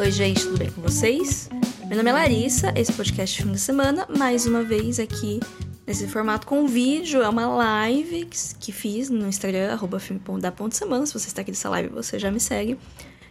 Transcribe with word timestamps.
Oi, 0.00 0.10
gente, 0.10 0.46
tudo 0.46 0.56
bem 0.56 0.70
com 0.70 0.80
vocês? 0.80 1.50
Meu 1.86 1.98
nome 1.98 2.08
é 2.08 2.12
Larissa, 2.14 2.72
esse 2.74 2.90
podcast 2.90 3.38
é 3.38 3.44
fim 3.44 3.52
de 3.52 3.58
semana, 3.58 4.06
mais 4.08 4.46
uma 4.46 4.62
vez 4.62 4.98
aqui 4.98 5.40
nesse 5.86 6.08
formato 6.08 6.46
com 6.46 6.66
vídeo, 6.66 7.20
é 7.20 7.28
uma 7.28 7.46
live 7.46 8.24
que 8.24 8.72
fiz 8.72 9.10
no 9.10 9.28
Instagram, 9.28 9.70
arroba 9.70 10.00
semana. 10.00 11.04
Se 11.04 11.12
você 11.12 11.28
está 11.28 11.42
aqui 11.42 11.50
nessa 11.50 11.68
live, 11.68 11.90
você 11.90 12.18
já 12.18 12.30
me 12.30 12.40
segue. 12.40 12.78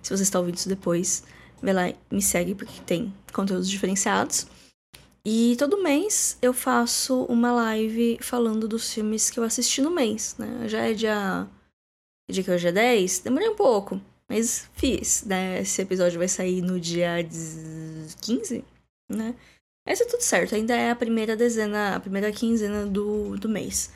Se 0.04 0.16
você 0.16 0.22
está 0.22 0.38
ouvindo 0.38 0.58
isso 0.58 0.70
depois, 0.70 1.24
vai 1.60 1.74
lá 1.74 1.90
e 1.90 1.96
me 2.12 2.22
segue, 2.22 2.54
porque 2.54 2.80
tem 2.86 3.12
conteúdos 3.34 3.68
diferenciados. 3.68 4.46
E 5.26 5.56
todo 5.58 5.82
mês 5.82 6.38
eu 6.40 6.54
faço 6.54 7.24
uma 7.24 7.52
live 7.52 8.20
falando 8.22 8.68
dos 8.68 8.94
filmes 8.94 9.32
que 9.32 9.40
eu 9.40 9.44
assisti 9.44 9.82
no 9.82 9.90
mês, 9.90 10.36
né? 10.38 10.68
Já 10.68 10.88
é 10.88 10.94
dia. 10.94 11.48
Dia 12.30 12.44
que 12.44 12.52
hoje 12.52 12.68
é 12.68 12.72
10, 12.72 13.22
demorei 13.22 13.50
um 13.50 13.56
pouco, 13.56 14.00
mas 14.30 14.70
fiz, 14.74 15.24
né? 15.24 15.62
Esse 15.62 15.82
episódio 15.82 16.20
vai 16.20 16.28
sair 16.28 16.62
no 16.62 16.80
dia 16.80 17.16
15, 18.22 18.64
né? 19.12 19.36
Essa 19.88 20.04
é 20.04 20.08
tudo 20.08 20.22
certo, 20.22 20.54
ainda 20.54 20.76
é 20.76 20.92
a 20.92 20.96
primeira 20.96 21.36
dezena, 21.36 21.96
a 21.96 22.00
primeira 22.00 22.32
quinzena 22.32 22.86
do, 22.86 23.36
do 23.38 23.50
mês. 23.50 23.92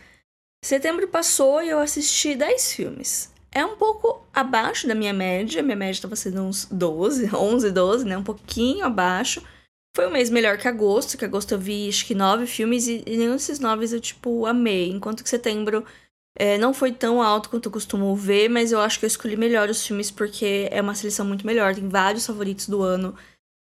Setembro 0.66 1.08
passou 1.08 1.62
e 1.62 1.70
eu 1.70 1.78
assisti 1.78 2.36
10 2.36 2.74
filmes. 2.74 3.32
É 3.52 3.64
um 3.64 3.76
pouco 3.76 4.26
abaixo 4.34 4.88
da 4.88 4.96
minha 4.96 5.14
média, 5.14 5.62
minha 5.62 5.76
média 5.76 5.92
estava 5.92 6.16
sendo 6.16 6.42
uns 6.42 6.66
12, 6.66 7.30
11, 7.36 7.70
12, 7.70 8.06
né? 8.06 8.18
Um 8.18 8.24
pouquinho 8.24 8.86
abaixo. 8.86 9.44
Foi 9.96 10.08
um 10.08 10.12
mês 10.12 10.32
melhor 10.32 10.58
que 10.58 10.68
agosto, 10.68 11.16
que 11.16 11.26
agosto 11.26 11.52
eu 11.52 11.60
vi 11.60 11.88
acho 11.88 12.08
que 12.08 12.16
nove 12.16 12.48
filmes 12.48 12.88
e, 12.88 13.04
e 13.06 13.16
nenhum 13.16 13.34
desses 13.34 13.60
nove 13.60 13.86
eu, 13.94 14.02
tipo, 14.02 14.48
amei. 14.48 14.90
Enquanto 14.90 15.22
que 15.22 15.30
setembro 15.30 15.86
é, 16.36 16.58
não 16.58 16.74
foi 16.74 16.92
tão 16.92 17.22
alto 17.22 17.50
quanto 17.50 17.68
eu 17.68 17.72
costumo 17.72 18.16
ver, 18.16 18.50
mas 18.50 18.72
eu 18.72 18.80
acho 18.80 19.00
que 19.00 19.06
eu 19.06 19.08
escolhi 19.08 19.38
melhor 19.38 19.70
os 19.70 19.86
filmes 19.86 20.10
porque 20.10 20.68
é 20.72 20.82
uma 20.82 20.96
seleção 20.96 21.26
muito 21.26 21.46
melhor. 21.46 21.76
Tem 21.76 21.88
vários 21.88 22.26
favoritos 22.26 22.68
do 22.68 22.82
ano 22.82 23.16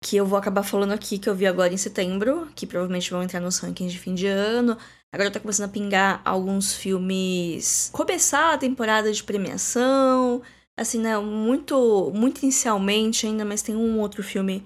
que 0.01 0.17
eu 0.17 0.25
vou 0.25 0.37
acabar 0.37 0.63
falando 0.63 0.91
aqui, 0.93 1.17
que 1.17 1.27
eu 1.29 1.35
vi 1.35 1.47
agora 1.47 1.73
em 1.73 1.77
setembro, 1.77 2.47
que 2.55 2.67
provavelmente 2.67 3.09
vão 3.11 3.23
entrar 3.23 3.39
nos 3.39 3.57
rankings 3.59 3.91
de 3.91 3.99
fim 3.99 4.13
de 4.13 4.27
ano. 4.27 4.77
Agora 5.11 5.31
tá 5.31 5.39
começando 5.39 5.67
a 5.67 5.71
pingar 5.71 6.21
alguns 6.23 6.73
filmes. 6.75 7.89
Começar 7.91 8.53
a 8.53 8.57
temporada 8.57 9.11
de 9.11 9.23
premiação. 9.23 10.41
Assim, 10.77 10.99
né? 10.99 11.17
Muito, 11.17 12.11
muito 12.13 12.43
inicialmente 12.43 13.25
ainda, 13.25 13.45
mas 13.45 13.61
tem 13.61 13.75
um 13.75 13.99
outro 13.99 14.21
filme 14.21 14.63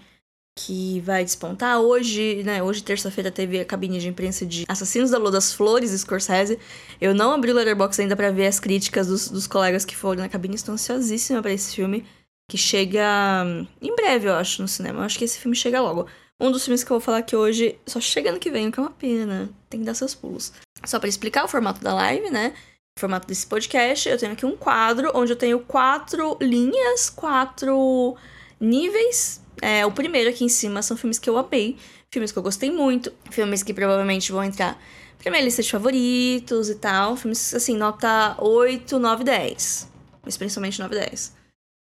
que 0.59 0.99
vai 0.99 1.23
despontar. 1.23 1.79
Hoje, 1.79 2.43
né, 2.43 2.61
hoje 2.61 2.83
terça-feira 2.83 3.31
teve 3.31 3.61
a 3.61 3.65
cabine 3.65 3.97
de 3.97 4.09
imprensa 4.09 4.45
de 4.45 4.65
Assassinos 4.67 5.09
da 5.09 5.17
Lua 5.17 5.31
das 5.31 5.53
Flores, 5.53 5.91
Scorsese. 5.91 6.59
Eu 6.99 7.15
não 7.15 7.31
abri 7.31 7.49
o 7.49 7.53
Letterboxd 7.53 8.01
ainda 8.01 8.15
para 8.15 8.29
ver 8.29 8.47
as 8.47 8.59
críticas 8.59 9.07
dos, 9.07 9.29
dos 9.29 9.47
colegas 9.47 9.85
que 9.85 9.95
foram 9.95 10.21
na 10.21 10.27
cabine, 10.27 10.55
estou 10.55 10.73
ansiosíssima 10.73 11.41
para 11.41 11.53
esse 11.53 11.73
filme, 11.73 12.05
que 12.51 12.57
chega 12.57 13.45
hum, 13.45 13.65
em 13.81 13.95
breve, 13.95 14.27
eu 14.27 14.33
acho, 14.33 14.61
no 14.61 14.67
cinema. 14.67 14.99
Eu 14.99 15.03
acho 15.03 15.17
que 15.17 15.23
esse 15.23 15.39
filme 15.39 15.55
chega 15.55 15.79
logo. 15.79 16.07
Um 16.37 16.51
dos 16.51 16.65
filmes 16.65 16.83
que 16.83 16.91
eu 16.91 16.95
vou 16.95 17.01
falar 17.01 17.19
aqui 17.19 17.37
hoje 17.37 17.79
só 17.85 18.01
chega 18.01 18.29
ano 18.29 18.39
que 18.39 18.51
vem, 18.51 18.67
o 18.67 18.71
que 18.71 18.79
é 18.79 18.83
uma 18.83 18.91
pena. 18.91 19.49
Tem 19.69 19.79
que 19.79 19.85
dar 19.85 19.93
seus 19.93 20.13
pulos. 20.13 20.51
Só 20.85 20.99
para 20.99 21.07
explicar 21.07 21.45
o 21.45 21.47
formato 21.47 21.81
da 21.81 21.93
live, 21.93 22.29
né? 22.29 22.53
O 22.97 22.99
formato 22.99 23.27
desse 23.29 23.47
podcast, 23.47 24.09
eu 24.09 24.17
tenho 24.17 24.33
aqui 24.33 24.45
um 24.45 24.57
quadro 24.57 25.09
onde 25.15 25.31
eu 25.31 25.37
tenho 25.37 25.59
quatro 25.61 26.37
linhas, 26.41 27.09
quatro 27.09 28.17
níveis 28.59 29.41
é, 29.61 29.85
o 29.85 29.91
primeiro 29.91 30.29
aqui 30.29 30.43
em 30.43 30.49
cima 30.49 30.81
são 30.81 30.95
filmes 30.95 31.19
que 31.19 31.29
eu 31.29 31.37
amei, 31.37 31.77
filmes 32.09 32.31
que 32.31 32.37
eu 32.37 32.43
gostei 32.43 32.71
muito, 32.71 33.11
filmes 33.29 33.63
que 33.63 33.73
provavelmente 33.73 34.31
vão 34.31 34.43
entrar 34.43 34.81
pra 35.17 35.31
minha 35.31 35.43
lista 35.43 35.61
de 35.61 35.69
favoritos 35.69 36.69
e 36.69 36.75
tal. 36.75 37.15
Filmes, 37.15 37.53
assim, 37.53 37.75
nota 37.75 38.35
8, 38.41 38.97
9, 38.97 39.23
10. 39.23 39.87
Mas 40.23 40.37
principalmente 40.37 40.79
9, 40.79 40.95
10. 40.95 41.37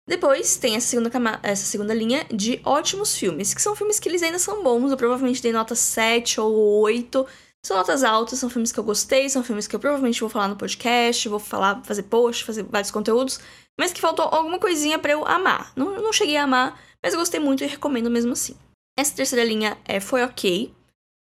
Depois 0.08 0.56
tem 0.56 0.76
essa 0.76 0.88
segunda, 0.88 1.12
essa 1.44 1.66
segunda 1.66 1.94
linha 1.94 2.26
de 2.34 2.62
ótimos 2.64 3.18
filmes, 3.18 3.54
que 3.54 3.62
são 3.62 3.76
filmes 3.76 4.00
que 4.00 4.08
eles 4.08 4.24
ainda 4.24 4.40
são 4.40 4.64
bons. 4.64 4.90
Eu 4.90 4.98
provavelmente 4.98 5.42
dei 5.42 5.52
nota 5.52 5.76
7 5.76 6.40
ou 6.40 6.82
8. 6.82 7.28
São 7.68 7.76
notas 7.76 8.02
altas, 8.02 8.40
são 8.40 8.50
filmes 8.50 8.72
que 8.72 8.80
eu 8.80 8.84
gostei, 8.86 9.28
são 9.30 9.44
filmes 9.44 9.68
que 9.68 9.76
eu 9.76 9.80
provavelmente 9.82 10.22
vou 10.22 10.30
falar 10.30 10.48
no 10.48 10.56
podcast, 10.56 11.28
vou 11.28 11.38
falar, 11.38 11.84
fazer 11.84 12.04
post, 12.04 12.46
fazer 12.46 12.64
vários 12.64 12.92
conteúdos, 12.92 13.42
mas 13.78 13.92
que 13.92 14.00
faltou 14.00 14.24
alguma 14.24 14.58
coisinha 14.58 14.98
para 14.98 15.12
eu 15.12 15.28
amar. 15.28 15.74
Não, 15.76 16.02
não 16.02 16.14
cheguei 16.14 16.38
a 16.38 16.44
amar, 16.44 16.82
mas 17.04 17.14
gostei 17.14 17.42
muito 17.42 17.66
e 17.66 17.68
recomendo 17.68 18.10
mesmo 18.10 18.32
assim. 18.32 18.56
Essa 18.98 19.14
terceira 19.14 19.44
linha 19.44 19.78
é, 19.84 20.00
foi 20.00 20.24
ok. 20.24 20.74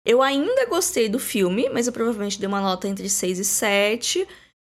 Eu 0.06 0.22
ainda 0.22 0.66
gostei 0.66 1.08
do 1.08 1.20
filme, 1.20 1.70
mas 1.70 1.88
eu 1.88 1.94
provavelmente 1.94 2.38
dei 2.38 2.50
uma 2.50 2.60
nota 2.60 2.86
entre 2.86 3.10
6 3.10 3.40
e 3.40 3.46
7. 3.46 4.28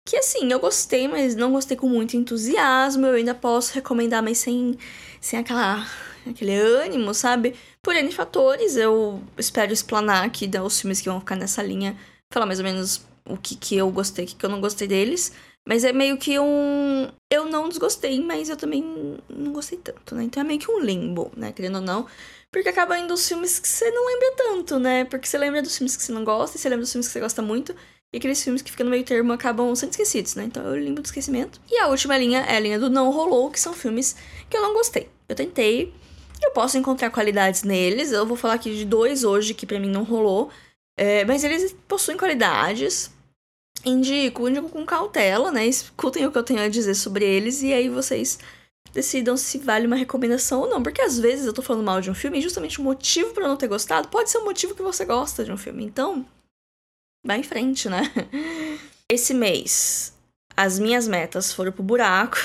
Que 0.10 0.18
assim, 0.18 0.52
eu 0.52 0.60
gostei, 0.60 1.08
mas 1.08 1.36
não 1.36 1.52
gostei 1.52 1.78
com 1.78 1.88
muito 1.88 2.18
entusiasmo. 2.18 3.06
Eu 3.06 3.14
ainda 3.14 3.36
posso 3.36 3.76
recomendar, 3.76 4.24
mas 4.24 4.40
sem, 4.40 4.76
sem 5.22 5.38
aquela, 5.38 5.86
aquele 6.28 6.56
ânimo, 6.56 7.14
sabe? 7.14 7.54
Por 7.80 7.96
N 7.96 8.12
fatores, 8.12 8.76
eu 8.76 9.22
espero 9.38 9.72
explanar 9.72 10.26
aqui 10.26 10.50
os 10.66 10.82
filmes 10.82 11.00
que 11.00 11.10
vão 11.10 11.20
ficar 11.20 11.36
nessa 11.36 11.62
linha. 11.62 11.96
Falar 12.34 12.48
mais 12.48 12.58
ou 12.58 12.66
menos 12.66 13.06
o 13.24 13.38
que, 13.38 13.56
que 13.56 13.78
eu 13.78 13.92
gostei, 13.92 14.26
o 14.26 14.28
que, 14.28 14.36
que 14.36 14.44
eu 14.44 14.50
não 14.50 14.60
gostei 14.60 14.88
deles. 14.88 15.32
Mas 15.64 15.84
é 15.84 15.94
meio 15.94 16.18
que 16.18 16.40
um. 16.40 17.12
Eu 17.30 17.46
não 17.46 17.70
desgostei, 17.70 18.20
mas 18.20 18.50
eu 18.50 18.58
também 18.58 18.84
não 19.30 19.54
gostei 19.54 19.78
tanto, 19.78 20.16
né? 20.16 20.24
Então 20.24 20.42
é 20.42 20.44
meio 20.44 20.60
que 20.60 20.72
um 20.72 20.80
limbo, 20.80 21.32
né? 21.38 21.52
Querendo 21.52 21.76
ou 21.76 21.82
não. 21.82 22.08
Porque 22.52 22.70
acaba 22.70 22.98
indo 22.98 23.14
os 23.14 23.28
filmes 23.28 23.60
que 23.60 23.68
você 23.68 23.92
não 23.92 24.08
lembra 24.08 24.34
tanto, 24.38 24.80
né? 24.80 25.06
Porque 25.06 25.28
você 25.28 25.38
lembra 25.38 25.62
dos 25.62 25.78
filmes 25.78 25.96
que 25.96 26.02
você 26.02 26.12
não 26.12 26.24
gosta 26.24 26.58
e 26.58 26.60
você 26.60 26.68
lembra 26.68 26.82
dos 26.82 26.92
filmes 26.92 27.06
que 27.06 27.14
você 27.14 27.20
gosta 27.20 27.44
muito. 27.44 27.76
E 28.14 28.18
aqueles 28.18 28.44
filmes 28.44 28.62
que 28.62 28.72
ficam 28.72 28.86
no 28.86 28.90
meio 28.90 29.04
termo 29.04 29.32
acabam 29.32 29.74
sendo 29.76 29.92
esquecidos, 29.92 30.34
né? 30.36 30.44
Então 30.46 30.64
eu 30.66 30.76
limbo 30.76 31.02
do 31.02 31.06
esquecimento. 31.06 31.62
E 31.70 31.78
a 31.78 31.88
última 31.88 32.18
linha 32.18 32.40
é 32.40 32.56
a 32.56 32.60
linha 32.60 32.80
do 32.80 32.90
não 32.90 33.12
rolou, 33.12 33.52
que 33.52 33.60
são 33.60 33.74
filmes 33.74 34.16
que 34.50 34.58
eu 34.58 34.62
não 34.62 34.74
gostei. 34.74 35.10
Eu 35.28 35.36
tentei, 35.36 35.94
eu 36.42 36.52
posso 36.52 36.78
encontrar 36.78 37.12
qualidades 37.12 37.64
neles. 37.64 38.12
Eu 38.12 38.26
vou 38.26 38.36
falar 38.36 38.56
aqui 38.56 38.76
de 38.76 38.86
dois 38.86 39.24
hoje 39.24 39.54
que 39.54 39.66
para 39.66 39.80
mim 39.80 39.90
não 39.90 40.04
rolou. 40.04 40.50
É, 40.98 41.24
mas 41.26 41.44
eles 41.44 41.76
possuem 41.88 42.18
qualidades 42.18 43.12
indico, 43.86 44.48
indico 44.50 44.70
com 44.70 44.86
cautela, 44.86 45.52
né? 45.52 45.66
Escutem 45.68 46.26
o 46.26 46.32
que 46.32 46.38
eu 46.38 46.44
tenho 46.44 46.62
a 46.62 46.68
dizer 46.68 46.96
sobre 46.96 47.26
eles 47.26 47.62
e 47.62 47.72
aí 47.72 47.90
vocês 47.90 48.40
decidam 48.92 49.38
se 49.38 49.60
vale 49.60 49.86
uma 49.86 49.96
recomendação 49.96 50.62
ou 50.62 50.70
não. 50.70 50.82
Porque 50.82 51.02
às 51.02 51.20
vezes 51.20 51.46
eu 51.46 51.54
tô 51.54 51.62
falando 51.62 51.86
mal 51.86 52.02
de 52.02 52.10
um 52.10 52.16
filme 52.16 52.40
e 52.40 52.42
justamente 52.42 52.80
o 52.80 52.84
motivo 52.84 53.34
para 53.34 53.48
não 53.48 53.56
ter 53.56 53.68
gostado 53.68 54.08
pode 54.08 54.30
ser 54.30 54.40
o 54.40 54.46
motivo 54.46 54.76
que 54.76 54.82
você 54.82 55.06
gosta 55.06 55.46
de 55.46 55.52
um 55.52 55.58
filme. 55.58 55.86
Então, 55.86 56.26
vai 57.26 57.40
em 57.40 57.44
frente, 57.44 57.90
né? 57.90 58.02
Esse 59.12 59.34
mês, 59.34 60.14
as 60.56 60.78
minhas 60.78 61.08
metas 61.08 61.54
foram 61.54 61.72
pro 61.72 61.84
buraco. 61.84 62.38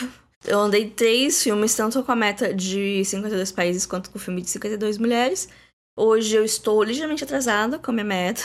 Eu 0.45 0.61
andei 0.61 0.91
três 0.91 1.43
filmes, 1.43 1.75
tanto 1.75 2.03
com 2.03 2.12
a 2.12 2.17
meta 2.17 2.53
de 2.53 3.05
52 3.05 3.53
países 3.53 3.87
quanto 3.87 4.11
com 4.11 4.19
o 4.19 4.21
filme 4.21 4.43
de 4.43 4.51
52 4.51 4.99
mulheres. 4.99 5.49
Hoje 5.97 6.37
eu 6.37 6.45
estou 6.45 6.83
ligeiramente 6.83 7.25
atrasada 7.25 7.79
com 7.79 7.91
a 7.91 7.95
minha 7.95 8.05
meta. 8.05 8.43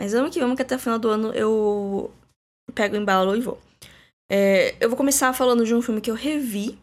Mas 0.00 0.12
vamos 0.12 0.32
que 0.32 0.40
vamos 0.40 0.56
que 0.56 0.62
até 0.62 0.76
o 0.76 0.78
final 0.78 0.98
do 0.98 1.08
ano 1.08 1.32
eu 1.32 2.12
pego 2.74 2.96
o 2.96 2.98
embalo 2.98 3.36
e 3.36 3.40
vou. 3.40 3.60
É, 4.30 4.74
eu 4.80 4.88
vou 4.88 4.96
começar 4.96 5.32
falando 5.32 5.64
de 5.64 5.74
um 5.74 5.82
filme 5.82 6.00
que 6.00 6.10
eu 6.10 6.14
revi 6.14 6.78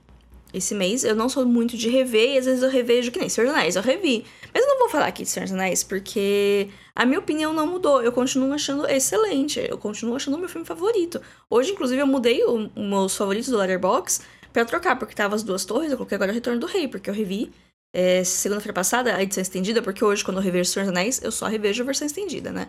esse 0.53 0.75
mês. 0.75 1.03
Eu 1.03 1.15
não 1.15 1.29
sou 1.29 1.45
muito 1.45 1.77
de 1.77 1.89
rever, 1.89 2.35
e 2.35 2.37
às 2.37 2.45
vezes 2.45 2.63
eu 2.63 2.69
revejo 2.69 3.11
que 3.11 3.19
nem 3.19 3.29
Senhor 3.29 3.47
dos 3.47 3.55
Anéis, 3.55 3.75
eu 3.75 3.81
revi. 3.81 4.25
Mas 4.53 4.63
eu 4.63 4.69
não 4.69 4.79
vou 4.79 4.89
falar 4.89 5.07
aqui 5.07 5.23
de 5.23 5.29
Senhor 5.29 5.45
dos 5.45 5.53
Anéis, 5.53 5.83
porque 5.83 6.69
a 6.95 7.05
minha 7.05 7.19
opinião 7.19 7.53
não 7.53 7.67
mudou. 7.67 8.01
Eu 8.01 8.11
continuo 8.11 8.53
achando 8.53 8.87
excelente. 8.87 9.59
Eu 9.59 9.77
continuo 9.77 10.15
achando 10.15 10.35
o 10.35 10.39
meu 10.39 10.49
filme 10.49 10.65
favorito. 10.65 11.21
Hoje, 11.49 11.71
inclusive, 11.71 12.01
eu 12.01 12.07
mudei 12.07 12.43
os 12.43 12.69
meus 12.75 13.15
favoritos 13.15 13.49
do 13.49 13.57
Letterboxd 13.57 14.25
pra 14.51 14.65
trocar, 14.65 14.97
porque 14.97 15.15
tava 15.15 15.35
as 15.35 15.43
duas 15.43 15.65
torres, 15.65 15.91
eu 15.91 15.97
coloquei 15.97 16.15
agora 16.15 16.31
o 16.31 16.33
Retorno 16.33 16.59
do 16.59 16.67
Rei, 16.67 16.87
porque 16.87 17.09
eu 17.09 17.13
revi 17.13 17.51
é, 17.93 18.23
segunda-feira 18.23 18.73
passada 18.73 19.15
a 19.15 19.23
edição 19.23 19.41
estendida, 19.41 19.81
porque 19.81 20.03
hoje, 20.03 20.23
quando 20.23 20.37
eu 20.37 20.43
revejo 20.43 20.69
Senhor 20.69 20.85
dos 20.85 20.91
Anéis, 20.91 21.21
eu 21.23 21.31
só 21.31 21.47
revejo 21.47 21.83
a 21.83 21.85
versão 21.85 22.05
estendida, 22.05 22.51
né? 22.51 22.67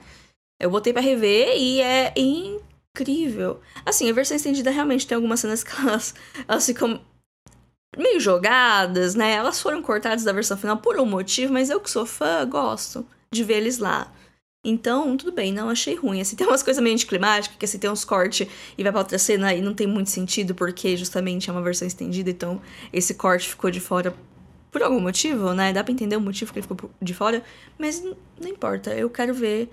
Eu 0.61 0.71
botei 0.71 0.93
para 0.93 1.03
rever 1.03 1.57
e 1.57 1.81
é 1.81 2.13
incrível. 2.17 3.61
Assim, 3.85 4.09
a 4.09 4.13
versão 4.13 4.37
estendida 4.37 4.71
realmente 4.71 5.07
tem 5.07 5.17
algumas 5.17 5.41
cenas 5.41 5.65
que 5.65 5.73
elas, 5.81 6.15
elas 6.47 6.67
ficam 6.67 7.01
meio 7.97 8.21
jogadas, 8.21 9.15
né? 9.15 9.33
Elas 9.33 9.61
foram 9.61 9.83
cortadas 9.83 10.25
da 10.25 10.33
versão 10.33 10.57
final 10.57 10.77
por 10.79 10.99
um 10.99 11.07
motivo, 11.07 11.53
mas 11.53 11.71
eu 11.71 11.81
que 11.81 11.91
sou 11.91 12.07
fã, 12.07 12.47
gosto 12.49 13.07
de 13.31 13.45
ver 13.45 13.59
eles 13.59 13.79
lá. 13.79 14.13
Então, 14.65 15.17
tudo 15.17 15.33
bem, 15.33 15.53
não 15.53 15.69
achei 15.69 15.97
ruim. 15.97 16.21
Assim, 16.21 16.37
tem 16.37 16.47
umas 16.47 16.63
coisas 16.63 16.83
meio 16.83 16.95
anticlimáticas, 16.95 17.57
que 17.59 17.65
assim, 17.65 17.79
tem 17.79 17.91
uns 17.91 18.05
cortes 18.05 18.47
e 18.79 18.83
vai 18.83 18.93
pra 18.93 19.01
outra 19.01 19.19
cena 19.19 19.53
e 19.53 19.61
não 19.61 19.75
tem 19.75 19.87
muito 19.87 20.11
sentido, 20.11 20.55
porque 20.55 20.97
justamente 20.97 21.51
é 21.51 21.53
uma 21.53 21.63
versão 21.63 21.87
estendida, 21.87 22.31
então 22.31 22.61
esse 22.93 23.15
corte 23.15 23.49
ficou 23.49 23.71
de 23.71 23.81
fora 23.81 24.15
por 24.71 24.83
algum 24.83 25.01
motivo, 25.01 25.53
né? 25.53 25.73
Dá 25.73 25.83
pra 25.83 25.93
entender 25.93 26.17
o 26.17 26.21
motivo 26.21 26.53
que 26.53 26.61
ele 26.61 26.67
ficou 26.67 26.91
de 27.01 27.13
fora, 27.13 27.43
mas 27.77 28.03
não 28.03 28.49
importa, 28.49 28.95
eu 28.95 29.11
quero 29.11 29.35
ver 29.35 29.69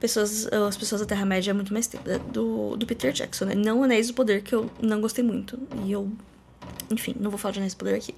pessoas, 0.00 0.46
as 0.46 0.76
pessoas 0.76 1.02
da 1.02 1.06
Terra-média 1.06 1.52
muito 1.52 1.72
mais 1.72 1.86
tempo. 1.86 2.04
Do, 2.32 2.74
do 2.76 2.86
Peter 2.86 3.12
Jackson, 3.12 3.44
né? 3.44 3.54
Não 3.54 3.84
Anéis 3.84 4.08
do 4.08 4.14
Poder, 4.14 4.42
que 4.42 4.54
eu 4.54 4.68
não 4.80 5.00
gostei 5.00 5.22
muito. 5.22 5.58
E 5.84 5.92
eu. 5.92 6.10
Enfim, 6.90 7.14
não 7.18 7.30
vou 7.30 7.38
falar 7.38 7.52
de 7.52 7.76
Poder 7.76 7.94
aqui. 7.94 8.14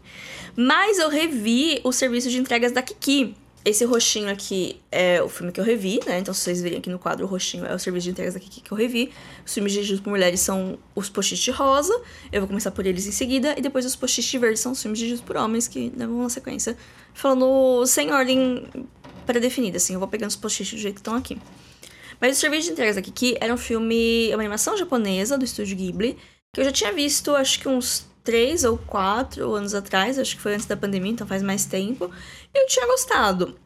Mas 0.57 0.99
eu 0.99 1.09
revi 1.09 1.81
o 1.85 1.93
serviço 1.93 2.31
de 2.31 2.39
entregas 2.39 2.73
da 2.73 2.83
Kiki. 2.83 3.35
esse 3.65 3.85
roxinho 3.85 4.29
aqui 4.29 4.81
é 4.91 5.23
o 5.23 5.29
filme 5.29 5.53
que 5.53 5.61
eu 5.61 5.65
revi, 5.65 6.01
né? 6.05 6.19
Então, 6.19 6.35
se 6.35 6.41
vocês 6.41 6.61
virem 6.61 6.79
aqui 6.79 6.91
no 6.91 6.99
quadro, 6.99 7.25
o 7.25 7.29
roxinho 7.29 7.65
é 7.65 7.75
o 7.75 7.79
serviço 7.79 8.05
de 8.05 8.11
entregas 8.11 8.35
aqui 8.35 8.61
que 8.61 8.73
eu 8.73 8.77
revi. 8.77 9.13
Os 9.47 9.55
filmes 9.55 9.73
dirigidos 9.73 10.01
por 10.01 10.11
mulheres 10.11 10.41
são 10.41 10.79
os 10.95 11.09
post-it 11.09 11.51
rosa. 11.53 11.95
Eu 12.33 12.41
vou 12.41 12.49
começar 12.49 12.73
por 12.73 12.85
eles 12.87 13.07
em 13.07 13.13
seguida. 13.13 13.55
E 13.57 13.61
depois 13.61 13.87
os 13.87 13.95
post-it 13.95 14.39
verdes 14.39 14.61
são 14.61 14.73
os 14.73 14.83
filmes 14.83 14.99
dirigidos 14.99 15.25
por 15.25 15.37
homens, 15.37 15.69
que 15.69 15.93
vão 15.97 16.23
na 16.23 16.29
sequência. 16.29 16.77
Falando 17.15 17.87
sem 17.87 18.11
ordem 18.11 18.67
pré-definida, 19.27 19.77
assim. 19.77 19.95
Eu 19.95 20.01
vou 20.01 20.09
pegando 20.09 20.31
os 20.31 20.37
post-its 20.37 20.73
do 20.73 20.79
jeito 20.79 20.95
que 20.95 21.01
estão 21.01 21.15
aqui. 21.15 21.39
Mas 22.21 22.37
o 22.37 22.41
serviço 22.41 22.67
de 22.67 22.73
entregas 22.73 22.97
aqui 22.97 23.11
que 23.11 23.37
era 23.41 23.53
um 23.53 23.57
filme, 23.57 24.29
uma 24.31 24.43
animação 24.43 24.77
japonesa 24.77 25.39
do 25.39 25.45
estúdio 25.45 25.77
Ghibli, 25.77 26.17
que 26.53 26.61
eu 26.61 26.65
já 26.65 26.73
tinha 26.73 26.93
visto, 26.93 27.35
acho 27.35 27.61
que 27.61 27.69
uns 27.69 28.07
três 28.25 28.65
ou 28.65 28.79
quatro 28.79 29.53
anos 29.55 29.75
atrás, 29.75 30.19
acho 30.19 30.37
que 30.37 30.43
foi 30.43 30.55
antes 30.55 30.67
da 30.67 30.77
pandemia, 30.77 31.13
então 31.13 31.27
faz 31.27 31.43
mais 31.43 31.65
tempo. 31.67 32.11
Eu 32.55 32.67
tinha 32.67 32.87
gostado. 32.87 33.59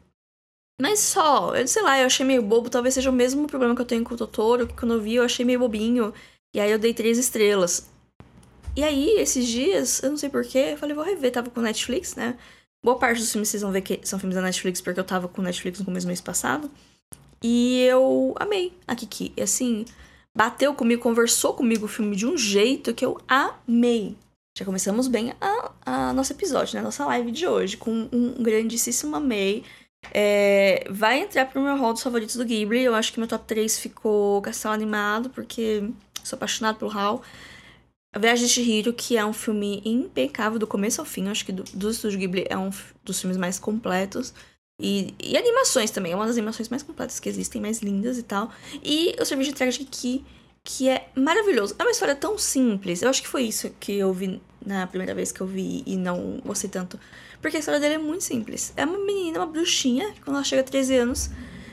Mas 0.81 0.99
só, 0.99 1.55
eu 1.55 1.67
sei 1.67 1.81
lá, 1.81 1.99
eu 1.99 2.05
achei 2.05 2.25
meio 2.25 2.41
bobo, 2.43 2.69
talvez 2.69 2.93
seja 2.93 3.09
o 3.09 3.13
mesmo 3.13 3.47
problema 3.47 3.75
que 3.75 3.81
eu 3.81 3.85
tenho 3.85 4.03
com 4.03 4.13
o 4.13 4.17
Totoro, 4.17 4.67
que 4.67 4.75
quando 4.75 4.93
eu 4.93 5.01
vi 5.01 5.15
eu 5.15 5.23
achei 5.23 5.43
meio 5.43 5.59
bobinho. 5.59 6.13
E 6.55 6.59
aí 6.59 6.71
eu 6.71 6.79
dei 6.79 6.93
três 6.93 7.17
estrelas. 7.17 7.89
E 8.75 8.83
aí, 8.83 9.09
esses 9.17 9.47
dias, 9.47 10.03
eu 10.03 10.11
não 10.11 10.17
sei 10.17 10.29
porquê, 10.29 10.73
eu 10.73 10.77
falei, 10.77 10.93
vou 10.95 11.03
rever, 11.03 11.31
tava 11.31 11.49
com 11.49 11.61
Netflix, 11.61 12.15
né? 12.15 12.37
Boa 12.85 12.97
parte 12.97 13.19
dos 13.19 13.31
filmes 13.31 13.49
vocês 13.49 13.63
vão 13.63 13.71
ver 13.71 13.81
que 13.81 13.99
são 14.03 14.19
filmes 14.19 14.35
da 14.35 14.41
Netflix, 14.41 14.79
porque 14.81 14.99
eu 14.99 15.03
tava 15.03 15.27
com 15.27 15.41
Netflix 15.41 15.79
no 15.79 15.85
começo 15.85 16.05
do 16.05 16.09
mês 16.09 16.21
passado. 16.21 16.69
E 17.43 17.81
eu 17.81 18.35
amei 18.39 18.71
a 18.87 18.95
Kiki. 18.95 19.33
E 19.35 19.41
assim, 19.41 19.83
bateu 20.35 20.75
comigo, 20.75 21.01
conversou 21.01 21.55
comigo 21.55 21.85
o 21.85 21.89
filme 21.89 22.15
de 22.15 22.27
um 22.27 22.37
jeito 22.37 22.93
que 22.93 23.03
eu 23.03 23.19
amei. 23.27 24.15
Já 24.57 24.65
começamos 24.65 25.07
bem 25.07 25.35
a, 25.39 25.71
a 25.85 26.13
nosso 26.13 26.33
episódio, 26.33 26.73
né? 26.73 26.81
Nossa 26.81 27.05
live 27.05 27.29
de 27.29 27.45
hoje, 27.45 27.77
com 27.77 28.09
um 28.11 28.41
grandíssimo 28.41 29.15
amei. 29.15 29.63
É, 30.11 30.83
vai 30.89 31.19
entrar 31.19 31.45
pro 31.45 31.61
meu 31.61 31.77
hall 31.77 31.93
dos 31.93 32.01
favoritos 32.01 32.35
do 32.35 32.43
Ghibli. 32.43 32.81
Eu 32.81 32.95
acho 32.95 33.13
que 33.13 33.19
meu 33.19 33.27
top 33.27 33.45
3 33.45 33.77
ficou 33.77 34.41
Castelo 34.41 34.73
Animado, 34.73 35.29
porque 35.29 35.87
sou 36.23 36.37
apaixonado 36.37 36.79
pelo 36.79 36.89
Hal. 36.89 37.21
A 38.15 38.17
Viagem 38.17 38.47
de 38.47 38.51
Chihiro, 38.51 38.93
que 38.93 39.15
é 39.15 39.23
um 39.23 39.31
filme 39.31 39.79
impecável 39.85 40.57
do 40.57 40.65
começo 40.65 40.99
ao 40.99 41.05
fim. 41.05 41.25
Eu 41.25 41.31
acho 41.33 41.45
que 41.45 41.51
do, 41.51 41.61
do 41.75 41.91
Estúdio 41.91 42.17
Ghibli 42.17 42.47
é 42.49 42.57
um 42.57 42.71
dos 43.03 43.21
filmes 43.21 43.37
mais 43.37 43.59
completos. 43.59 44.33
E, 44.81 45.13
e 45.19 45.37
animações 45.37 45.91
também. 45.91 46.13
É 46.13 46.15
uma 46.15 46.25
das 46.25 46.35
animações 46.35 46.67
mais 46.67 46.81
completas 46.81 47.19
que 47.19 47.29
existem, 47.29 47.61
mais 47.61 47.83
lindas 47.83 48.17
e 48.17 48.23
tal. 48.23 48.51
E 48.83 49.15
o 49.21 49.23
serviço 49.25 49.51
de 49.51 49.53
entrega 49.53 49.71
de 49.71 49.85
que 50.69 50.89
é 50.89 51.07
maravilhoso. 51.15 51.73
É 51.79 51.83
uma 51.83 51.91
história 51.91 52.13
tão 52.13 52.37
simples. 52.37 53.01
Eu 53.01 53.09
acho 53.09 53.21
que 53.21 53.27
foi 53.27 53.43
isso 53.43 53.73
que 53.79 53.93
eu 53.93 54.11
vi 54.11 54.41
na 54.65 54.85
primeira 54.85 55.15
vez 55.15 55.31
que 55.31 55.39
eu 55.39 55.47
vi 55.47 55.81
e 55.85 55.95
não 55.95 56.41
gostei 56.45 56.69
tanto. 56.69 56.99
Porque 57.41 57.55
a 57.55 57.59
história 57.61 57.79
dele 57.79 57.93
é 57.93 57.97
muito 57.97 58.25
simples. 58.25 58.73
É 58.75 58.83
uma 58.83 58.97
menina, 58.97 59.39
uma 59.39 59.47
bruxinha, 59.47 60.11
que 60.11 60.19
quando 60.19 60.35
ela 60.35 60.43
chega 60.43 60.61
a 60.61 60.65
13 60.65 60.95
anos, 60.97 61.29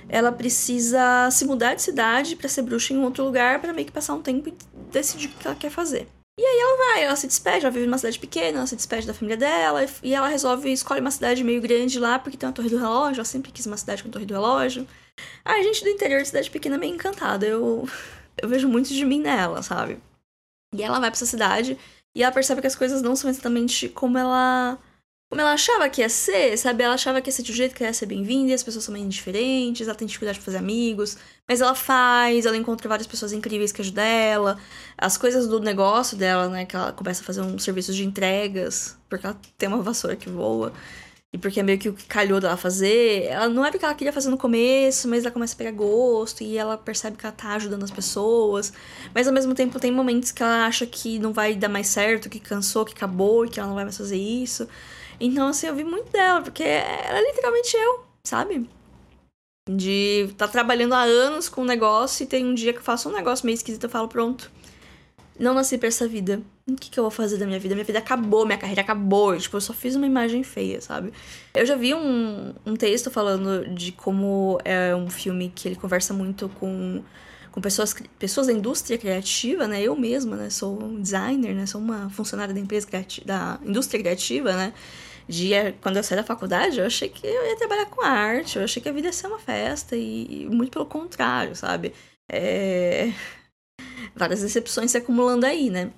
ela 0.09 0.31
precisa 0.31 1.29
se 1.33 1.45
mudar 1.45 1.75
de 1.75 1.83
cidade 1.83 2.37
para 2.37 2.49
ser 2.49 2.63
bruxa 2.63 2.95
em 2.95 2.99
outro 2.99 3.25
lugar 3.25 3.61
para 3.61 3.73
meio 3.73 3.85
que 3.85 3.93
passar 3.93 4.15
um 4.15 4.23
tempo 4.23 4.49
e 4.49 4.55
decidir 4.93 5.27
o 5.27 5.31
que 5.31 5.47
ela 5.49 5.57
quer 5.57 5.71
fazer. 5.71 6.07
E 6.39 6.45
aí 6.45 6.61
ela 6.61 6.77
vai, 6.77 7.05
ela 7.05 7.17
se 7.17 7.27
despede, 7.27 7.65
ela 7.65 7.73
vive 7.73 7.87
numa 7.87 7.99
cidade 7.99 8.19
pequena, 8.19 8.59
ela 8.59 8.67
se 8.67 8.77
despede 8.77 9.09
da 9.09 9.15
família 9.15 9.37
dela, 9.37 9.85
e 10.05 10.15
ela 10.15 10.29
resolve 10.29 10.71
escolher 10.73 11.01
uma 11.01 11.11
cidade 11.11 11.43
meio 11.43 11.61
grande 11.61 11.99
lá, 11.99 12.19
porque 12.19 12.37
tem 12.37 12.49
uma 12.49 12.53
torre 12.53 12.69
do 12.69 12.79
relógio, 12.79 13.19
ela 13.19 13.25
sempre 13.25 13.51
quis 13.51 13.67
uma 13.67 13.77
cidade 13.77 14.05
com 14.05 14.11
torre 14.11 14.27
do 14.27 14.35
relógio. 14.35 14.87
A 15.45 15.61
gente 15.63 15.83
do 15.83 15.91
interior 15.91 16.21
de 16.21 16.29
cidade 16.29 16.51
pequena 16.51 16.77
é 16.77 16.79
meio 16.79 16.95
encantada. 16.95 17.47
Eu 17.47 17.89
eu 18.41 18.49
vejo 18.49 18.69
muito 18.69 18.89
de 18.89 19.05
mim 19.05 19.21
nela, 19.21 19.63
sabe? 19.63 19.99
E 20.75 20.83
ela 20.83 20.99
vai 20.99 21.11
pra 21.11 21.17
essa 21.17 21.27
cidade 21.27 21.79
e 22.15 22.23
ela 22.23 22.33
percebe 22.33 22.61
que 22.61 22.67
as 22.67 22.77
coisas 22.77 23.03
não 23.03 23.17
são 23.17 23.31
exatamente 23.31 23.89
como 23.89 24.19
ela 24.19 24.79
como 25.31 25.41
ela 25.41 25.53
achava 25.53 25.89
que 25.89 26.01
ia 26.01 26.09
ser, 26.09 26.57
sabe? 26.57 26.85
Ela 26.85 26.95
achava 26.95 27.21
que 27.21 27.29
ia 27.29 27.33
ser 27.33 27.43
de 27.43 27.51
um 27.51 27.55
jeito 27.57 27.75
que 27.75 27.83
ia 27.83 27.93
ser 27.93 28.07
bem-vinda 28.07 28.53
e 28.53 28.55
as 28.55 28.63
pessoas 28.63 28.85
são 28.85 28.93
meio 28.93 29.05
indiferentes, 29.05 29.89
ela 29.89 29.97
tem 29.97 30.07
dificuldade 30.07 30.39
de 30.39 30.45
fazer 30.45 30.59
amigos, 30.59 31.17
mas 31.49 31.61
ela 31.61 31.75
faz, 31.75 32.47
ela 32.47 32.57
encontra 32.57 32.89
várias 32.89 33.07
pessoas 33.07 33.33
incríveis 33.33 33.73
que 33.73 33.81
ajudam 33.81 34.05
ela. 34.05 34.59
As 34.97 35.17
coisas 35.17 35.49
do 35.49 35.59
negócio 35.59 36.17
dela, 36.17 36.49
né? 36.49 36.65
Que 36.65 36.77
ela 36.77 36.93
começa 36.93 37.21
a 37.23 37.25
fazer 37.25 37.41
um 37.41 37.59
serviço 37.59 37.93
de 37.93 38.05
entregas, 38.05 38.97
porque 39.09 39.27
ela 39.27 39.37
tem 39.59 39.69
uma 39.69 39.83
vassoura 39.83 40.15
que 40.15 40.29
voa. 40.31 40.73
E 41.35 41.39
porque 41.39 41.59
é 41.59 41.65
meio 41.65 41.81
que 41.81 41.89
o 41.89 41.93
que 41.93 42.05
calhou 42.05 42.39
dela 42.39 42.57
fazer. 42.57 43.25
Ela 43.25 43.49
não 43.49 43.65
era 43.65 43.75
o 43.75 43.79
que 43.79 43.85
ela 43.85 43.95
queria 43.97 44.13
fazer 44.13 44.31
no 44.31 44.39
começo, 44.39 45.09
mas 45.09 45.25
ela 45.25 45.33
começa 45.33 45.53
a 45.53 45.59
pegar 45.59 45.73
gosto 45.73 46.45
e 46.45 46.57
ela 46.57 46.79
percebe 46.79 47.17
que 47.17 47.27
ela 47.27 47.35
tá 47.35 47.55
ajudando 47.57 47.83
as 47.83 47.91
pessoas. 47.91 48.73
Mas 49.13 49.27
ao 49.27 49.35
mesmo 49.35 49.53
tempo 49.53 49.81
tem 49.81 49.91
momentos 49.91 50.31
que 50.31 50.45
ela 50.45 50.65
acha 50.65 50.87
que 50.87 51.19
não 51.19 51.33
vai 51.33 51.57
dar 51.57 51.69
mais 51.69 51.89
certo, 51.89 52.31
que 52.31 52.39
cansou, 52.39 52.85
que 52.85 52.93
acabou 52.93 53.49
que 53.49 53.59
ela 53.59 53.67
não 53.67 53.75
vai 53.75 53.83
mais 53.83 53.99
fazer 53.99 54.17
isso. 54.17 54.69
Então, 55.19 55.49
assim, 55.49 55.67
eu 55.67 55.75
vi 55.75 55.83
muito 55.83 56.09
dela, 56.13 56.41
porque 56.41 56.63
ela 56.63 57.19
é 57.19 57.23
literalmente 57.27 57.77
eu, 57.77 58.05
sabe? 58.23 58.71
De 59.69 60.33
tá 60.39 60.47
trabalhando 60.47 60.93
há 60.93 61.03
anos 61.03 61.49
com 61.49 61.63
um 61.63 61.65
negócio 61.65 62.23
e 62.23 62.27
tem 62.29 62.47
um 62.47 62.55
dia 62.55 62.73
que 62.73 62.79
eu 62.79 62.85
faço 62.85 63.09
um 63.09 63.13
negócio 63.13 63.45
meio 63.45 63.57
esquisito 63.57 63.87
e 63.87 63.91
falo, 63.91 64.07
pronto 64.07 64.53
não 65.39 65.55
nasci 65.55 65.77
pra 65.77 65.89
essa 65.89 66.07
vida. 66.07 66.41
O 66.67 66.77
que, 66.77 66.91
que 66.91 66.99
eu 66.99 67.05
vou 67.05 67.11
fazer 67.11 67.37
da 67.37 67.47
minha 67.47 67.59
vida? 67.59 67.75
Minha 67.75 67.85
vida 67.85 67.99
acabou, 67.99 68.47
minha 68.47 68.59
carreira 68.59 68.81
acabou. 68.81 69.37
Tipo, 69.37 69.57
eu 69.57 69.61
só 69.61 69.73
fiz 69.73 69.95
uma 69.97 70.07
imagem 70.07 70.43
feia, 70.43 70.81
sabe? 70.81 71.13
Eu 71.55 71.67
já 71.67 71.75
vi 71.75 71.95
um, 71.95 72.55
um 72.65 72.77
texto 72.77 73.11
falando 73.11 73.69
de 73.75 73.93
como 73.93 74.59
é 74.65 74.95
um 74.95 75.11
filme 75.11 75.53
que 75.55 75.69
ele 75.69 75.77
conversa 75.77 76.15
muito 76.15 76.49
com, 76.49 77.03
com 77.51 77.61
pessoas, 77.61 77.95
pessoas 78.19 78.47
da 78.47 78.53
indústria 78.53 78.97
criativa, 78.97 79.67
né? 79.67 79.83
Eu 79.83 79.97
mesma, 79.97 80.37
né? 80.37 80.51
Sou 80.51 80.99
designer, 80.99 81.55
né? 81.55 81.67
Sou 81.67 81.81
uma 81.81 82.09
funcionária 82.11 82.55
da 82.55 82.61
empresa 82.61 82.87
da 83.25 83.59
indústria 83.65 84.01
criativa, 84.01 84.53
né? 84.53 84.73
De, 85.29 85.51
quando 85.81 85.97
eu 85.97 86.05
saí 86.05 86.19
da 86.19 86.25
faculdade, 86.25 86.79
eu 86.79 86.87
achei 86.87 87.09
que 87.09 87.27
eu 87.27 87.47
ia 87.47 87.57
trabalhar 87.57 87.87
com 87.87 88.03
arte, 88.05 88.59
eu 88.59 88.65
achei 88.65 88.83
que 88.83 88.89
a 88.89 88.93
vida 88.93 89.09
ia 89.09 89.13
ser 89.13 89.27
uma 89.27 89.39
festa, 89.39 89.97
e, 89.97 90.43
e 90.43 90.47
muito 90.47 90.71
pelo 90.71 90.85
contrário, 90.87 91.57
sabe? 91.57 91.95
É 92.31 93.11
várias 94.15 94.41
decepções 94.41 94.91
se 94.91 94.99
acumulando 94.99 95.47
aí, 95.47 95.71
né? 95.71 95.91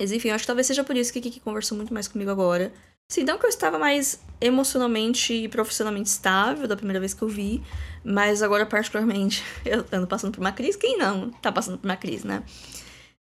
Mas 0.00 0.12
enfim, 0.12 0.28
eu 0.28 0.34
acho 0.34 0.42
que 0.42 0.46
talvez 0.46 0.66
seja 0.66 0.84
por 0.84 0.96
isso 0.96 1.12
que 1.12 1.20
Kiki 1.20 1.40
conversou 1.40 1.76
muito 1.76 1.92
mais 1.92 2.06
comigo 2.06 2.30
agora. 2.30 2.72
Sim, 3.08 3.22
não 3.22 3.38
que 3.38 3.46
eu 3.46 3.50
estava 3.50 3.78
mais 3.78 4.20
emocionalmente 4.40 5.32
e 5.32 5.48
profissionalmente 5.48 6.08
estável 6.08 6.66
da 6.66 6.76
primeira 6.76 6.98
vez 6.98 7.14
que 7.14 7.22
eu 7.22 7.28
vi, 7.28 7.62
mas 8.04 8.42
agora, 8.42 8.66
particularmente, 8.66 9.44
eu 9.64 9.86
ando 9.92 10.06
passando 10.06 10.32
por 10.32 10.40
uma 10.40 10.52
crise. 10.52 10.76
Quem 10.76 10.98
não 10.98 11.30
tá 11.30 11.52
passando 11.52 11.78
por 11.78 11.86
uma 11.86 11.96
crise, 11.96 12.26
né? 12.26 12.42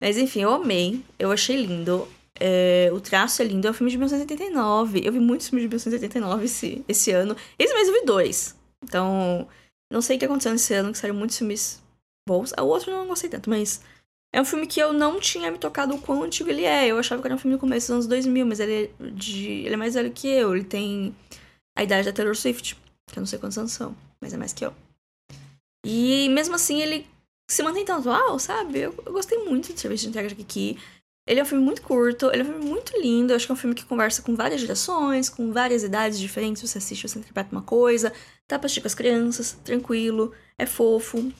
Mas 0.00 0.16
enfim, 0.16 0.42
eu 0.42 0.52
amei, 0.52 1.02
eu 1.18 1.30
achei 1.30 1.56
lindo. 1.56 2.08
É, 2.40 2.90
o 2.92 3.00
traço 3.00 3.42
é 3.42 3.44
lindo, 3.44 3.66
é 3.66 3.70
um 3.70 3.74
filme 3.74 3.90
de 3.90 3.96
1989. 3.98 5.02
Eu 5.04 5.12
vi 5.12 5.20
muitos 5.20 5.48
filmes 5.48 5.62
de 5.62 5.68
1989 5.68 6.44
esse, 6.44 6.84
esse 6.88 7.10
ano. 7.10 7.36
Esse 7.58 7.74
mês 7.74 7.88
eu 7.88 7.94
vi 7.94 8.06
dois. 8.06 8.56
Então, 8.82 9.48
não 9.92 10.00
sei 10.00 10.16
o 10.16 10.18
que 10.18 10.24
aconteceu 10.24 10.52
nesse 10.52 10.74
ano, 10.74 10.92
que 10.92 10.98
saíram 10.98 11.16
muitos 11.16 11.36
filmes 11.36 11.82
bons. 12.26 12.52
O 12.58 12.64
outro 12.64 12.90
eu 12.90 12.96
não 12.96 13.06
gostei 13.06 13.28
tanto, 13.28 13.50
mas 13.50 13.80
é 14.32 14.40
um 14.40 14.44
filme 14.44 14.66
que 14.66 14.80
eu 14.80 14.92
não 14.92 15.20
tinha 15.20 15.50
me 15.50 15.58
tocado 15.58 15.94
o 15.94 16.00
quão 16.00 16.22
antigo 16.22 16.48
ele 16.48 16.64
é. 16.64 16.86
Eu 16.86 16.98
achava 16.98 17.20
que 17.20 17.28
era 17.28 17.34
um 17.34 17.38
filme 17.38 17.56
do 17.56 17.60
começo 17.60 17.88
dos 17.88 17.90
anos 17.90 18.06
2000, 18.06 18.46
mas 18.46 18.60
ele 18.60 18.90
é, 18.98 19.10
de... 19.10 19.48
ele 19.50 19.74
é 19.74 19.76
mais 19.76 19.94
velho 19.94 20.10
que 20.10 20.26
eu. 20.26 20.56
Ele 20.56 20.64
tem 20.64 21.14
a 21.76 21.82
idade 21.82 22.06
da 22.06 22.12
Taylor 22.12 22.34
Swift, 22.34 22.74
que 23.06 23.18
eu 23.18 23.20
não 23.20 23.26
sei 23.26 23.38
quantos 23.38 23.58
anos 23.58 23.72
são, 23.72 23.94
mas 24.20 24.32
é 24.32 24.38
mais 24.38 24.54
que 24.54 24.64
eu. 24.64 24.72
E 25.84 26.28
mesmo 26.30 26.54
assim 26.54 26.80
ele 26.80 27.06
se 27.50 27.62
mantém 27.62 27.84
tão 27.84 27.98
atual, 27.98 28.38
sabe? 28.38 28.78
Eu, 28.80 28.94
eu 29.04 29.12
gostei 29.12 29.36
muito 29.44 29.72
de 29.74 29.78
Serviço 29.78 30.04
de 30.04 30.08
Entrega 30.08 30.28
de 30.28 30.34
Kiki. 30.34 30.78
Ele 31.28 31.38
é 31.38 31.42
um 31.42 31.46
filme 31.46 31.62
muito 31.62 31.82
curto, 31.82 32.30
ele 32.32 32.40
é 32.40 32.44
um 32.44 32.48
filme 32.48 32.64
muito 32.64 32.98
lindo. 32.98 33.32
Eu 33.32 33.36
acho 33.36 33.44
que 33.44 33.52
é 33.52 33.54
um 33.54 33.58
filme 33.58 33.74
que 33.74 33.84
conversa 33.84 34.22
com 34.22 34.34
várias 34.34 34.62
gerações, 34.62 35.28
com 35.28 35.52
várias 35.52 35.82
idades 35.82 36.18
diferentes. 36.18 36.62
Você 36.62 36.78
assiste, 36.78 37.06
você 37.06 37.18
interpreta 37.18 37.52
uma 37.52 37.62
coisa, 37.62 38.10
tá 38.48 38.58
pra 38.58 38.64
assistir 38.64 38.80
com 38.80 38.86
as 38.86 38.94
crianças, 38.94 39.52
tranquilo, 39.62 40.32
é 40.58 40.64
fofo. 40.64 41.30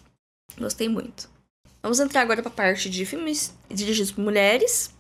Gostei 0.59 0.91
muito. 0.91 1.32
Vamos 1.83 1.99
entrar 1.99 2.21
agora 2.21 2.41
pra 2.41 2.51
parte 2.51 2.89
de 2.89 3.05
filmes 3.05 3.53
dirigidos 3.69 4.13
por 4.13 4.23
mulheres. 4.23 4.95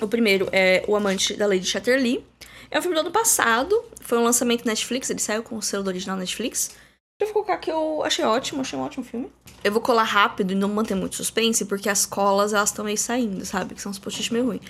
O 0.00 0.08
primeiro 0.08 0.48
é 0.52 0.84
O 0.88 0.96
Amante 0.96 1.34
da 1.34 1.46
Lady 1.46 1.64
Chatterley. 1.64 2.24
É 2.70 2.78
um 2.78 2.82
filme 2.82 2.94
do 2.94 3.00
ano 3.00 3.10
passado, 3.10 3.82
foi 4.00 4.18
um 4.18 4.24
lançamento 4.24 4.66
Netflix, 4.66 5.08
ele 5.08 5.20
saiu 5.20 5.42
com 5.42 5.56
o 5.56 5.62
selo 5.62 5.84
do 5.84 5.88
original 5.88 6.16
Netflix. 6.16 6.72
Eu 7.20 7.26
vou 7.28 7.34
colocar 7.34 7.56
que 7.56 7.70
eu 7.70 8.02
achei 8.04 8.24
ótimo, 8.24 8.60
achei 8.60 8.78
um 8.78 8.82
ótimo 8.82 9.04
filme. 9.04 9.30
Eu 9.64 9.72
vou 9.72 9.80
colar 9.80 10.04
rápido 10.04 10.52
e 10.52 10.54
não 10.54 10.68
manter 10.68 10.94
muito 10.94 11.16
suspense, 11.16 11.64
porque 11.64 11.88
as 11.88 12.04
colas, 12.04 12.52
elas 12.52 12.68
estão 12.68 12.84
meio 12.84 12.98
saindo, 12.98 13.44
sabe? 13.44 13.74
Que 13.74 13.82
são 13.82 13.90
uns 13.90 13.98
post 13.98 14.32
meio 14.32 14.46
ruins. 14.46 14.62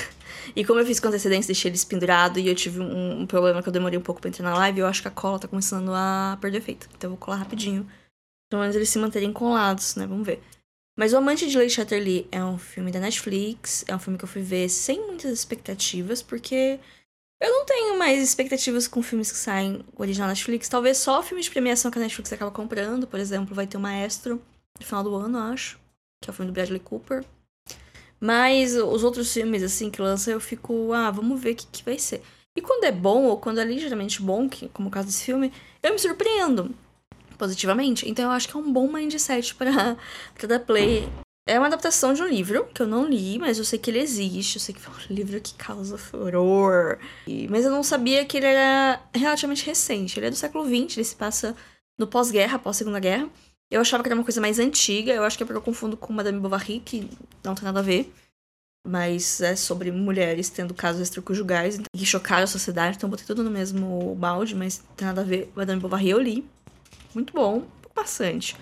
e 0.56 0.64
como 0.64 0.80
eu 0.80 0.86
fiz 0.86 0.98
com 0.98 1.08
antecedência, 1.08 1.46
deixei 1.46 1.70
eles 1.70 1.84
pendurados 1.84 2.42
e 2.42 2.48
eu 2.48 2.54
tive 2.54 2.80
um, 2.80 3.22
um, 3.22 3.26
problema 3.26 3.62
que 3.62 3.68
eu 3.68 3.72
demorei 3.72 3.98
um 3.98 4.02
pouco 4.02 4.20
pra 4.20 4.28
entrar 4.28 4.50
na 4.50 4.56
live, 4.58 4.80
eu 4.80 4.86
acho 4.86 5.00
que 5.00 5.08
a 5.08 5.10
cola 5.10 5.38
tá 5.38 5.46
começando 5.46 5.90
a 5.94 6.36
perder 6.40 6.58
efeito. 6.58 6.88
Então 6.96 7.08
eu 7.08 7.16
vou 7.16 7.18
colar 7.18 7.36
rapidinho. 7.36 7.88
Pelo 8.50 8.62
menos 8.62 8.76
eles 8.76 8.88
se 8.88 8.98
manterem 8.98 9.32
colados, 9.32 9.94
né? 9.94 10.06
Vamos 10.06 10.26
ver. 10.26 10.42
Mas 10.98 11.12
O 11.12 11.18
Amante 11.18 11.46
de 11.46 11.58
Lady 11.58 11.70
Chatterley 11.70 12.26
é 12.32 12.42
um 12.42 12.56
filme 12.56 12.90
da 12.90 12.98
Netflix, 12.98 13.84
é 13.86 13.94
um 13.94 13.98
filme 13.98 14.18
que 14.18 14.24
eu 14.24 14.28
fui 14.28 14.40
ver 14.40 14.68
sem 14.70 15.06
muitas 15.06 15.30
expectativas, 15.30 16.22
porque 16.22 16.80
eu 17.38 17.50
não 17.50 17.66
tenho 17.66 17.98
mais 17.98 18.22
expectativas 18.22 18.88
com 18.88 19.02
filmes 19.02 19.30
que 19.30 19.36
saem 19.36 19.84
original 19.94 20.28
Netflix. 20.28 20.68
Talvez 20.70 20.96
só 20.96 21.22
filmes 21.22 21.44
de 21.44 21.50
premiação 21.50 21.90
que 21.90 21.98
a 21.98 22.00
Netflix 22.00 22.32
acaba 22.32 22.50
comprando. 22.50 23.06
Por 23.06 23.20
exemplo, 23.20 23.54
vai 23.54 23.66
ter 23.66 23.76
o 23.76 23.80
Maestro 23.80 24.40
no 24.80 24.86
final 24.86 25.04
do 25.04 25.14
ano, 25.14 25.38
acho. 25.38 25.78
Que 26.22 26.30
é 26.30 26.32
o 26.32 26.34
filme 26.34 26.50
do 26.50 26.54
Bradley 26.54 26.80
Cooper. 26.80 27.22
Mas 28.18 28.74
os 28.74 29.04
outros 29.04 29.30
filmes, 29.30 29.62
assim, 29.62 29.90
que 29.90 30.00
lança, 30.00 30.30
eu 30.30 30.40
fico, 30.40 30.94
ah, 30.94 31.10
vamos 31.10 31.38
ver 31.38 31.52
o 31.52 31.56
que, 31.56 31.66
que 31.66 31.84
vai 31.84 31.98
ser. 31.98 32.22
E 32.56 32.62
quando 32.62 32.84
é 32.84 32.92
bom, 32.92 33.24
ou 33.24 33.36
quando 33.36 33.60
é 33.60 33.64
ligeiramente 33.64 34.22
bom, 34.22 34.48
que, 34.48 34.70
como 34.70 34.88
o 34.88 34.90
caso 34.90 35.08
desse 35.08 35.24
filme, 35.24 35.52
eu 35.82 35.92
me 35.92 35.98
surpreendo 35.98 36.74
positivamente. 37.36 38.08
Então 38.08 38.26
eu 38.26 38.30
acho 38.30 38.48
que 38.48 38.56
é 38.56 38.60
um 38.60 38.72
bom 38.72 38.90
mindset 38.90 39.54
pra 39.56 39.96
dar 40.46 40.60
play. 40.60 41.08
É 41.48 41.58
uma 41.60 41.68
adaptação 41.68 42.12
de 42.12 42.20
um 42.20 42.26
livro 42.26 42.66
que 42.74 42.82
eu 42.82 42.88
não 42.88 43.06
li, 43.06 43.38
mas 43.38 43.56
eu 43.56 43.64
sei 43.64 43.78
que 43.78 43.88
ele 43.88 44.00
existe. 44.00 44.56
Eu 44.56 44.60
sei 44.60 44.74
que 44.74 44.80
foi 44.80 44.92
um 44.92 45.14
livro 45.14 45.40
que 45.40 45.54
causa 45.54 45.96
furor. 45.96 46.98
E, 47.24 47.46
mas 47.46 47.64
eu 47.64 47.70
não 47.70 47.84
sabia 47.84 48.24
que 48.24 48.36
ele 48.36 48.46
era 48.46 49.00
relativamente 49.14 49.64
recente. 49.64 50.18
Ele 50.18 50.26
é 50.26 50.30
do 50.30 50.36
século 50.36 50.64
XX, 50.64 50.96
ele 50.96 51.04
se 51.04 51.14
passa 51.14 51.54
no 51.96 52.06
pós-guerra, 52.06 52.58
pós-segunda 52.58 52.98
guerra. 52.98 53.28
Eu 53.70 53.80
achava 53.80 54.02
que 54.02 54.08
era 54.08 54.16
uma 54.16 54.24
coisa 54.24 54.40
mais 54.40 54.58
antiga. 54.58 55.12
Eu 55.12 55.22
acho 55.22 55.36
que 55.36 55.44
é 55.44 55.46
porque 55.46 55.58
eu 55.58 55.62
confundo 55.62 55.96
com 55.96 56.12
Madame 56.12 56.40
Bovary, 56.40 56.80
que 56.84 57.08
não 57.44 57.54
tem 57.54 57.64
nada 57.64 57.78
a 57.78 57.82
ver. 57.82 58.12
Mas 58.84 59.40
é 59.40 59.54
sobre 59.54 59.92
mulheres 59.92 60.48
tendo 60.50 60.74
casos 60.74 61.00
extraconjugais 61.00 61.78
que 61.96 62.06
chocaram 62.06 62.42
a 62.42 62.48
sociedade. 62.48 62.96
Então 62.96 63.08
botei 63.08 63.24
tudo 63.24 63.44
no 63.44 63.50
mesmo 63.52 64.16
balde, 64.16 64.56
mas 64.56 64.82
tem 64.96 65.06
nada 65.06 65.20
a 65.20 65.24
ver. 65.24 65.52
Madame 65.54 65.80
Bovary 65.80 66.10
eu 66.10 66.20
li 66.20 66.44
muito 67.16 67.32
bom, 67.32 67.66
bastante. 67.94 68.54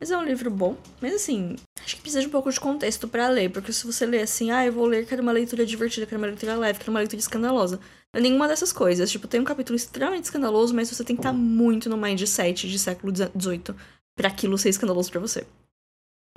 Mas 0.00 0.10
é 0.10 0.16
um 0.16 0.24
livro 0.24 0.50
bom. 0.50 0.76
Mas 1.00 1.14
assim, 1.14 1.54
acho 1.84 1.94
que 1.94 2.02
precisa 2.02 2.22
de 2.22 2.26
um 2.26 2.30
pouco 2.30 2.50
de 2.50 2.58
contexto 2.58 3.06
para 3.06 3.28
ler. 3.28 3.50
Porque 3.50 3.72
se 3.72 3.86
você 3.86 4.04
ler 4.04 4.22
assim, 4.22 4.50
ah, 4.50 4.66
eu 4.66 4.72
vou 4.72 4.84
ler, 4.84 5.06
quero 5.06 5.22
uma 5.22 5.30
leitura 5.30 5.64
divertida, 5.64 6.06
quero 6.06 6.20
uma 6.20 6.26
leitura 6.26 6.56
leve, 6.56 6.78
quero 6.78 6.90
uma 6.90 6.98
leitura 6.98 7.20
escandalosa. 7.20 7.78
Não 8.12 8.18
é 8.18 8.20
nenhuma 8.20 8.48
dessas 8.48 8.72
coisas. 8.72 9.10
Tipo, 9.10 9.28
tem 9.28 9.40
um 9.40 9.44
capítulo 9.44 9.76
extremamente 9.76 10.24
escandaloso, 10.24 10.74
mas 10.74 10.88
você 10.88 11.04
tem 11.04 11.14
que 11.14 11.20
estar 11.20 11.32
muito 11.32 11.88
no 11.88 11.96
mindset 11.96 12.68
de 12.68 12.78
século 12.78 13.14
XVIII 13.14 13.76
para 14.16 14.28
aquilo 14.28 14.58
ser 14.58 14.70
escandaloso 14.70 15.10
para 15.10 15.20
você. 15.20 15.46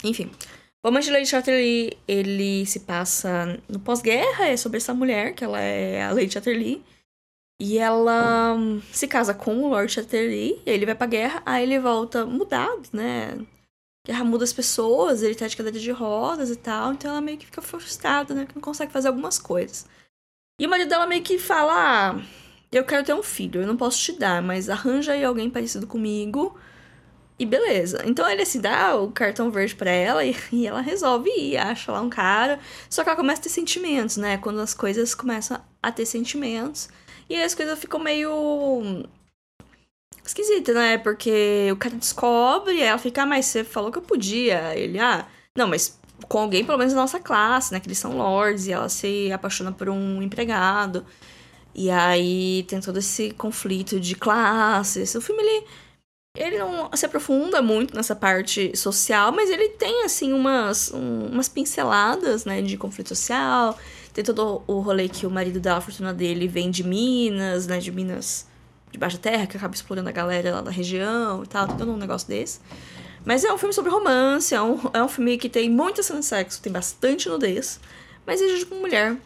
Enfim. 0.03 0.29
O 0.83 0.89
Amante 0.89 1.05
de 1.05 1.13
Lady 1.13 1.27
Chatterley, 1.27 1.97
ele 2.05 2.65
se 2.65 2.81
passa 2.81 3.57
no 3.69 3.79
pós-guerra, 3.79 4.49
é 4.49 4.57
sobre 4.57 4.77
essa 4.77 4.93
mulher, 4.93 5.33
que 5.33 5.43
ela 5.43 5.59
é 5.59 6.03
a 6.03 6.11
Lady 6.11 6.33
Chatterley. 6.33 6.83
E 7.65 7.77
ela 7.77 8.55
hum, 8.55 8.81
se 8.91 9.07
casa 9.07 9.33
com 9.33 9.63
o 9.63 9.69
Lord 9.69 9.89
Chatterley, 9.89 10.61
ele 10.65 10.85
vai 10.85 10.93
pra 10.93 11.07
guerra, 11.07 11.41
aí 11.45 11.63
ele 11.63 11.79
volta 11.79 12.25
mudado, 12.25 12.89
né? 12.91 13.39
Guerra 14.05 14.25
muda 14.25 14.43
as 14.43 14.51
pessoas, 14.51 15.23
ele 15.23 15.33
tá 15.33 15.47
de 15.47 15.55
cadeira 15.55 15.79
de 15.79 15.89
rodas 15.89 16.49
e 16.49 16.57
tal, 16.57 16.91
então 16.91 17.09
ela 17.09 17.21
meio 17.21 17.37
que 17.37 17.45
fica 17.45 17.61
frustrada, 17.61 18.33
né? 18.33 18.45
Que 18.45 18.53
não 18.53 18.61
consegue 18.61 18.91
fazer 18.91 19.07
algumas 19.07 19.39
coisas. 19.39 19.85
E 20.59 20.67
o 20.67 20.69
marido 20.69 20.89
dela 20.89 21.07
meio 21.07 21.23
que 21.23 21.39
fala: 21.39 21.71
ah, 21.73 22.21
eu 22.69 22.83
quero 22.83 23.05
ter 23.05 23.13
um 23.13 23.23
filho, 23.23 23.61
eu 23.61 23.67
não 23.67 23.77
posso 23.77 23.97
te 23.97 24.11
dar, 24.11 24.41
mas 24.41 24.69
arranja 24.69 25.13
aí 25.13 25.23
alguém 25.23 25.49
parecido 25.49 25.87
comigo. 25.87 26.59
E 27.39 27.45
beleza. 27.45 28.03
Então 28.05 28.29
ele 28.29 28.45
se 28.45 28.59
dá 28.59 28.93
o 28.97 29.09
cartão 29.09 29.49
verde 29.49 29.73
para 29.73 29.89
ela 29.89 30.25
e, 30.25 30.35
e, 30.51 30.67
ela 30.67 30.81
resolve 30.81 31.29
ir, 31.29 31.55
acha 31.55 31.93
lá 31.93 32.01
um 32.01 32.09
cara. 32.09 32.59
Só 32.89 33.03
que 33.03 33.09
ela 33.09 33.15
começa 33.15 33.39
a 33.39 33.43
ter 33.43 33.49
sentimentos, 33.49 34.17
né? 34.17 34.37
Quando 34.37 34.59
as 34.59 34.73
coisas 34.73 35.15
começam 35.15 35.63
a 35.81 35.91
ter 35.93 36.05
sentimentos. 36.05 36.89
E 37.33 37.41
as 37.41 37.55
coisas 37.55 37.79
ficam 37.79 37.99
meio. 37.99 39.09
esquisitas, 40.23 40.75
né? 40.75 40.99
Porque 40.99 41.67
o 41.71 41.75
cara 41.75 41.95
descobre, 41.95 42.79
ela 42.79 42.99
fica, 42.99 43.23
ah, 43.23 43.25
mas 43.25 43.47
você 43.47 43.63
falou 43.63 43.91
que 43.91 43.97
eu 43.97 44.03
podia. 44.03 44.77
Ele, 44.77 44.99
ah, 44.99 45.27
não, 45.57 45.67
mas 45.67 45.99
com 46.29 46.37
alguém 46.37 46.63
pelo 46.63 46.77
menos 46.77 46.93
da 46.93 47.01
nossa 47.01 47.19
classe, 47.19 47.73
né? 47.73 47.79
Que 47.79 47.87
eles 47.87 47.97
são 47.97 48.15
lords, 48.15 48.67
e 48.67 48.71
ela 48.71 48.87
se 48.87 49.31
apaixona 49.31 49.71
por 49.71 49.89
um 49.89 50.21
empregado. 50.21 51.03
E 51.73 51.89
aí 51.89 52.65
tem 52.67 52.79
todo 52.79 52.99
esse 52.99 53.31
conflito 53.31 53.99
de 53.99 54.13
classes. 54.13 55.15
O 55.15 55.21
filme, 55.21 55.41
ele, 55.41 55.65
ele 56.37 56.59
não 56.59 56.91
se 56.93 57.03
aprofunda 57.07 57.63
muito 57.63 57.95
nessa 57.95 58.15
parte 58.15 58.77
social, 58.77 59.31
mas 59.31 59.49
ele 59.49 59.69
tem, 59.69 60.03
assim, 60.03 60.33
umas, 60.33 60.91
um, 60.93 61.29
umas 61.31 61.49
pinceladas, 61.49 62.45
né? 62.45 62.61
De 62.61 62.77
conflito 62.77 63.09
social, 63.09 63.75
tem 64.13 64.23
todo 64.23 64.61
o 64.67 64.79
rolê 64.79 65.09
que 65.09 65.25
o 65.25 65.29
marido 65.29 65.59
da 65.59 65.81
fortuna 65.81 66.13
dele 66.13 66.47
vem 66.47 66.69
de 66.69 66.83
Minas, 66.83 67.67
né? 67.67 67.79
De 67.79 67.91
Minas 67.91 68.47
de 68.91 68.99
baixa 68.99 69.17
terra, 69.17 69.47
que 69.47 69.57
acaba 69.57 69.73
explorando 69.73 70.07
a 70.07 70.11
galera 70.11 70.53
lá 70.53 70.61
da 70.61 70.69
região 70.69 71.43
e 71.43 71.47
tal, 71.47 71.67
todo 71.67 71.91
um 71.91 71.97
negócio 71.97 72.27
desse. 72.27 72.59
Mas 73.25 73.43
é 73.43 73.51
um 73.51 73.57
filme 73.57 73.73
sobre 73.73 73.89
romance, 73.89 74.53
é 74.53 74.61
um, 74.61 74.79
é 74.93 75.03
um 75.03 75.07
filme 75.07 75.37
que 75.37 75.49
tem 75.49 75.67
muita 75.69 76.03
cena 76.03 76.19
de 76.19 76.25
sexo, 76.25 76.61
tem 76.61 76.71
bastante 76.71 77.27
nudez, 77.27 77.79
mas 78.25 78.39
é 78.39 78.45
de 78.45 78.65
uma 78.65 78.79
mulher. 78.79 79.17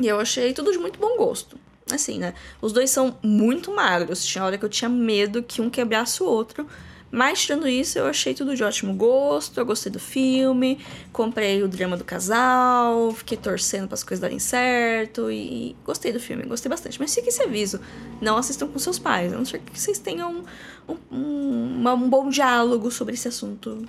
E 0.00 0.06
eu 0.06 0.20
achei 0.20 0.52
tudo 0.52 0.70
de 0.70 0.78
muito 0.78 0.98
bom 0.98 1.16
gosto. 1.16 1.58
Assim, 1.90 2.18
né? 2.18 2.34
Os 2.60 2.72
dois 2.72 2.90
são 2.90 3.16
muito 3.22 3.74
magros. 3.74 4.24
Tinha 4.24 4.44
hora 4.44 4.56
que 4.56 4.64
eu 4.64 4.68
tinha 4.68 4.88
medo 4.88 5.42
que 5.42 5.60
um 5.60 5.68
quebrasse 5.68 6.22
o 6.22 6.26
outro. 6.26 6.66
Mas 7.10 7.42
tirando 7.42 7.66
isso, 7.66 7.98
eu 7.98 8.06
achei 8.06 8.34
tudo 8.34 8.54
de 8.54 8.62
ótimo 8.62 8.94
gosto, 8.94 9.58
eu 9.58 9.66
gostei 9.66 9.90
do 9.90 9.98
filme, 9.98 10.78
comprei 11.12 11.62
o 11.62 11.68
drama 11.68 11.96
do 11.96 12.04
casal, 12.04 13.12
fiquei 13.12 13.36
torcendo 13.36 13.88
para 13.88 13.94
as 13.94 14.04
coisas 14.04 14.20
darem 14.20 14.38
certo 14.38 15.30
e 15.30 15.74
gostei 15.84 16.12
do 16.12 16.20
filme, 16.20 16.44
gostei 16.44 16.68
bastante. 16.68 17.00
Mas 17.00 17.14
fique 17.14 17.28
esse 17.28 17.42
aviso, 17.42 17.80
não 18.20 18.36
assistam 18.36 18.68
com 18.68 18.78
seus 18.78 18.98
pais, 18.98 19.32
a 19.32 19.36
não 19.36 19.44
ser 19.44 19.58
que 19.58 19.78
vocês 19.78 19.98
tenham 19.98 20.44
um, 20.88 20.96
um, 21.10 21.88
um 21.88 22.08
bom 22.08 22.28
diálogo 22.28 22.90
sobre 22.90 23.14
esse 23.14 23.26
assunto, 23.26 23.84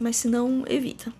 mas 0.00 0.16
se 0.16 0.28
não, 0.28 0.64
evita. 0.68 1.12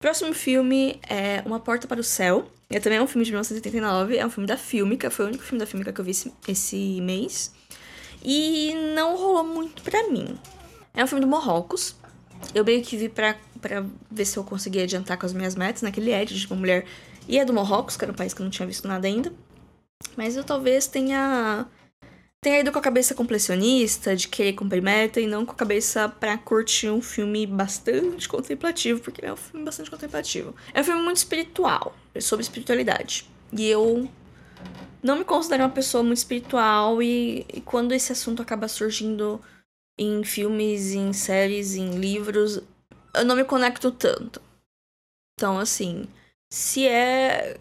Próximo 0.00 0.32
filme 0.32 1.00
é 1.08 1.42
Uma 1.44 1.58
Porta 1.58 1.88
para 1.88 2.00
o 2.00 2.04
Céu. 2.04 2.48
É 2.70 2.78
também 2.78 3.00
um 3.00 3.06
filme 3.06 3.24
de 3.24 3.32
1989, 3.32 4.16
é 4.16 4.26
um 4.26 4.30
filme 4.30 4.46
da 4.46 4.56
Filmica, 4.56 5.10
foi 5.10 5.24
o 5.24 5.28
único 5.28 5.42
filme 5.42 5.58
da 5.58 5.66
Filmica 5.66 5.92
que 5.92 6.00
eu 6.00 6.04
vi 6.04 6.10
esse, 6.10 6.32
esse 6.46 7.00
mês. 7.00 7.52
E 8.22 8.74
não 8.94 9.16
rolou 9.16 9.44
muito 9.44 9.82
pra 9.82 10.08
mim. 10.08 10.38
É 10.94 11.04
um 11.04 11.06
filme 11.06 11.24
do 11.24 11.30
Marrocos. 11.30 11.94
Eu 12.54 12.64
meio 12.64 12.82
que 12.82 12.96
vi 12.96 13.08
pra, 13.08 13.36
pra 13.60 13.84
ver 14.10 14.24
se 14.24 14.36
eu 14.36 14.44
conseguia 14.44 14.84
adiantar 14.84 15.18
com 15.18 15.26
as 15.26 15.32
minhas 15.32 15.54
metas 15.54 15.82
naquele 15.82 16.12
edge 16.12 16.38
de 16.38 16.46
uma 16.46 16.56
mulher. 16.56 16.86
E 17.28 17.38
é 17.38 17.44
do 17.44 17.52
Marrocos, 17.52 17.96
que 17.96 18.04
era 18.04 18.12
um 18.12 18.16
país 18.16 18.32
que 18.32 18.40
eu 18.40 18.44
não 18.44 18.50
tinha 18.50 18.66
visto 18.66 18.88
nada 18.88 19.06
ainda. 19.06 19.32
Mas 20.16 20.36
eu 20.36 20.44
talvez 20.44 20.86
tenha. 20.86 21.66
Tenha 22.40 22.60
ido 22.60 22.70
com 22.70 22.78
a 22.78 22.82
cabeça 22.82 23.16
completionista, 23.16 24.14
de 24.14 24.28
querer 24.28 24.52
cumprir 24.52 24.80
meta, 24.80 25.20
e 25.20 25.26
não 25.26 25.44
com 25.44 25.50
a 25.50 25.56
cabeça 25.56 26.08
pra 26.08 26.38
curtir 26.38 26.88
um 26.88 27.02
filme 27.02 27.44
bastante 27.44 28.28
contemplativo, 28.28 29.00
porque 29.00 29.26
é 29.26 29.32
um 29.32 29.36
filme 29.36 29.64
bastante 29.64 29.90
contemplativo. 29.90 30.54
É 30.72 30.80
um 30.80 30.84
filme 30.84 31.02
muito 31.02 31.16
espiritual, 31.16 31.96
é 32.14 32.20
sobre 32.20 32.44
espiritualidade. 32.44 33.28
E 33.52 33.66
eu 33.66 34.08
não 35.02 35.16
me 35.16 35.24
considero 35.24 35.62
uma 35.64 35.70
pessoa 35.70 36.02
muito 36.02 36.18
espiritual 36.18 37.02
e, 37.02 37.46
e, 37.52 37.60
quando 37.60 37.92
esse 37.92 38.12
assunto 38.12 38.42
acaba 38.42 38.68
surgindo 38.68 39.40
em 39.98 40.22
filmes, 40.24 40.92
em 40.92 41.12
séries, 41.12 41.74
em 41.74 41.98
livros, 41.98 42.60
eu 43.14 43.24
não 43.24 43.36
me 43.36 43.44
conecto 43.44 43.90
tanto. 43.90 44.40
Então, 45.34 45.58
assim, 45.58 46.08
se 46.50 46.86
é. 46.86 47.56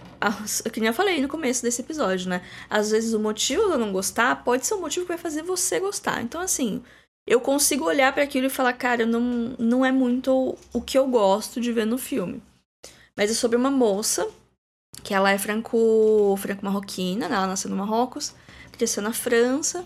Que 0.71 0.79
nem 0.79 0.87
eu 0.87 0.93
falei 0.93 1.21
no 1.21 1.27
começo 1.27 1.61
desse 1.61 1.81
episódio, 1.81 2.29
né? 2.29 2.41
Às 2.69 2.91
vezes 2.91 3.13
o 3.13 3.19
motivo 3.19 3.65
de 3.67 3.73
eu 3.73 3.77
não 3.79 3.91
gostar 3.91 4.43
pode 4.43 4.65
ser 4.65 4.73
o 4.73 4.81
motivo 4.81 5.05
que 5.05 5.11
vai 5.11 5.17
fazer 5.17 5.43
você 5.43 5.79
gostar. 5.79 6.21
Então, 6.21 6.41
assim, 6.41 6.83
eu 7.27 7.41
consigo 7.41 7.85
olhar 7.85 8.13
para 8.13 8.23
aquilo 8.23 8.47
e 8.47 8.49
falar, 8.49 8.73
cara, 8.73 9.05
não, 9.05 9.21
não 9.59 9.85
é 9.85 9.91
muito 9.91 10.57
o 10.73 10.81
que 10.81 10.97
eu 10.97 11.07
gosto 11.07 11.61
de 11.61 11.71
ver 11.71 11.85
no 11.85 11.97
filme. 11.97 12.41
Mas 13.15 13.31
é 13.31 13.33
sobre 13.33 13.57
uma 13.57 13.71
moça 13.71 14.27
que 15.03 15.13
ela 15.13 15.31
é 15.31 15.37
franco, 15.37 16.35
franco-marroquina, 16.37 17.27
né? 17.29 17.35
Ela 17.35 17.47
nasceu 17.47 17.69
no 17.69 17.77
Marrocos, 17.77 18.33
cresceu 18.71 19.01
na 19.01 19.13
França, 19.13 19.85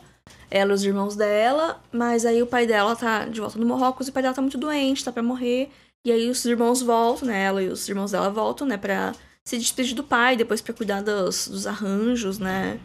ela 0.49 0.71
e 0.71 0.75
os 0.75 0.83
irmãos 0.83 1.15
dela, 1.15 1.81
mas 1.91 2.25
aí 2.25 2.41
o 2.41 2.47
pai 2.47 2.67
dela 2.67 2.95
tá 2.95 3.25
de 3.25 3.39
volta 3.39 3.57
no 3.57 3.65
Marrocos 3.65 4.07
e 4.07 4.09
o 4.09 4.13
pai 4.13 4.23
dela 4.23 4.35
tá 4.35 4.41
muito 4.41 4.57
doente, 4.57 5.03
tá 5.03 5.11
para 5.11 5.23
morrer. 5.23 5.71
E 6.05 6.11
aí 6.11 6.29
os 6.29 6.43
irmãos 6.45 6.81
voltam, 6.81 7.27
né? 7.27 7.43
Ela 7.43 7.63
e 7.63 7.67
os 7.67 7.87
irmãos 7.87 8.11
dela 8.11 8.29
voltam, 8.29 8.67
né, 8.67 8.75
pra 8.77 9.13
se 9.45 9.57
despedir 9.57 9.95
do 9.95 10.03
pai, 10.03 10.35
depois 10.35 10.61
para 10.61 10.73
cuidar 10.73 11.01
dos, 11.01 11.47
dos 11.47 11.67
arranjos, 11.67 12.39
né, 12.39 12.79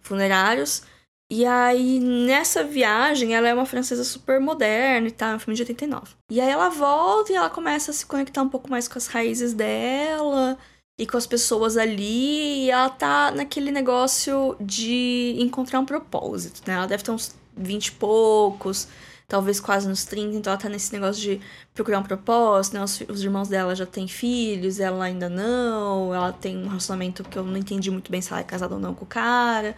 funerários. 0.00 0.82
E 1.30 1.46
aí, 1.46 1.98
nessa 1.98 2.62
viagem, 2.62 3.34
ela 3.34 3.48
é 3.48 3.54
uma 3.54 3.64
francesa 3.64 4.04
super 4.04 4.38
moderna 4.38 5.08
e 5.08 5.10
tal, 5.10 5.32
é 5.32 5.36
um 5.36 5.38
filme 5.38 5.56
de 5.56 5.62
89. 5.62 6.14
E 6.30 6.40
aí 6.40 6.50
ela 6.50 6.68
volta 6.68 7.32
e 7.32 7.34
ela 7.34 7.48
começa 7.48 7.90
a 7.90 7.94
se 7.94 8.04
conectar 8.04 8.42
um 8.42 8.48
pouco 8.48 8.70
mais 8.70 8.86
com 8.86 8.98
as 8.98 9.06
raízes 9.06 9.54
dela 9.54 10.58
e 11.02 11.06
com 11.06 11.16
as 11.16 11.26
pessoas 11.26 11.76
ali, 11.76 12.66
e 12.66 12.70
ela 12.70 12.88
tá 12.88 13.32
naquele 13.32 13.72
negócio 13.72 14.54
de 14.60 15.34
encontrar 15.36 15.80
um 15.80 15.84
propósito, 15.84 16.62
né? 16.64 16.74
Ela 16.74 16.86
deve 16.86 17.02
ter 17.02 17.10
uns 17.10 17.34
20 17.56 17.86
e 17.88 17.90
poucos, 17.90 18.86
talvez 19.26 19.58
quase 19.58 19.88
nos 19.88 20.04
30, 20.04 20.36
então 20.36 20.52
ela 20.52 20.62
tá 20.62 20.68
nesse 20.68 20.92
negócio 20.92 21.20
de 21.20 21.40
procurar 21.74 21.98
um 21.98 22.04
propósito, 22.04 22.74
né? 22.74 22.84
Os, 22.84 23.00
os 23.08 23.24
irmãos 23.24 23.48
dela 23.48 23.74
já 23.74 23.84
têm 23.84 24.06
filhos, 24.06 24.78
ela 24.78 25.04
ainda 25.04 25.28
não, 25.28 26.14
ela 26.14 26.32
tem 26.32 26.56
um 26.56 26.68
relacionamento 26.68 27.24
que 27.24 27.36
eu 27.36 27.42
não 27.42 27.56
entendi 27.56 27.90
muito 27.90 28.08
bem 28.08 28.20
se 28.20 28.30
ela 28.30 28.40
é 28.40 28.44
casada 28.44 28.72
ou 28.72 28.80
não 28.80 28.94
com 28.94 29.04
o 29.04 29.08
cara. 29.08 29.74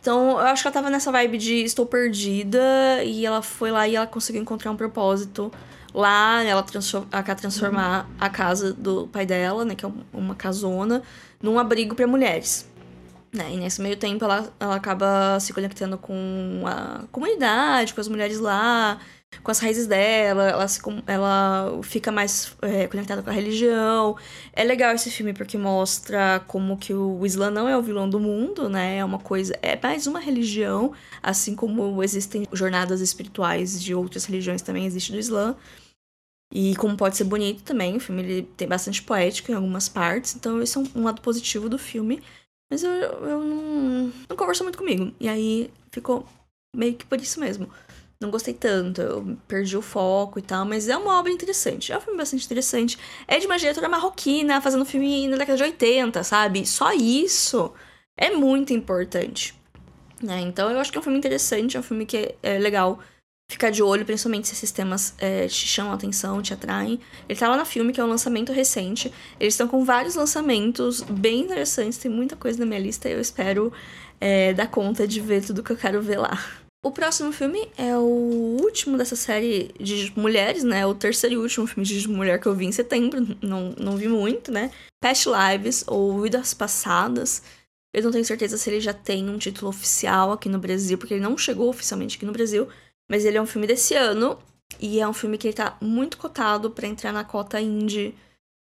Então, 0.00 0.30
eu 0.30 0.46
acho 0.48 0.62
que 0.62 0.66
ela 0.66 0.74
tava 0.74 0.90
nessa 0.90 1.12
vibe 1.12 1.38
de 1.38 1.62
estou 1.62 1.86
perdida, 1.86 2.58
e 3.04 3.24
ela 3.24 3.40
foi 3.40 3.70
lá 3.70 3.86
e 3.86 3.94
ela 3.94 4.06
conseguiu 4.08 4.42
encontrar 4.42 4.72
um 4.72 4.76
propósito 4.76 5.52
Lá 5.96 6.42
ela, 6.42 6.62
transforma, 6.62 7.08
ela 7.10 7.22
quer 7.22 7.36
transformar 7.36 8.04
uhum. 8.04 8.16
a 8.20 8.28
casa 8.28 8.74
do 8.74 9.08
pai 9.08 9.24
dela, 9.24 9.64
né, 9.64 9.74
que 9.74 9.82
é 9.82 9.90
uma 10.12 10.34
casona, 10.34 11.02
num 11.42 11.58
abrigo 11.58 11.94
para 11.94 12.06
mulheres. 12.06 12.70
Né? 13.32 13.54
E 13.54 13.56
nesse 13.56 13.80
meio 13.80 13.96
tempo 13.96 14.22
ela, 14.22 14.52
ela 14.60 14.76
acaba 14.76 15.40
se 15.40 15.54
conectando 15.54 15.96
com 15.96 16.62
a 16.66 17.04
comunidade, 17.10 17.94
com 17.94 18.00
as 18.02 18.08
mulheres 18.08 18.38
lá, 18.38 18.98
com 19.42 19.50
as 19.50 19.58
raízes 19.58 19.86
dela, 19.86 20.50
ela, 20.50 20.68
se, 20.68 20.80
ela 21.06 21.80
fica 21.82 22.12
mais 22.12 22.54
é, 22.60 22.86
conectada 22.86 23.22
com 23.22 23.30
a 23.30 23.32
religião. 23.32 24.16
É 24.52 24.64
legal 24.64 24.94
esse 24.94 25.10
filme 25.10 25.32
porque 25.32 25.56
mostra 25.56 26.44
como 26.46 26.76
que 26.76 26.92
o 26.92 27.24
Islã 27.24 27.50
não 27.50 27.66
é 27.66 27.76
o 27.76 27.80
vilão 27.80 28.06
do 28.06 28.20
mundo, 28.20 28.68
né? 28.68 28.98
É 28.98 29.04
uma 29.04 29.18
coisa, 29.18 29.58
é 29.62 29.78
mais 29.82 30.06
uma 30.06 30.20
religião, 30.20 30.92
assim 31.22 31.54
como 31.54 32.02
existem 32.02 32.46
jornadas 32.52 33.00
espirituais 33.00 33.82
de 33.82 33.94
outras 33.94 34.26
religiões 34.26 34.60
também 34.60 34.84
existe 34.84 35.10
do 35.10 35.18
Islã. 35.18 35.56
E 36.58 36.74
como 36.76 36.96
pode 36.96 37.18
ser 37.18 37.24
bonito 37.24 37.62
também, 37.62 37.96
o 37.96 38.00
filme 38.00 38.22
ele 38.22 38.42
tem 38.56 38.66
bastante 38.66 39.02
poética 39.02 39.52
em 39.52 39.54
algumas 39.54 39.90
partes, 39.90 40.34
então 40.34 40.62
esse 40.62 40.78
é 40.78 40.80
um, 40.80 41.04
lado 41.04 41.20
positivo 41.20 41.68
do 41.68 41.78
filme. 41.78 42.22
Mas 42.70 42.82
eu, 42.82 42.90
eu 42.90 43.44
não, 43.44 44.12
não 44.26 44.36
conversou 44.36 44.64
muito 44.64 44.78
comigo. 44.78 45.12
E 45.20 45.28
aí 45.28 45.70
ficou 45.92 46.26
meio 46.74 46.94
que 46.94 47.04
por 47.04 47.20
isso 47.20 47.38
mesmo 47.38 47.68
não 48.18 48.30
gostei 48.30 48.54
tanto, 48.54 49.02
eu 49.02 49.38
perdi 49.46 49.76
o 49.76 49.82
foco 49.82 50.38
e 50.38 50.42
tal, 50.42 50.64
mas 50.64 50.88
é 50.88 50.96
uma 50.96 51.18
obra 51.18 51.30
interessante. 51.30 51.92
É 51.92 51.98
um 51.98 52.00
filme 52.00 52.16
bastante 52.16 52.46
interessante. 52.46 52.98
É 53.28 53.38
de 53.38 53.44
uma 53.44 53.58
diretora 53.58 53.86
marroquina, 53.86 54.58
fazendo 54.62 54.86
filme 54.86 55.28
na 55.28 55.36
década 55.36 55.58
de 55.58 55.62
80, 55.64 56.24
sabe? 56.24 56.64
Só 56.64 56.90
isso 56.94 57.70
é 58.16 58.30
muito 58.30 58.72
importante. 58.72 59.54
Né? 60.22 60.40
Então 60.40 60.70
eu 60.70 60.80
acho 60.80 60.90
que 60.90 60.96
é 60.96 61.00
um 61.00 61.04
filme 61.04 61.18
interessante, 61.18 61.76
é 61.76 61.80
um 61.80 61.82
filme 61.82 62.06
que 62.06 62.34
é 62.42 62.58
legal 62.58 62.98
ficar 63.56 63.70
de 63.70 63.82
olho, 63.82 64.04
principalmente 64.04 64.48
se 64.48 64.54
esses 64.54 64.70
temas 64.70 65.14
é, 65.18 65.46
te 65.46 65.66
chamam 65.66 65.92
a 65.92 65.94
atenção, 65.94 66.42
te 66.42 66.52
atraem. 66.52 67.00
Ele 67.28 67.38
tá 67.38 67.48
lá 67.48 67.56
na 67.56 67.64
filme, 67.64 67.92
que 67.92 68.00
é 68.00 68.04
um 68.04 68.08
lançamento 68.08 68.52
recente. 68.52 69.12
Últimos 69.34 69.54
estão 69.54 69.68
com 69.68 69.84
vários 69.84 70.14
lançamentos 70.14 71.00
bem 71.02 71.40
interessantes, 71.40 71.98
tem 71.98 72.10
muita 72.10 72.36
coisa 72.36 72.58
na 72.58 72.66
minha 72.66 72.80
lista 72.80 73.08
e 73.08 73.12
eu 73.12 73.20
espero 73.20 73.72
é, 74.20 74.52
dar 74.52 74.66
conta 74.68 75.06
de 75.06 75.20
ver 75.20 75.44
tudo 75.44 75.62
que 75.62 75.72
eu 75.72 75.76
quero 75.76 76.02
ver 76.02 76.18
lá. 76.18 76.38
O 76.84 76.90
próximo 76.92 77.32
filme 77.32 77.68
é 77.76 77.96
o 77.96 78.58
último 78.60 78.96
dessa 78.96 79.16
série 79.16 79.74
de 79.80 80.12
mulheres, 80.16 80.62
né? 80.62 80.86
O 80.86 80.94
terceiro 80.94 81.34
e 81.34 81.38
último 81.38 81.66
filme 81.66 81.84
de 81.84 82.08
mulher 82.08 82.40
que 82.40 82.46
eu 82.46 82.54
vi 82.54 82.66
em 82.66 82.72
setembro. 82.72 83.26
Não, 83.42 83.74
não 83.76 83.96
vi 83.96 84.06
muito, 84.06 84.52
né? 84.52 84.70
Past 85.02 85.28
Lives, 85.28 85.82
ou 85.88 86.20
Vidas 86.20 86.54
Passadas. 86.54 87.42
Eu 87.92 88.04
não 88.04 88.12
tenho 88.12 88.24
certeza 88.24 88.56
se 88.56 88.70
ele 88.70 88.80
já 88.80 88.92
tem 88.92 89.28
um 89.28 89.38
título 89.38 89.68
oficial 89.68 90.30
aqui 90.30 90.48
no 90.48 90.60
Brasil, 90.60 90.96
porque 90.96 91.14
ele 91.14 91.22
não 91.22 91.36
chegou 91.36 91.68
oficialmente 91.68 92.16
aqui 92.16 92.26
no 92.26 92.32
Brasil. 92.32 92.68
Mas 93.08 93.24
ele 93.24 93.38
é 93.38 93.42
um 93.42 93.46
filme 93.46 93.66
desse 93.66 93.94
ano. 93.94 94.38
E 94.80 95.00
é 95.00 95.08
um 95.08 95.12
filme 95.12 95.38
que 95.38 95.46
ele 95.46 95.54
tá 95.54 95.76
muito 95.80 96.18
cotado 96.18 96.70
para 96.70 96.86
entrar 96.86 97.12
na 97.12 97.24
cota 97.24 97.60
indie 97.60 98.14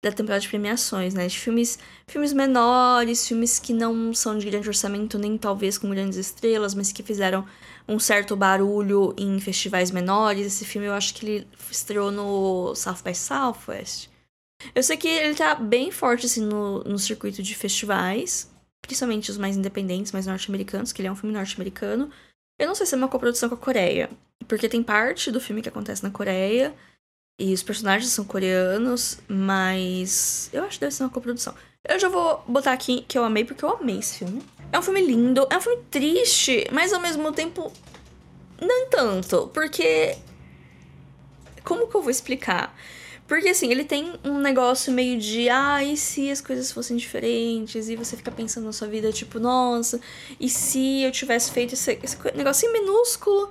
da 0.05 0.13
temporada 0.13 0.41
de 0.41 0.49
premiações, 0.49 1.15
né? 1.15 1.27
De 1.27 1.39
filmes, 1.39 1.79
filmes 2.07 2.33
menores, 2.33 3.27
filmes 3.27 3.59
que 3.59 3.73
não 3.73 4.13
são 4.13 4.37
de 4.37 4.49
grande 4.49 4.69
orçamento, 4.69 5.19
nem 5.19 5.39
talvez 5.39 5.79
com 5.79 5.89
grandes 5.89 6.19
estrelas, 6.19 6.75
mas 6.75 6.93
que 6.93 7.03
fizeram 7.03 7.47
um 7.89 7.99
certo 7.99 8.37
barulho 8.37 9.15
em 9.17 9.41
festivais 9.41 9.91
menores. 9.91 10.47
Esse 10.47 10.65
filme 10.65 10.87
eu 10.87 10.93
acho 10.93 11.15
que 11.15 11.27
ele 11.27 11.49
estreou 11.71 12.11
no 12.11 12.75
South 12.75 13.03
by 13.03 13.15
Southwest. 13.15 14.11
Eu 14.75 14.83
sei 14.83 14.97
que 14.97 15.09
ele 15.09 15.35
tá 15.35 15.55
bem 15.55 15.91
forte 15.91 16.27
assim 16.27 16.43
no, 16.43 16.85
no 16.85 16.99
circuito 16.99 17.43
de 17.43 17.55
festivais, 17.55 18.51
principalmente 18.83 19.31
os 19.31 19.39
mais 19.39 19.57
independentes, 19.57 20.13
mais 20.13 20.27
norte-americanos, 20.27 20.93
que 20.93 21.01
ele 21.01 21.09
é 21.09 21.13
um 21.13 21.17
filme 21.17 21.35
norte-americano. 21.35 22.11
Eu 22.59 22.69
não 22.69 22.75
sei 22.75 22.87
se 22.87 22.95
é 22.95 22.99
uma 22.99 23.09
coprodução 23.09 23.49
com 23.49 23.57
a 23.57 23.59
Coreia, 23.59 24.11
porque 24.49 24.69
tem 24.69 24.83
parte 24.83 25.31
do 25.31 25.41
filme 25.41 25.63
que 25.63 25.69
acontece 25.69 26.03
na 26.03 26.11
Coreia 26.11 26.75
e 27.39 27.53
os 27.53 27.63
personagens 27.63 28.11
são 28.13 28.25
coreanos, 28.25 29.19
mas 29.27 30.49
eu 30.53 30.65
acho 30.65 30.79
que 30.79 30.81
deve 30.81 30.95
ser 30.95 31.03
uma 31.03 31.11
coprodução. 31.11 31.55
Eu 31.87 31.99
já 31.99 32.09
vou 32.09 32.43
botar 32.47 32.73
aqui 32.73 33.05
que 33.07 33.19
eu 33.19 33.25
amei, 33.25 33.45
porque 33.45 33.65
eu 33.65 33.71
amei 33.71 33.99
esse 33.99 34.19
filme. 34.19 34.43
É 34.73 34.79
um 34.79 34.83
filme 34.83 35.01
lindo, 35.03 35.47
é 35.51 35.57
um 35.57 35.61
filme 35.61 35.83
triste, 35.91 36.67
mas 36.73 36.93
ao 36.93 37.01
mesmo 37.01 37.31
tempo 37.33 37.73
não 38.61 38.89
tanto, 38.89 39.49
porque 39.53 40.17
como 41.65 41.89
que 41.89 41.95
eu 41.95 42.03
vou 42.03 42.11
explicar? 42.11 42.75
Porque 43.27 43.49
assim, 43.49 43.71
ele 43.71 43.85
tem 43.85 44.13
um 44.23 44.39
negócio 44.39 44.93
meio 44.93 45.19
de, 45.19 45.49
ah, 45.49 45.83
e 45.83 45.97
se 45.97 46.31
as 46.31 46.41
coisas 46.41 46.71
fossem 46.71 46.97
diferentes? 46.97 47.89
E 47.89 47.97
você 47.97 48.17
fica 48.17 48.31
pensando 48.31 48.65
na 48.65 48.73
sua 48.73 48.87
vida, 48.87 49.11
tipo, 49.13 49.41
nossa, 49.41 50.01
e 50.39 50.49
se 50.49 51.03
eu 51.03 51.11
tivesse 51.11 51.51
feito 51.51 51.73
esse, 51.73 51.99
esse 52.03 52.19
negocinho 52.35 52.73
minúsculo 52.73 53.51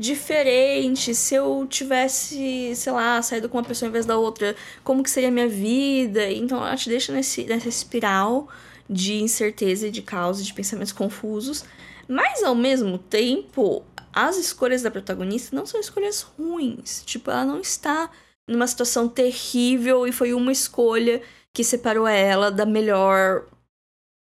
diferente, 0.00 1.14
se 1.14 1.34
eu 1.34 1.66
tivesse, 1.68 2.74
sei 2.74 2.90
lá, 2.90 3.20
saído 3.20 3.50
com 3.50 3.58
uma 3.58 3.64
pessoa 3.64 3.86
em 3.86 3.92
vez 3.92 4.06
da 4.06 4.16
outra, 4.16 4.56
como 4.82 5.02
que 5.02 5.10
seria 5.10 5.28
a 5.28 5.32
minha 5.32 5.46
vida? 5.48 6.30
Então 6.30 6.56
ela 6.58 6.74
te 6.74 6.88
deixa 6.88 7.12
nesse, 7.12 7.44
nessa 7.44 7.68
espiral 7.68 8.48
de 8.88 9.20
incerteza 9.22 9.88
e 9.88 9.90
de 9.90 10.00
caos 10.00 10.44
de 10.44 10.54
pensamentos 10.54 10.92
confusos. 10.92 11.66
Mas 12.08 12.42
ao 12.42 12.54
mesmo 12.54 12.96
tempo, 12.96 13.84
as 14.10 14.38
escolhas 14.38 14.80
da 14.80 14.90
protagonista 14.90 15.54
não 15.54 15.66
são 15.66 15.78
escolhas 15.78 16.22
ruins. 16.22 17.02
Tipo, 17.04 17.30
ela 17.30 17.44
não 17.44 17.60
está 17.60 18.10
numa 18.48 18.66
situação 18.66 19.06
terrível 19.06 20.06
e 20.06 20.12
foi 20.12 20.32
uma 20.32 20.50
escolha 20.50 21.20
que 21.52 21.62
separou 21.62 22.08
ela 22.08 22.50
da 22.50 22.64
melhor 22.64 23.46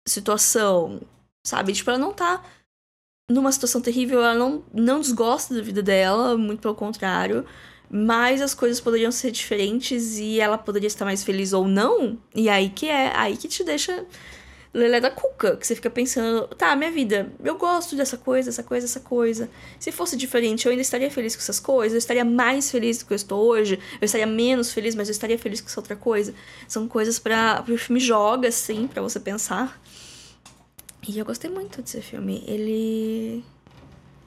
situação, 0.07 1.01
sabe? 1.43 1.73
Tipo, 1.73 1.89
ela 1.89 1.99
não 1.99 2.13
tá 2.13 2.43
numa 3.29 3.51
situação 3.51 3.81
terrível, 3.81 4.19
ela 4.19 4.35
não, 4.35 4.63
não 4.73 4.99
desgosta 4.99 5.53
da 5.53 5.61
vida 5.61 5.81
dela, 5.81 6.37
muito 6.37 6.61
pelo 6.61 6.75
contrário. 6.75 7.45
Mas 7.89 8.41
as 8.41 8.53
coisas 8.53 8.81
poderiam 8.81 9.11
ser 9.11 9.31
diferentes 9.31 10.17
e 10.17 10.39
ela 10.39 10.57
poderia 10.57 10.87
estar 10.87 11.05
mais 11.05 11.23
feliz 11.23 11.53
ou 11.53 11.67
não. 11.67 12.17
E 12.33 12.49
aí 12.49 12.69
que 12.69 12.87
é, 12.87 13.15
aí 13.15 13.37
que 13.37 13.47
te 13.47 13.63
deixa 13.63 14.05
lelé 14.73 14.99
da 14.99 15.11
cuca, 15.11 15.55
que 15.55 15.67
você 15.67 15.75
fica 15.75 15.89
pensando, 15.89 16.47
tá, 16.47 16.75
minha 16.75 16.89
vida, 16.89 17.31
eu 17.43 17.55
gosto 17.55 17.95
dessa 17.95 18.17
coisa, 18.17 18.49
essa 18.49 18.63
coisa, 18.63 18.85
essa 18.87 18.99
coisa. 18.99 19.47
Se 19.79 19.91
fosse 19.91 20.17
diferente, 20.17 20.65
eu 20.65 20.71
ainda 20.71 20.81
estaria 20.81 21.11
feliz 21.11 21.35
com 21.35 21.41
essas 21.41 21.59
coisas, 21.59 21.93
eu 21.93 21.99
estaria 21.99 22.25
mais 22.25 22.71
feliz 22.71 22.97
do 22.97 23.05
que 23.05 23.13
eu 23.13 23.15
estou 23.15 23.45
hoje, 23.45 23.79
eu 24.01 24.05
estaria 24.05 24.25
menos 24.25 24.73
feliz, 24.73 24.95
mas 24.95 25.07
eu 25.07 25.11
estaria 25.11 25.37
feliz 25.37 25.61
com 25.61 25.67
essa 25.67 25.79
outra 25.79 25.95
coisa. 25.95 26.33
São 26.67 26.87
coisas 26.87 27.19
para 27.19 27.63
o 27.69 27.77
filme 27.77 27.99
joga, 27.99 28.47
assim, 28.47 28.87
para 28.87 29.01
você 29.03 29.19
pensar. 29.19 29.79
E 31.07 31.17
eu 31.17 31.25
gostei 31.25 31.49
muito 31.49 31.81
desse 31.81 32.01
filme. 32.01 32.43
Ele. 32.47 33.43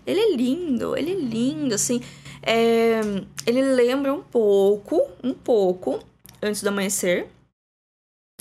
Ele 0.06 0.20
é 0.20 0.36
lindo, 0.36 0.96
ele 0.96 1.12
é 1.12 1.14
lindo, 1.14 1.74
assim. 1.74 2.00
É... 2.42 3.00
Ele 3.46 3.62
lembra 3.62 4.12
um 4.14 4.22
pouco, 4.22 5.02
um 5.22 5.34
pouco, 5.34 6.00
Antes 6.42 6.62
do 6.62 6.68
Amanhecer. 6.68 7.26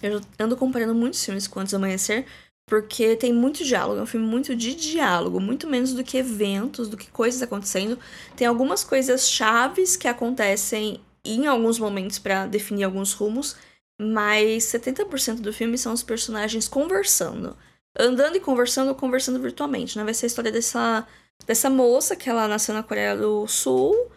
Eu 0.01 0.21
ando 0.37 0.57
comparando 0.57 0.93
muitos 0.93 1.23
filmes 1.23 1.47
com 1.47 1.59
Antes 1.59 1.71
do 1.71 1.77
Amanhecer, 1.77 2.25
porque 2.67 3.15
tem 3.15 3.33
muito 3.33 3.63
diálogo, 3.63 3.99
é 3.99 4.03
um 4.03 4.07
filme 4.07 4.27
muito 4.27 4.55
de 4.55 4.75
diálogo, 4.75 5.39
muito 5.39 5.67
menos 5.67 5.93
do 5.93 6.03
que 6.03 6.17
eventos, 6.17 6.89
do 6.89 6.97
que 6.97 7.09
coisas 7.09 7.41
acontecendo. 7.41 7.97
Tem 8.35 8.45
algumas 8.45 8.83
coisas 8.83 9.29
chaves 9.29 9.95
que 9.95 10.07
acontecem 10.07 10.99
em 11.23 11.47
alguns 11.47 11.79
momentos 11.79 12.19
para 12.19 12.45
definir 12.45 12.83
alguns 12.83 13.13
rumos, 13.13 13.55
mas 13.99 14.65
70% 14.65 15.41
do 15.41 15.53
filme 15.53 15.77
são 15.77 15.93
os 15.93 16.03
personagens 16.03 16.67
conversando. 16.67 17.57
Andando 17.97 18.35
e 18.35 18.39
conversando 18.39 18.93
conversando 18.93 19.39
virtualmente, 19.39 19.97
né? 19.97 20.03
Vai 20.03 20.13
ser 20.13 20.25
a 20.25 20.27
história 20.27 20.51
dessa, 20.51 21.07
dessa 21.45 21.69
moça 21.69 22.15
que 22.15 22.29
ela 22.29 22.47
nasceu 22.47 22.75
na 22.75 22.83
Coreia 22.83 23.15
do 23.15 23.47
Sul 23.47 24.11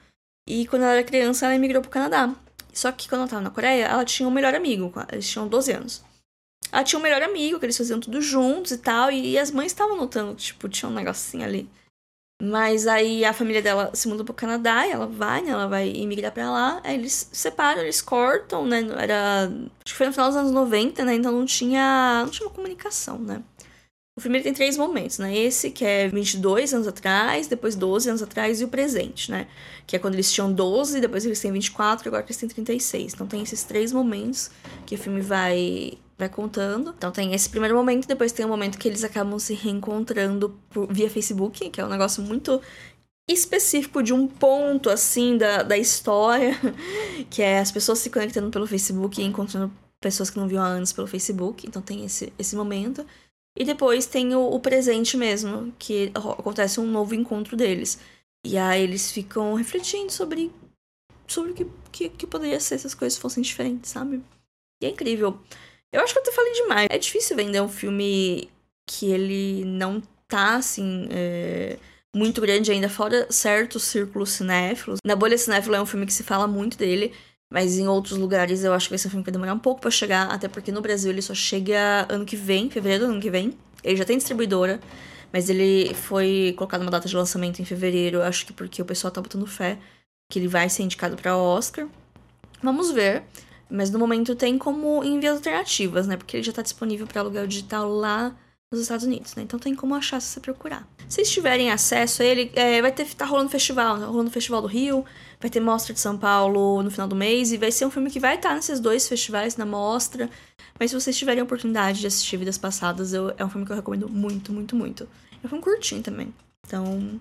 e 0.48 0.66
quando 0.66 0.82
ela 0.82 0.92
era 0.92 1.04
criança 1.04 1.46
ela 1.46 1.54
emigrou 1.54 1.82
pro 1.82 1.90
Canadá. 1.90 2.34
Só 2.72 2.92
que 2.92 3.08
quando 3.08 3.22
ela 3.22 3.30
tava 3.30 3.42
na 3.42 3.50
Coreia, 3.50 3.86
ela 3.86 4.04
tinha 4.04 4.28
um 4.28 4.32
melhor 4.32 4.54
amigo. 4.54 4.92
Eles 5.10 5.28
tinham 5.28 5.48
12 5.48 5.72
anos. 5.72 6.04
Ela 6.70 6.84
tinha 6.84 6.98
um 6.98 7.02
melhor 7.02 7.22
amigo, 7.22 7.58
que 7.58 7.66
eles 7.66 7.76
faziam 7.76 7.98
tudo 7.98 8.20
juntos 8.20 8.72
e 8.72 8.78
tal. 8.78 9.10
E, 9.10 9.38
as 9.38 9.50
mães 9.50 9.72
estavam 9.72 9.96
notando, 9.96 10.34
tipo, 10.34 10.68
tinha 10.68 10.88
um 10.88 10.94
negocinho 10.94 11.44
ali. 11.44 11.68
Mas 12.40 12.86
aí 12.86 13.24
a 13.24 13.32
família 13.32 13.60
dela 13.60 13.90
se 13.94 14.06
mudou 14.06 14.24
pro 14.24 14.32
Canadá 14.32 14.86
e 14.86 14.92
ela 14.92 15.08
vai, 15.08 15.42
né? 15.42 15.50
Ela 15.50 15.66
vai 15.66 15.88
emigrar 15.88 16.30
pra 16.30 16.50
lá. 16.50 16.80
Aí 16.84 16.94
eles 16.94 17.28
separam, 17.32 17.82
eles 17.82 18.00
cortam, 18.00 18.64
né? 18.64 18.78
Era. 18.96 19.50
Acho 19.84 19.92
que 19.92 19.94
foi 19.94 20.06
no 20.06 20.12
final 20.12 20.28
dos 20.28 20.36
anos 20.36 20.52
90, 20.52 21.04
né? 21.04 21.14
Então 21.14 21.32
não 21.32 21.44
tinha. 21.44 22.22
Não 22.24 22.30
tinha 22.30 22.48
comunicação, 22.48 23.18
né? 23.18 23.42
O 24.18 24.20
filme 24.20 24.42
tem 24.42 24.52
três 24.52 24.76
momentos, 24.76 25.20
né? 25.20 25.32
Esse 25.32 25.70
que 25.70 25.84
é 25.84 26.08
22 26.08 26.74
anos 26.74 26.88
atrás, 26.88 27.46
depois 27.46 27.76
12 27.76 28.08
anos 28.08 28.20
atrás 28.20 28.60
e 28.60 28.64
o 28.64 28.68
presente, 28.68 29.30
né? 29.30 29.46
Que 29.86 29.94
é 29.94 29.98
quando 30.00 30.14
eles 30.14 30.32
tinham 30.32 30.52
12, 30.52 31.00
depois 31.00 31.24
eles 31.24 31.38
têm 31.38 31.52
24 31.52 32.04
e 32.04 32.08
agora 32.08 32.24
eles 32.24 32.36
têm 32.36 32.48
36. 32.48 33.14
Então 33.14 33.28
tem 33.28 33.40
esses 33.44 33.62
três 33.62 33.92
momentos 33.92 34.50
que 34.84 34.96
o 34.96 34.98
filme 34.98 35.20
vai 35.20 35.92
vai 36.18 36.28
contando. 36.28 36.92
Então 36.98 37.12
tem 37.12 37.32
esse 37.32 37.48
primeiro 37.48 37.76
momento, 37.76 38.08
depois 38.08 38.32
tem 38.32 38.44
o 38.44 38.48
momento 38.48 38.76
que 38.76 38.88
eles 38.88 39.04
acabam 39.04 39.38
se 39.38 39.54
reencontrando 39.54 40.58
por, 40.68 40.92
via 40.92 41.08
Facebook, 41.08 41.70
que 41.70 41.80
é 41.80 41.84
um 41.84 41.88
negócio 41.88 42.20
muito 42.20 42.60
específico 43.30 44.02
de 44.02 44.12
um 44.12 44.26
ponto 44.26 44.90
assim 44.90 45.38
da, 45.38 45.62
da 45.62 45.78
história, 45.78 46.58
que 47.30 47.40
é 47.40 47.60
as 47.60 47.70
pessoas 47.70 48.00
se 48.00 48.10
conectando 48.10 48.50
pelo 48.50 48.66
Facebook 48.66 49.20
e 49.20 49.24
encontrando 49.24 49.70
pessoas 50.00 50.28
que 50.28 50.40
não 50.40 50.48
viam 50.48 50.64
há 50.64 50.66
anos 50.66 50.92
pelo 50.92 51.06
Facebook. 51.06 51.64
Então 51.68 51.80
tem 51.80 52.04
esse, 52.04 52.32
esse 52.36 52.56
momento. 52.56 53.06
E 53.58 53.64
depois 53.64 54.06
tem 54.06 54.36
o, 54.36 54.40
o 54.40 54.60
presente 54.60 55.16
mesmo, 55.16 55.74
que 55.76 56.12
acontece 56.14 56.78
um 56.78 56.86
novo 56.86 57.12
encontro 57.12 57.56
deles. 57.56 57.98
E 58.46 58.56
aí 58.56 58.82
eles 58.82 59.10
ficam 59.10 59.54
refletindo 59.54 60.12
sobre, 60.12 60.52
sobre 61.26 61.50
o 61.50 61.54
que, 61.54 61.66
que, 61.90 62.08
que 62.08 62.26
poderia 62.26 62.60
ser 62.60 62.78
se 62.78 62.86
as 62.86 62.94
coisas 62.94 63.18
fossem 63.18 63.42
diferentes, 63.42 63.90
sabe? 63.90 64.22
E 64.80 64.86
é 64.86 64.90
incrível. 64.90 65.40
Eu 65.92 66.02
acho 66.02 66.12
que 66.12 66.20
eu 66.20 66.22
até 66.22 66.30
falei 66.30 66.52
demais. 66.52 66.86
É 66.88 66.98
difícil 66.98 67.36
vender 67.36 67.60
um 67.60 67.68
filme 67.68 68.48
que 68.88 69.10
ele 69.10 69.64
não 69.64 70.00
tá, 70.28 70.56
assim, 70.56 71.08
é, 71.10 71.78
muito 72.14 72.40
grande 72.40 72.70
ainda, 72.70 72.88
fora 72.88 73.26
certos 73.30 73.82
círculos 73.82 74.30
cinéfilos. 74.30 75.00
Na 75.04 75.16
Bolha 75.16 75.36
Cinéfila 75.36 75.78
é 75.78 75.82
um 75.82 75.86
filme 75.86 76.06
que 76.06 76.12
se 76.12 76.22
fala 76.22 76.46
muito 76.46 76.78
dele, 76.78 77.12
mas 77.50 77.78
em 77.78 77.88
outros 77.88 78.18
lugares 78.18 78.64
eu 78.64 78.72
acho 78.72 78.86
que 78.86 78.90
vai 78.90 78.98
ser 78.98 79.08
um 79.08 79.10
filme 79.10 79.24
que 79.24 79.30
vai 79.30 79.32
demorar 79.32 79.54
um 79.54 79.58
pouco 79.58 79.80
para 79.80 79.90
chegar, 79.90 80.30
até 80.30 80.48
porque 80.48 80.70
no 80.72 80.80
Brasil 80.80 81.10
ele 81.10 81.22
só 81.22 81.34
chega 81.34 82.06
ano 82.08 82.24
que 82.24 82.36
vem, 82.36 82.70
fevereiro 82.70 83.06
do 83.06 83.12
ano 83.12 83.20
que 83.20 83.30
vem. 83.30 83.56
Ele 83.82 83.96
já 83.96 84.04
tem 84.04 84.16
distribuidora, 84.18 84.80
mas 85.32 85.48
ele 85.48 85.94
foi 85.94 86.54
colocado 86.56 86.82
uma 86.82 86.90
data 86.90 87.08
de 87.08 87.16
lançamento 87.16 87.60
em 87.60 87.64
fevereiro, 87.64 88.22
acho 88.22 88.46
que 88.46 88.52
porque 88.52 88.82
o 88.82 88.84
pessoal 88.84 89.10
tá 89.10 89.20
botando 89.20 89.46
fé 89.46 89.78
que 90.30 90.38
ele 90.38 90.48
vai 90.48 90.68
ser 90.68 90.82
indicado 90.82 91.16
para 91.16 91.36
Oscar. 91.36 91.88
Vamos 92.62 92.90
ver. 92.90 93.22
Mas 93.70 93.90
no 93.90 93.98
momento 93.98 94.34
tem 94.34 94.56
como 94.58 95.04
em 95.04 95.20
vias 95.20 95.36
alternativas, 95.36 96.06
né? 96.06 96.16
Porque 96.16 96.36
ele 96.36 96.42
já 96.44 96.52
tá 96.52 96.62
disponível 96.62 97.06
para 97.06 97.20
aluguel 97.20 97.46
digital 97.46 97.88
lá 97.88 98.34
nos 98.72 98.82
Estados 98.82 99.06
Unidos, 99.06 99.34
né? 99.34 99.42
Então 99.42 99.58
tem 99.58 99.74
como 99.74 99.94
achar 99.94 100.20
se 100.20 100.28
você 100.28 100.40
procurar. 100.40 100.86
Se 101.08 101.16
vocês 101.16 101.30
tiverem 101.30 101.70
acesso 101.70 102.22
a 102.22 102.24
ele, 102.24 102.52
é, 102.54 102.82
vai 102.82 102.92
ter 102.92 103.06
tá 103.14 103.24
rolando 103.24 103.48
festival, 103.48 103.98
tá 103.98 104.06
rolando 104.06 104.30
festival 104.30 104.60
do 104.60 104.68
Rio, 104.68 105.04
vai 105.40 105.50
ter 105.50 105.60
mostra 105.60 105.94
de 105.94 106.00
São 106.00 106.18
Paulo 106.18 106.82
no 106.82 106.90
final 106.90 107.08
do 107.08 107.16
mês 107.16 107.50
e 107.50 107.56
vai 107.56 107.72
ser 107.72 107.86
um 107.86 107.90
filme 107.90 108.10
que 108.10 108.20
vai 108.20 108.34
estar 108.34 108.50
tá 108.50 108.54
nesses 108.54 108.78
dois 108.78 109.08
festivais 109.08 109.56
na 109.56 109.64
mostra. 109.64 110.28
Mas 110.78 110.90
se 110.90 111.00
vocês 111.00 111.16
tiverem 111.16 111.40
a 111.40 111.44
oportunidade 111.44 112.00
de 112.00 112.06
assistir 112.06 112.36
Vidas 112.36 112.58
Passadas, 112.58 113.12
eu, 113.12 113.32
é 113.38 113.44
um 113.44 113.48
filme 113.48 113.66
que 113.66 113.72
eu 113.72 113.76
recomendo 113.76 114.08
muito, 114.08 114.52
muito, 114.52 114.76
muito. 114.76 115.08
É 115.42 115.46
um 115.46 115.48
filme 115.48 115.64
curtinho 115.64 116.02
também. 116.02 116.32
Então, 116.66 117.18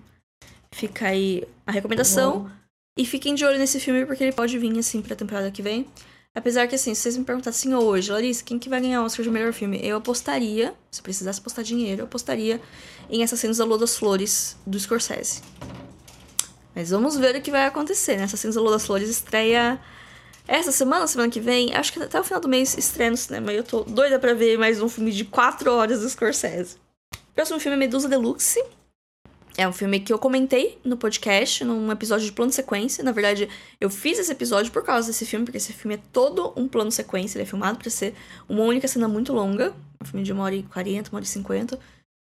fica 0.72 1.08
aí 1.08 1.44
a 1.66 1.72
recomendação. 1.72 2.52
E 3.00 3.06
fiquem 3.06 3.36
de 3.36 3.46
olho 3.46 3.60
nesse 3.60 3.80
filme 3.80 4.06
porque 4.06 4.24
ele 4.24 4.34
pode 4.34 4.58
vir 4.58 4.78
assim 4.78 5.02
pra 5.02 5.16
temporada 5.16 5.50
que 5.52 5.62
vem. 5.62 5.88
Apesar 6.38 6.68
que, 6.68 6.76
assim, 6.76 6.94
se 6.94 7.02
vocês 7.02 7.18
me 7.18 7.24
perguntassem 7.24 7.74
hoje, 7.74 8.12
Larissa, 8.12 8.44
quem 8.44 8.60
que 8.60 8.70
vai 8.70 8.80
ganhar 8.80 9.02
o 9.02 9.06
Oscar 9.06 9.24
de 9.24 9.32
melhor 9.32 9.52
filme? 9.52 9.80
Eu 9.82 9.98
apostaria, 9.98 10.72
se 10.92 11.02
precisasse 11.02 11.40
apostar 11.40 11.66
dinheiro, 11.66 12.02
eu 12.02 12.06
apostaria 12.06 12.62
em 13.10 13.24
Assassinos 13.24 13.58
da 13.58 13.66
Lua 13.66 13.80
das 13.80 13.98
Flores, 13.98 14.56
do 14.64 14.80
Scorsese. 14.80 15.42
Mas 16.76 16.92
vamos 16.92 17.18
ver 17.18 17.36
o 17.36 17.42
que 17.42 17.50
vai 17.50 17.66
acontecer, 17.66 18.18
né? 18.18 18.26
Assassinos 18.26 18.56
da 18.56 18.62
Lua 18.62 18.74
das 18.74 18.86
Flores 18.86 19.10
estreia 19.10 19.82
essa 20.48 20.72
semana, 20.72 21.08
semana 21.08 21.32
que 21.32 21.40
vem. 21.40 21.74
Acho 21.74 21.92
que 21.92 22.04
até 22.04 22.20
o 22.20 22.24
final 22.24 22.40
do 22.40 22.48
mês 22.48 22.78
estreia 22.78 23.10
no 23.10 23.18
cinema. 23.18 23.52
E 23.52 23.56
eu 23.56 23.64
tô 23.64 23.82
doida 23.82 24.20
pra 24.20 24.36
ver 24.36 24.60
mais 24.60 24.80
um 24.80 24.88
filme 24.88 25.12
de 25.12 25.26
4 25.26 25.72
horas 25.72 26.02
do 26.02 26.08
Scorsese. 26.08 26.76
Próximo 27.34 27.60
filme 27.60 27.76
é 27.76 27.80
Medusa 27.80 28.08
Deluxe. 28.08 28.64
É 29.60 29.68
um 29.68 29.74
filme 29.74 30.00
que 30.00 30.14
eu 30.14 30.20
comentei 30.20 30.78
no 30.86 30.96
podcast, 30.96 31.66
num 31.66 31.92
episódio 31.92 32.28
de 32.28 32.32
plano 32.32 32.52
sequência. 32.52 33.04
Na 33.04 33.12
verdade, 33.12 33.50
eu 33.82 33.90
fiz 33.90 34.20
esse 34.20 34.32
episódio 34.32 34.72
por 34.72 34.84
causa 34.84 35.08
desse 35.08 35.26
filme, 35.26 35.46
porque 35.46 35.58
esse 35.58 35.74
filme 35.74 35.96
é 35.96 36.00
todo 36.14 36.54
um 36.56 36.68
plano 36.68 36.92
sequência. 36.92 37.38
Ele 37.38 37.44
é 37.44 37.46
filmado 37.48 37.80
para 37.80 37.90
ser 37.90 38.14
uma 38.48 38.64
única 38.64 38.88
cena 38.88 39.08
muito 39.08 39.34
longa. 39.34 39.74
Um 40.00 40.06
filme 40.06 40.24
de 40.24 40.32
uma 40.32 40.44
hora 40.44 40.54
e 40.54 40.62
quarenta, 40.62 41.10
uma 41.10 41.18
hora 41.18 41.26
e 41.26 41.28
cinquenta. 41.28 41.80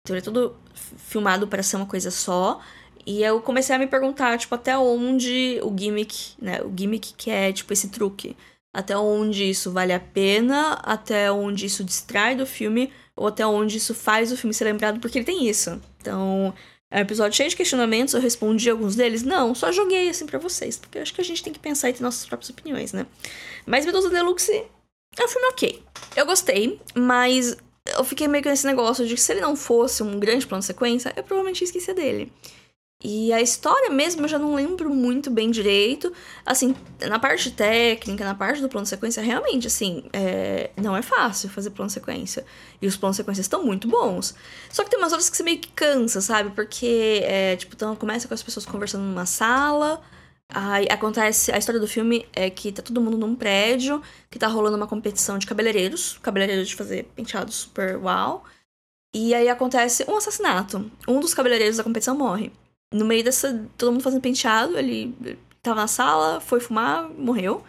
Então 0.04 0.14
ele 0.14 0.20
é 0.20 0.22
todo 0.22 0.56
filmado 0.78 1.48
para 1.48 1.64
ser 1.64 1.74
uma 1.74 1.86
coisa 1.86 2.12
só. 2.12 2.60
E 3.04 3.24
eu 3.24 3.40
comecei 3.40 3.74
a 3.74 3.78
me 3.78 3.88
perguntar, 3.88 4.38
tipo, 4.38 4.54
até 4.54 4.78
onde 4.78 5.58
o 5.64 5.76
gimmick, 5.76 6.34
né? 6.40 6.62
O 6.62 6.72
gimmick 6.76 7.12
que 7.14 7.28
é, 7.28 7.52
tipo, 7.52 7.72
esse 7.72 7.88
truque. 7.88 8.36
Até 8.72 8.96
onde 8.96 9.50
isso 9.50 9.72
vale 9.72 9.92
a 9.92 9.98
pena, 9.98 10.74
até 10.74 11.32
onde 11.32 11.66
isso 11.66 11.82
distrai 11.82 12.36
do 12.36 12.46
filme, 12.46 12.92
ou 13.16 13.26
até 13.26 13.44
onde 13.44 13.78
isso 13.78 13.94
faz 13.94 14.30
o 14.30 14.36
filme 14.36 14.54
ser 14.54 14.64
lembrado, 14.64 15.00
porque 15.00 15.18
ele 15.18 15.24
tem 15.24 15.48
isso. 15.48 15.80
Então, 15.98 16.54
é 16.90 16.98
um 16.98 17.02
episódio 17.02 17.36
cheio 17.36 17.50
de 17.50 17.56
questionamentos, 17.56 18.14
eu 18.14 18.20
respondi 18.20 18.70
alguns 18.70 18.94
deles. 18.94 19.22
Não, 19.22 19.54
só 19.54 19.72
joguei 19.72 20.08
assim 20.08 20.26
para 20.26 20.38
vocês, 20.38 20.76
porque 20.76 20.98
acho 20.98 21.12
que 21.12 21.20
a 21.20 21.24
gente 21.24 21.42
tem 21.42 21.52
que 21.52 21.58
pensar 21.58 21.90
e 21.90 21.92
ter 21.92 22.02
nossas 22.02 22.26
próprias 22.26 22.50
opiniões, 22.50 22.92
né? 22.92 23.06
Mas 23.66 23.84
Medusa 23.84 24.08
Deluxe 24.08 24.52
é 24.52 25.24
um 25.24 25.28
filme 25.28 25.48
ok. 25.48 25.82
Eu 26.14 26.26
gostei, 26.26 26.80
mas 26.94 27.56
eu 27.96 28.04
fiquei 28.04 28.28
meio 28.28 28.42
que 28.42 28.48
nesse 28.48 28.66
negócio 28.66 29.06
de 29.06 29.14
que 29.14 29.20
se 29.20 29.32
ele 29.32 29.40
não 29.40 29.56
fosse 29.56 30.02
um 30.02 30.18
grande 30.18 30.46
plano 30.46 30.60
de 30.60 30.66
sequência, 30.66 31.12
eu 31.16 31.24
provavelmente 31.24 31.62
ia 31.62 31.66
esquecer 31.66 31.94
dele. 31.94 32.32
E 33.04 33.30
a 33.32 33.42
história 33.42 33.90
mesmo 33.90 34.24
eu 34.24 34.28
já 34.28 34.38
não 34.38 34.54
lembro 34.54 34.88
muito 34.88 35.30
bem 35.30 35.50
direito. 35.50 36.12
Assim, 36.44 36.74
na 37.00 37.18
parte 37.18 37.50
técnica, 37.50 38.24
na 38.24 38.34
parte 38.34 38.60
do 38.62 38.68
plano 38.68 38.86
sequência, 38.86 39.22
realmente, 39.22 39.66
assim, 39.66 40.04
é... 40.12 40.70
não 40.76 40.96
é 40.96 41.02
fácil 41.02 41.48
fazer 41.50 41.70
plano 41.70 41.90
sequência. 41.90 42.44
E 42.80 42.86
os 42.86 42.96
planos 42.96 43.16
sequência 43.16 43.42
estão 43.42 43.62
muito 43.62 43.86
bons. 43.86 44.34
Só 44.70 44.82
que 44.82 44.90
tem 44.90 44.98
umas 44.98 45.12
horas 45.12 45.28
que 45.28 45.36
você 45.36 45.42
meio 45.42 45.58
que 45.58 45.68
cansa, 45.68 46.20
sabe? 46.20 46.50
Porque, 46.50 47.20
é, 47.24 47.56
tipo, 47.56 47.74
então 47.74 47.94
começa 47.96 48.26
com 48.26 48.34
as 48.34 48.42
pessoas 48.42 48.64
conversando 48.64 49.04
numa 49.04 49.26
sala. 49.26 50.00
Aí 50.48 50.86
acontece. 50.90 51.52
A 51.52 51.58
história 51.58 51.80
do 51.80 51.88
filme 51.88 52.26
é 52.32 52.48
que 52.50 52.72
tá 52.72 52.82
todo 52.82 53.00
mundo 53.00 53.18
num 53.18 53.36
prédio, 53.36 54.02
que 54.30 54.38
tá 54.38 54.46
rolando 54.48 54.76
uma 54.76 54.86
competição 54.86 55.38
de 55.38 55.46
cabeleireiros. 55.46 56.18
Cabeleireiros 56.22 56.68
de 56.68 56.76
fazer 56.76 57.04
penteados 57.14 57.56
super 57.56 57.98
uau. 57.98 58.44
E 59.14 59.34
aí 59.34 59.48
acontece 59.48 60.04
um 60.08 60.16
assassinato. 60.16 60.90
Um 61.08 61.20
dos 61.20 61.34
cabeleireiros 61.34 61.76
da 61.76 61.84
competição 61.84 62.16
morre 62.16 62.52
no 62.92 63.04
meio 63.04 63.24
dessa. 63.24 63.66
Todo 63.76 63.92
mundo 63.92 64.02
fazendo 64.02 64.20
penteado, 64.20 64.78
ele 64.78 65.38
tava 65.62 65.80
na 65.80 65.86
sala, 65.86 66.40
foi 66.40 66.60
fumar, 66.60 67.08
morreu. 67.10 67.62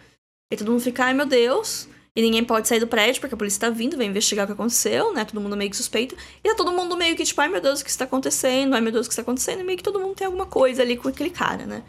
E 0.52 0.56
todo 0.56 0.70
mundo 0.70 0.80
fica, 0.80 1.04
ai 1.04 1.14
meu 1.14 1.26
Deus. 1.26 1.88
E 2.16 2.22
ninguém 2.22 2.42
pode 2.44 2.66
sair 2.66 2.80
do 2.80 2.86
prédio 2.88 3.20
porque 3.20 3.34
a 3.34 3.38
polícia 3.38 3.60
tá 3.60 3.70
vindo, 3.70 3.96
vai 3.96 4.06
investigar 4.06 4.44
o 4.44 4.48
que 4.48 4.52
aconteceu, 4.52 5.12
né? 5.12 5.24
Todo 5.24 5.40
mundo 5.40 5.56
meio 5.56 5.70
que 5.70 5.76
suspeito. 5.76 6.16
E 6.42 6.48
tá 6.48 6.54
todo 6.56 6.72
mundo 6.72 6.96
meio 6.96 7.14
que 7.14 7.24
tipo, 7.24 7.40
ai 7.40 7.48
meu 7.48 7.60
Deus, 7.60 7.80
o 7.80 7.84
que 7.84 7.90
está 7.90 8.04
acontecendo? 8.06 8.74
Ai 8.74 8.80
meu 8.80 8.90
Deus, 8.90 9.06
o 9.06 9.08
que 9.08 9.12
está 9.12 9.22
acontecendo? 9.22 9.60
E 9.60 9.64
meio 9.64 9.78
que 9.78 9.84
todo 9.84 10.00
mundo 10.00 10.16
tem 10.16 10.26
alguma 10.26 10.46
coisa 10.46 10.82
ali 10.82 10.96
com 10.96 11.08
aquele 11.08 11.30
cara, 11.30 11.64
né? 11.64 11.84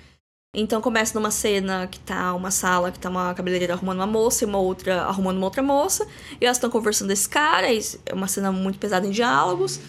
Então 0.56 0.82
começa 0.82 1.18
numa 1.18 1.32
cena 1.32 1.88
que 1.88 2.00
tá 2.00 2.34
uma 2.34 2.52
sala, 2.52 2.92
que 2.92 3.00
tá 3.00 3.10
uma 3.10 3.34
cabeleireira 3.34 3.74
arrumando 3.74 3.98
uma 3.98 4.08
moça 4.08 4.44
e 4.44 4.48
uma 4.48 4.58
outra 4.60 5.04
arrumando 5.04 5.38
uma 5.38 5.46
outra 5.46 5.64
moça. 5.64 6.08
E 6.40 6.46
elas 6.46 6.58
estão 6.58 6.70
conversando 6.70 7.08
desse 7.08 7.30
cara, 7.30 7.68
é 7.72 8.14
uma 8.14 8.28
cena 8.28 8.52
muito 8.52 8.80
pesada 8.80 9.08
em 9.08 9.12
diálogos. 9.12 9.80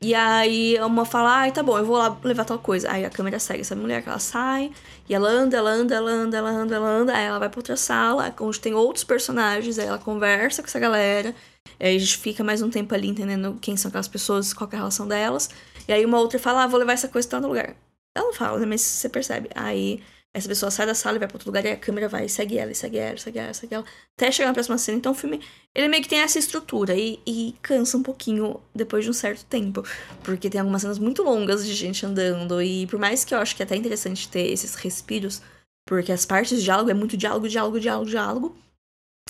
E 0.00 0.14
aí 0.14 0.78
uma 0.80 1.04
fala, 1.04 1.38
ai, 1.38 1.52
tá 1.52 1.62
bom, 1.62 1.78
eu 1.78 1.84
vou 1.84 1.96
lá 1.96 2.16
levar 2.22 2.44
tal 2.44 2.58
coisa. 2.58 2.90
Aí 2.90 3.04
a 3.04 3.10
câmera 3.10 3.38
segue 3.38 3.62
essa 3.62 3.74
mulher 3.74 4.02
que 4.02 4.08
ela 4.08 4.18
sai, 4.18 4.70
e 5.08 5.14
ela 5.14 5.28
anda, 5.28 5.56
ela 5.56 5.70
anda, 5.70 5.94
ela 5.94 6.10
anda, 6.10 6.36
ela 6.36 6.50
anda, 6.50 6.74
ela 6.76 6.88
anda, 6.88 7.12
aí 7.14 7.24
ela 7.24 7.38
vai 7.38 7.48
pra 7.48 7.58
outra 7.58 7.76
sala, 7.76 8.34
onde 8.40 8.60
tem 8.60 8.74
outros 8.74 9.04
personagens, 9.04 9.78
aí 9.78 9.86
ela 9.86 9.98
conversa 9.98 10.62
com 10.62 10.68
essa 10.68 10.78
galera. 10.78 11.34
Aí 11.80 11.96
a 11.96 11.98
gente 11.98 12.18
fica 12.18 12.44
mais 12.44 12.62
um 12.62 12.70
tempo 12.70 12.94
ali 12.94 13.08
entendendo 13.08 13.58
quem 13.60 13.76
são 13.76 13.88
aquelas 13.88 14.08
pessoas, 14.08 14.52
qual 14.52 14.68
é 14.72 14.76
a 14.76 14.78
relação 14.78 15.06
delas. 15.08 15.50
E 15.88 15.92
aí 15.92 16.04
uma 16.04 16.18
outra 16.18 16.38
fala, 16.38 16.64
ah, 16.64 16.66
vou 16.66 16.78
levar 16.78 16.92
essa 16.92 17.08
coisa 17.08 17.28
tal 17.28 17.40
lugar. 17.40 17.74
Ela 18.14 18.26
não 18.26 18.32
fala, 18.32 18.58
né? 18.58 18.66
Mas 18.66 18.80
você 18.80 19.08
percebe. 19.08 19.50
Aí 19.54 20.02
essa 20.36 20.48
pessoa 20.48 20.70
sai 20.70 20.84
da 20.84 20.94
sala 20.94 21.16
e 21.16 21.18
vai 21.18 21.26
pra 21.26 21.36
outro 21.36 21.48
lugar 21.48 21.64
e 21.64 21.70
a 21.70 21.76
câmera 21.78 22.10
vai 22.10 22.26
e 22.26 22.28
segue 22.28 22.58
ela, 22.58 22.70
e 22.70 22.74
segue 22.74 22.98
ela, 22.98 23.16
segue 23.16 23.38
ela, 23.38 23.54
segue 23.54 23.74
ela, 23.74 23.84
até 24.14 24.30
chegar 24.30 24.48
na 24.48 24.52
próxima 24.52 24.76
cena. 24.76 24.98
Então 24.98 25.12
o 25.12 25.14
filme, 25.14 25.40
ele 25.74 25.88
meio 25.88 26.02
que 26.02 26.10
tem 26.10 26.20
essa 26.20 26.38
estrutura 26.38 26.94
e, 26.94 27.18
e 27.26 27.54
cansa 27.62 27.96
um 27.96 28.02
pouquinho 28.02 28.60
depois 28.74 29.02
de 29.02 29.08
um 29.10 29.14
certo 29.14 29.46
tempo. 29.46 29.82
Porque 30.22 30.50
tem 30.50 30.60
algumas 30.60 30.82
cenas 30.82 30.98
muito 30.98 31.22
longas 31.22 31.64
de 31.64 31.72
gente 31.72 32.04
andando 32.04 32.60
e 32.60 32.86
por 32.86 32.98
mais 32.98 33.24
que 33.24 33.34
eu 33.34 33.38
acho 33.38 33.56
que 33.56 33.62
é 33.62 33.64
até 33.64 33.76
interessante 33.76 34.28
ter 34.28 34.50
esses 34.50 34.74
respiros, 34.74 35.40
porque 35.88 36.12
as 36.12 36.26
partes 36.26 36.58
de 36.58 36.64
diálogo 36.64 36.90
é 36.90 36.94
muito 36.94 37.16
diálogo, 37.16 37.48
diálogo, 37.48 37.80
diálogo, 37.80 38.10
diálogo. 38.10 38.56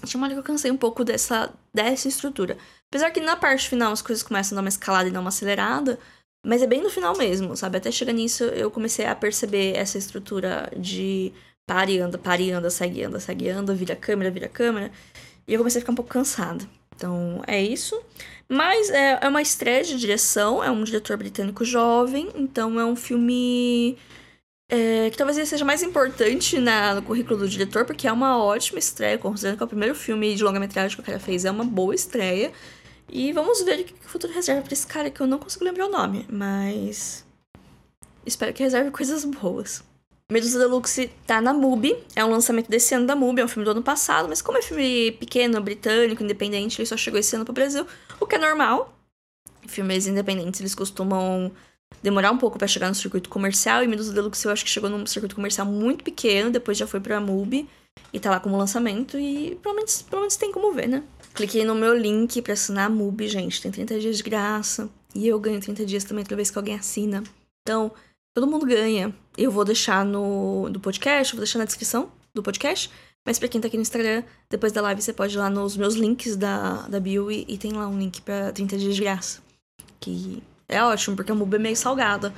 Tinha 0.04 0.18
uma 0.18 0.26
hora 0.26 0.34
que 0.34 0.40
eu 0.40 0.44
cansei 0.44 0.72
um 0.72 0.76
pouco 0.76 1.04
dessa, 1.04 1.54
dessa 1.72 2.08
estrutura. 2.08 2.58
Apesar 2.90 3.12
que 3.12 3.20
na 3.20 3.36
parte 3.36 3.68
final 3.68 3.92
as 3.92 4.02
coisas 4.02 4.24
começam 4.24 4.54
a 4.54 4.56
dar 4.56 4.62
uma 4.62 4.68
escalada 4.68 5.08
e 5.08 5.12
dar 5.12 5.20
uma 5.20 5.28
acelerada, 5.28 6.00
mas 6.46 6.62
é 6.62 6.66
bem 6.66 6.80
no 6.80 6.88
final 6.88 7.16
mesmo, 7.16 7.56
sabe? 7.56 7.78
Até 7.78 7.90
chegar 7.90 8.12
nisso, 8.12 8.44
eu 8.44 8.70
comecei 8.70 9.04
a 9.04 9.14
perceber 9.16 9.76
essa 9.76 9.98
estrutura 9.98 10.70
de 10.76 11.32
pare 11.66 11.94
e 11.96 11.98
anda, 11.98 12.16
pare 12.16 12.44
e 12.44 12.52
anda, 12.52 12.70
segue 12.70 13.02
anda, 13.02 13.18
segue 13.18 13.48
anda, 13.48 13.74
vira 13.74 13.96
câmera, 13.96 14.30
vira 14.30 14.48
câmera. 14.48 14.92
E 15.48 15.52
eu 15.52 15.58
comecei 15.58 15.80
a 15.80 15.82
ficar 15.82 15.92
um 15.92 15.96
pouco 15.96 16.10
cansada. 16.10 16.64
Então, 16.94 17.42
é 17.48 17.60
isso. 17.60 18.00
Mas 18.48 18.90
é, 18.90 19.18
é 19.22 19.28
uma 19.28 19.42
estreia 19.42 19.82
de 19.82 19.98
direção, 19.98 20.62
é 20.62 20.70
um 20.70 20.84
diretor 20.84 21.16
britânico 21.16 21.64
jovem, 21.64 22.28
então 22.36 22.78
é 22.78 22.84
um 22.84 22.94
filme 22.94 23.98
é, 24.70 25.10
que 25.10 25.16
talvez 25.16 25.48
seja 25.48 25.64
mais 25.64 25.82
importante 25.82 26.58
na, 26.60 26.94
no 26.94 27.02
currículo 27.02 27.40
do 27.40 27.48
diretor, 27.48 27.84
porque 27.84 28.06
é 28.06 28.12
uma 28.12 28.38
ótima 28.38 28.78
estreia, 28.78 29.18
considerando 29.18 29.56
que 29.56 29.62
é 29.64 29.66
o 29.66 29.68
primeiro 29.68 29.94
filme 29.96 30.34
de 30.34 30.44
longa-metragem 30.44 30.96
que 30.96 31.02
o 31.02 31.04
cara 31.04 31.18
fez, 31.18 31.44
é 31.44 31.50
uma 31.50 31.64
boa 31.64 31.94
estreia. 31.94 32.52
E 33.08 33.32
vamos 33.32 33.62
ver 33.62 33.80
o 33.80 33.84
que 33.84 33.94
o 33.94 34.08
futuro 34.08 34.32
reserva 34.32 34.62
pra 34.62 34.72
esse 34.72 34.86
cara 34.86 35.10
que 35.10 35.20
eu 35.20 35.26
não 35.26 35.38
consigo 35.38 35.64
lembrar 35.64 35.86
o 35.86 35.90
nome, 35.90 36.26
mas. 36.30 37.24
Espero 38.24 38.52
que 38.52 38.62
reserve 38.62 38.90
coisas 38.90 39.24
boas. 39.24 39.84
Medusa 40.30 40.58
Deluxe 40.58 41.08
tá 41.24 41.40
na 41.40 41.52
MUBI, 41.52 41.96
é 42.16 42.24
um 42.24 42.30
lançamento 42.32 42.68
desse 42.68 42.92
ano 42.92 43.06
da 43.06 43.14
MUBI, 43.14 43.42
é 43.42 43.44
um 43.44 43.48
filme 43.48 43.64
do 43.64 43.70
ano 43.70 43.82
passado, 43.82 44.28
mas 44.28 44.42
como 44.42 44.58
é 44.58 44.62
filme 44.62 45.12
pequeno, 45.12 45.60
britânico, 45.60 46.20
independente, 46.20 46.80
ele 46.80 46.86
só 46.86 46.96
chegou 46.96 47.20
esse 47.20 47.36
ano 47.36 47.44
pro 47.44 47.54
Brasil, 47.54 47.86
o 48.18 48.26
que 48.26 48.34
é 48.34 48.38
normal. 48.38 48.92
Filmes 49.68 50.08
independentes, 50.08 50.58
eles 50.58 50.74
costumam 50.74 51.52
demorar 52.02 52.32
um 52.32 52.38
pouco 52.38 52.58
para 52.58 52.66
chegar 52.66 52.88
no 52.88 52.94
circuito 52.96 53.30
comercial, 53.30 53.84
e 53.84 53.86
Medusa 53.86 54.12
Deluxe 54.12 54.44
eu 54.46 54.50
acho 54.50 54.64
que 54.64 54.70
chegou 54.70 54.90
num 54.90 55.06
circuito 55.06 55.36
comercial 55.36 55.64
muito 55.64 56.02
pequeno, 56.02 56.50
depois 56.50 56.76
já 56.76 56.88
foi 56.88 56.98
pra 56.98 57.20
MUBI, 57.20 57.68
e 58.12 58.18
tá 58.18 58.28
lá 58.28 58.40
como 58.40 58.56
lançamento, 58.56 59.16
e 59.16 59.54
pelo 59.62 59.76
menos, 59.76 60.02
pelo 60.02 60.22
menos 60.22 60.34
tem 60.34 60.50
como 60.50 60.72
ver, 60.72 60.88
né? 60.88 61.04
Cliquei 61.36 61.66
no 61.66 61.74
meu 61.74 61.94
link 61.94 62.40
para 62.40 62.54
assinar 62.54 62.86
a 62.86 62.88
MUBI, 62.88 63.28
gente. 63.28 63.60
Tem 63.60 63.70
30 63.70 64.00
dias 64.00 64.16
de 64.16 64.22
graça. 64.22 64.88
E 65.14 65.28
eu 65.28 65.38
ganho 65.38 65.60
30 65.60 65.84
dias 65.84 66.02
também 66.02 66.24
toda 66.24 66.34
vez 66.36 66.50
que 66.50 66.56
alguém 66.56 66.74
assina. 66.74 67.22
Então, 67.60 67.92
todo 68.34 68.46
mundo 68.46 68.64
ganha. 68.64 69.14
Eu 69.36 69.50
vou 69.50 69.62
deixar 69.62 70.02
no, 70.02 70.70
no 70.70 70.80
podcast, 70.80 71.34
vou 71.34 71.40
deixar 71.44 71.58
na 71.58 71.66
descrição 71.66 72.10
do 72.34 72.42
podcast. 72.42 72.90
Mas 73.26 73.38
pra 73.38 73.48
quem 73.48 73.60
tá 73.60 73.66
aqui 73.66 73.76
no 73.76 73.82
Instagram, 73.82 74.22
depois 74.48 74.72
da 74.72 74.80
live 74.80 75.02
você 75.02 75.12
pode 75.12 75.34
ir 75.34 75.38
lá 75.38 75.50
nos 75.50 75.76
meus 75.76 75.94
links 75.94 76.36
da, 76.36 76.88
da 76.88 76.98
bio 76.98 77.30
e, 77.30 77.44
e 77.46 77.58
tem 77.58 77.72
lá 77.72 77.86
um 77.86 77.98
link 77.98 78.22
pra 78.22 78.50
30 78.52 78.78
dias 78.78 78.94
de 78.94 79.02
graça. 79.02 79.42
Que 80.00 80.42
é 80.66 80.82
ótimo, 80.82 81.16
porque 81.16 81.32
a 81.32 81.34
MUBI 81.34 81.56
é 81.56 81.58
meio 81.58 81.76
salgada. 81.76 82.32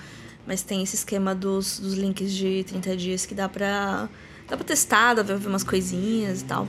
Mas 0.45 0.65
tem 0.65 0.83
esse 0.83 0.97
esquema 0.97 1.37
dos, 1.37 1.79
dos 1.79 1.95
links 1.95 2.33
de 2.33 2.65
30 2.65 2.97
dias 2.97 3.25
que 3.25 3.35
dá 3.35 3.49
pra, 3.49 4.09
dá 4.49 4.57
pra 4.57 4.65
testar, 4.65 5.15
dá 5.15 5.23
pra 5.23 5.37
ver 5.37 5.47
umas 5.47 5.63
coisinhas 5.63 6.41
e 6.41 6.45
tal. 6.47 6.67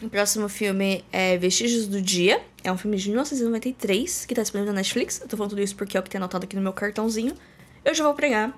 O 0.00 0.08
próximo 0.08 0.48
filme 0.48 1.04
é 1.10 1.36
Vestígios 1.36 1.88
do 1.88 2.00
Dia. 2.00 2.40
É 2.62 2.70
um 2.70 2.78
filme 2.78 2.96
de 2.96 3.08
1993 3.08 4.26
que 4.26 4.34
tá 4.34 4.42
disponível 4.42 4.72
na 4.72 4.78
Netflix. 4.78 5.20
Eu 5.20 5.26
tô 5.26 5.36
falando 5.36 5.50
tudo 5.50 5.62
isso 5.62 5.74
porque 5.74 5.96
é 5.96 6.00
o 6.00 6.02
que 6.04 6.08
tem 6.08 6.20
anotado 6.20 6.44
aqui 6.44 6.54
no 6.54 6.62
meu 6.62 6.72
cartãozinho. 6.72 7.34
Eu 7.84 7.92
já 7.92 8.04
vou 8.04 8.14
pregar. 8.14 8.56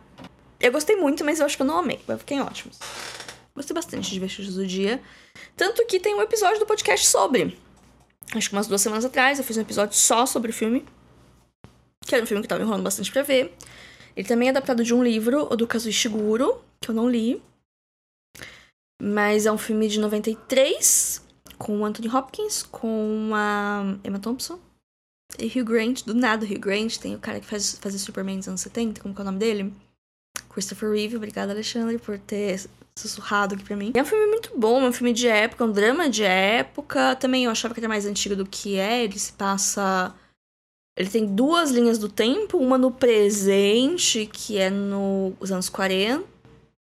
Eu 0.61 0.71
gostei 0.71 0.97
muito, 0.97 1.25
mas 1.25 1.41
eu 1.41 1.47
acho 1.47 1.57
que 1.57 1.63
eu 1.63 1.67
não 1.67 1.79
amei. 1.79 1.99
Mas 2.07 2.19
fiquei 2.19 2.39
ótimos. 2.41 2.79
Gostei 3.55 3.75
bastante 3.75 4.11
de 4.11 4.21
Vestígios 4.21 4.55
do 4.55 4.67
Dia. 4.67 5.01
Tanto 5.57 5.87
que 5.87 5.99
tem 5.99 6.15
um 6.15 6.21
episódio 6.21 6.59
do 6.61 6.67
podcast 6.67 7.07
sobre. 7.07 7.59
Acho 8.35 8.51
que 8.51 8.55
umas 8.55 8.67
duas 8.67 8.83
semanas 8.83 9.07
atrás 9.07 9.39
eu 9.39 9.45
fiz 9.45 9.57
um 9.57 9.63
episódio 9.63 9.97
só 9.97 10.27
sobre 10.27 10.51
o 10.51 10.55
filme. 10.55 10.85
Que 12.07 12.17
era 12.17 12.23
um 12.23 12.27
filme 12.27 12.43
que 12.43 12.47
eu 12.47 12.51
tava 12.51 12.61
enrolando 12.61 12.85
bastante 12.85 13.11
pra 13.11 13.23
ver. 13.23 13.57
Ele 14.15 14.29
também 14.29 14.49
é 14.49 14.51
adaptado 14.51 14.85
de 14.85 14.93
um 14.93 15.03
livro, 15.03 15.49
o 15.51 15.57
do 15.57 15.67
Kazuo 15.67 15.89
Ishiguro, 15.89 16.63
que 16.79 16.91
eu 16.91 16.95
não 16.95 17.09
li. 17.09 17.43
Mas 19.03 19.47
é 19.47 19.53
um 19.53 19.57
filme 19.57 19.89
de 19.89 19.99
93, 19.99 21.30
com 21.61 21.79
o 21.79 21.85
Anthony 21.85 22.09
Hopkins, 22.09 22.63
com 22.63 23.31
a 23.35 23.97
Emma 24.03 24.19
Thompson 24.19 24.59
e 25.39 25.47
Hugh 25.47 25.65
Grant. 25.65 26.05
Do 26.05 26.15
nada, 26.15 26.45
Hugh 26.45 26.59
Grant 26.59 26.97
tem 26.97 27.15
o 27.15 27.19
cara 27.19 27.39
que 27.39 27.47
faz, 27.47 27.79
fazia 27.79 27.99
Superman 27.99 28.39
nos 28.39 28.49
anos 28.49 28.63
70, 28.63 29.01
como 29.01 29.15
que 29.15 29.21
é 29.21 29.23
o 29.23 29.27
nome 29.27 29.39
dele? 29.39 29.73
Christopher 30.49 30.91
Reeve. 30.91 31.17
Obrigada, 31.17 31.53
Alexandre, 31.53 31.99
por 31.99 32.19
ter 32.19 32.61
sussurrado 32.99 33.55
aqui 33.55 33.63
pra 33.63 33.77
mim. 33.77 33.93
É 33.95 34.03
um 34.03 34.07
filme 34.07 34.27
muito 34.27 34.59
bom, 34.59 34.83
é 34.83 34.89
um 34.89 34.93
filme 34.93 35.13
de 35.13 35.29
época, 35.29 35.65
um 35.65 35.71
drama 35.71 36.09
de 36.09 36.25
época. 36.25 37.15
Também 37.17 37.45
eu 37.45 37.51
achava 37.51 37.75
que 37.75 37.81
era 37.81 37.89
mais 37.89 38.07
antigo 38.07 38.35
do 38.35 38.47
que 38.47 38.79
é. 38.79 39.05
Ele 39.05 39.19
se 39.19 39.33
passa 39.35 40.15
ele 41.01 41.09
tem 41.09 41.25
duas 41.27 41.71
linhas 41.71 41.99
do 41.99 42.11
tempo, 42.11 42.59
uma 42.59 42.77
no 42.77 42.91
presente, 42.91 44.27
que 44.27 44.59
é 44.59 44.69
nos 44.69 45.51
anos 45.51 45.69
40, 45.71 46.25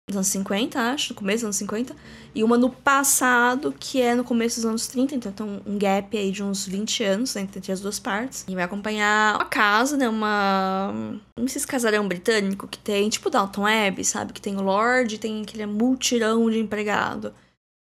nos 0.07 0.15
anos 0.15 0.27
50, 0.27 0.79
acho, 0.79 1.13
no 1.13 1.15
começo 1.15 1.37
dos 1.37 1.43
anos 1.43 1.55
50, 1.57 1.95
e 2.33 2.43
uma 2.43 2.57
no 2.57 2.69
passado, 2.69 3.73
que 3.77 4.01
é 4.01 4.15
no 4.15 4.23
começo 4.23 4.57
dos 4.57 4.65
anos 4.65 4.87
30, 4.87 5.15
então 5.15 5.31
tem 5.31 5.61
um 5.65 5.77
gap 5.77 6.17
aí 6.17 6.31
de 6.31 6.43
uns 6.43 6.65
20 6.65 7.03
anos 7.03 7.35
entre 7.35 7.71
as 7.71 7.81
duas 7.81 7.99
partes. 7.99 8.45
E 8.47 8.55
vai 8.55 8.63
acompanhar 8.63 9.35
uma 9.35 9.45
casa, 9.45 9.97
né, 9.97 10.07
uma... 10.07 10.93
Um 11.37 11.45
esses 11.45 11.65
casarão 11.65 12.07
britânico 12.07 12.67
que 12.67 12.77
tem, 12.77 13.09
tipo 13.09 13.29
Dalton 13.29 13.63
Webb, 13.63 14.03
sabe? 14.03 14.33
Que 14.33 14.41
tem 14.41 14.57
o 14.57 14.61
Lord 14.61 15.17
tem 15.17 15.41
aquele 15.41 15.65
multirão 15.65 16.49
de 16.49 16.59
empregado. 16.59 17.33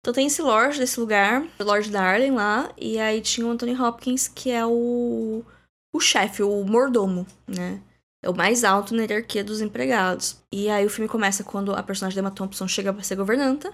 Então 0.02 0.14
tem 0.14 0.28
esse 0.28 0.42
Lord 0.42 0.80
desse 0.80 1.00
lugar, 1.00 1.46
o 1.60 1.64
Lord 1.64 1.92
Darling 1.92 2.32
lá, 2.32 2.72
e 2.76 3.00
aí 3.00 3.22
tinha 3.22 3.46
o 3.46 3.52
Anthony 3.52 3.80
Hopkins, 3.80 4.28
que 4.28 4.50
é 4.50 4.66
o 4.66 5.44
o 5.94 6.00
chefe, 6.00 6.42
o 6.42 6.64
mordomo, 6.64 7.28
né? 7.46 7.82
É 8.24 8.30
o 8.30 8.36
mais 8.36 8.64
alto 8.64 8.94
na 8.94 9.02
hierarquia 9.02 9.44
dos 9.44 9.62
empregados. 9.62 10.38
E 10.52 10.70
aí 10.70 10.86
o 10.86 10.90
filme 10.90 11.10
começa 11.10 11.44
quando 11.44 11.74
a 11.74 11.82
personagem 11.82 12.16
da 12.16 12.22
Emma 12.22 12.32
Thompson 12.36 12.68
chega 12.68 12.94
pra 12.94 13.04
ser 13.04 13.16
governanta. 13.16 13.74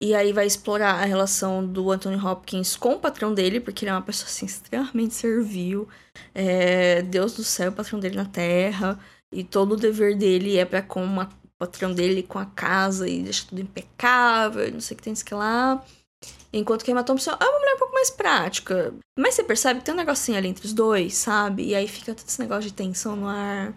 E 0.00 0.14
aí 0.14 0.32
vai 0.32 0.46
explorar 0.46 0.94
a 0.94 1.04
relação 1.04 1.66
do 1.66 1.90
Anthony 1.90 2.16
Hopkins 2.16 2.76
com 2.76 2.94
o 2.94 3.00
patrão 3.00 3.34
dele, 3.34 3.58
porque 3.58 3.84
ele 3.84 3.90
é 3.90 3.94
uma 3.94 4.02
pessoa 4.02 4.28
assim, 4.28 4.46
extremamente 4.46 5.14
servil. 5.14 5.88
É, 6.32 7.02
Deus 7.02 7.34
do 7.34 7.42
céu, 7.42 7.72
patrão 7.72 7.98
dele 7.98 8.16
na 8.16 8.24
terra. 8.24 8.98
E 9.32 9.42
todo 9.42 9.72
o 9.72 9.76
dever 9.76 10.16
dele 10.16 10.56
é 10.56 10.64
para 10.64 10.82
com 10.82 11.04
o 11.04 11.28
patrão 11.58 11.92
dele 11.92 12.22
com 12.22 12.38
a 12.38 12.46
casa 12.46 13.08
e 13.08 13.22
deixar 13.22 13.48
tudo 13.48 13.60
impecável, 13.60 14.70
não 14.72 14.80
sei 14.80 14.94
o 14.94 14.98
que 14.98 15.02
tem 15.02 15.14
que 15.14 15.34
lá. 15.34 15.84
Enquanto 16.52 16.84
que 16.84 16.92
a 16.92 17.02
Thompson 17.02 17.32
é 17.32 17.44
uma 17.44 17.58
mulher 17.58 17.74
um 17.74 17.78
pouco 17.78 17.94
mais 17.94 18.10
prática. 18.10 18.94
Mas 19.18 19.34
você 19.34 19.44
percebe 19.44 19.80
que 19.80 19.86
tem 19.86 19.94
um 19.94 19.98
negocinho 19.98 20.38
ali 20.38 20.48
entre 20.48 20.64
os 20.66 20.72
dois, 20.72 21.14
sabe? 21.14 21.66
E 21.66 21.74
aí 21.74 21.86
fica 21.88 22.14
todo 22.14 22.26
esse 22.26 22.40
negócio 22.40 22.70
de 22.70 22.72
tensão 22.72 23.16
no 23.16 23.28
ar. 23.28 23.74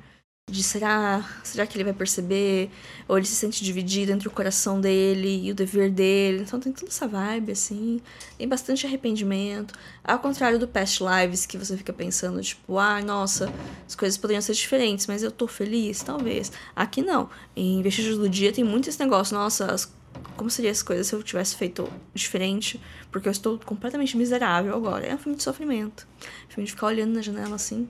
De 0.51 0.61
será? 0.61 1.25
Será 1.45 1.65
que 1.65 1.77
ele 1.77 1.85
vai 1.85 1.93
perceber? 1.93 2.69
Ou 3.07 3.17
ele 3.17 3.25
se 3.25 3.35
sente 3.35 3.63
dividido 3.63 4.11
entre 4.11 4.27
o 4.27 4.31
coração 4.31 4.81
dele 4.81 5.47
e 5.47 5.51
o 5.51 5.55
dever 5.55 5.89
dele. 5.89 6.41
Então 6.41 6.59
tem 6.59 6.73
toda 6.73 6.91
essa 6.91 7.07
vibe, 7.07 7.53
assim. 7.53 8.01
Tem 8.37 8.49
bastante 8.49 8.85
arrependimento. 8.85 9.73
Ao 10.03 10.19
contrário 10.19 10.59
do 10.59 10.67
Past 10.67 11.01
Lives, 11.01 11.45
que 11.45 11.57
você 11.57 11.77
fica 11.77 11.93
pensando, 11.93 12.41
tipo, 12.41 12.77
ah, 12.77 13.01
nossa, 13.01 13.49
as 13.87 13.95
coisas 13.95 14.17
poderiam 14.17 14.41
ser 14.41 14.51
diferentes, 14.51 15.07
mas 15.07 15.23
eu 15.23 15.31
tô 15.31 15.47
feliz, 15.47 16.03
talvez. 16.03 16.51
Aqui 16.75 17.01
não. 17.01 17.29
Em 17.55 17.81
Vestígios 17.81 18.17
do 18.17 18.27
Dia 18.27 18.51
tem 18.51 18.65
muito 18.65 18.89
esse 18.89 18.99
negócio, 18.99 19.33
nossa, 19.33 19.71
as 19.71 19.89
como 20.35 20.49
seria 20.49 20.71
as 20.71 20.83
coisas 20.83 21.07
se 21.07 21.15
eu 21.15 21.23
tivesse 21.23 21.55
feito 21.55 21.87
diferente, 22.13 22.81
porque 23.09 23.27
eu 23.27 23.31
estou 23.31 23.57
completamente 23.59 24.17
miserável 24.17 24.75
agora. 24.75 25.05
É 25.05 25.15
um 25.15 25.17
filme 25.17 25.37
de 25.37 25.43
sofrimento. 25.43 26.05
Filme 26.49 26.65
de 26.65 26.73
ficar 26.73 26.87
olhando 26.87 27.13
na 27.13 27.21
janela 27.21 27.55
assim 27.55 27.87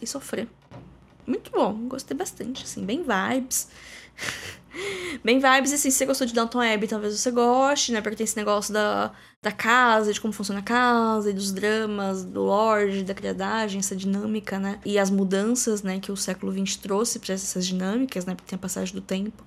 e 0.00 0.06
sofrer. 0.06 0.48
Muito 1.26 1.50
bom, 1.50 1.88
gostei 1.88 2.16
bastante, 2.16 2.64
assim, 2.64 2.84
bem 2.84 3.02
vibes. 3.02 3.68
bem 5.24 5.38
vibes, 5.38 5.72
assim, 5.72 5.90
se 5.90 5.98
você 5.98 6.06
gostou 6.06 6.26
de 6.26 6.34
Downton 6.34 6.60
Abbey, 6.60 6.88
talvez 6.88 7.18
você 7.18 7.30
goste, 7.30 7.92
né? 7.92 8.00
Porque 8.00 8.16
tem 8.16 8.24
esse 8.24 8.36
negócio 8.36 8.72
da, 8.72 9.12
da 9.40 9.52
casa, 9.52 10.12
de 10.12 10.20
como 10.20 10.32
funciona 10.32 10.60
a 10.60 10.62
casa, 10.62 11.30
e 11.30 11.32
dos 11.32 11.52
dramas, 11.52 12.24
do 12.24 12.42
Lorde, 12.42 13.04
da 13.04 13.14
criadagem, 13.14 13.78
essa 13.78 13.94
dinâmica, 13.94 14.58
né? 14.58 14.80
E 14.84 14.98
as 14.98 15.10
mudanças, 15.10 15.82
né, 15.82 16.00
que 16.00 16.10
o 16.10 16.16
século 16.16 16.52
XX 16.52 16.76
trouxe 16.76 17.18
para 17.18 17.34
essas 17.34 17.66
dinâmicas, 17.66 18.26
né? 18.26 18.34
Porque 18.34 18.50
tem 18.50 18.56
a 18.56 18.60
passagem 18.60 18.94
do 18.94 19.00
tempo 19.00 19.44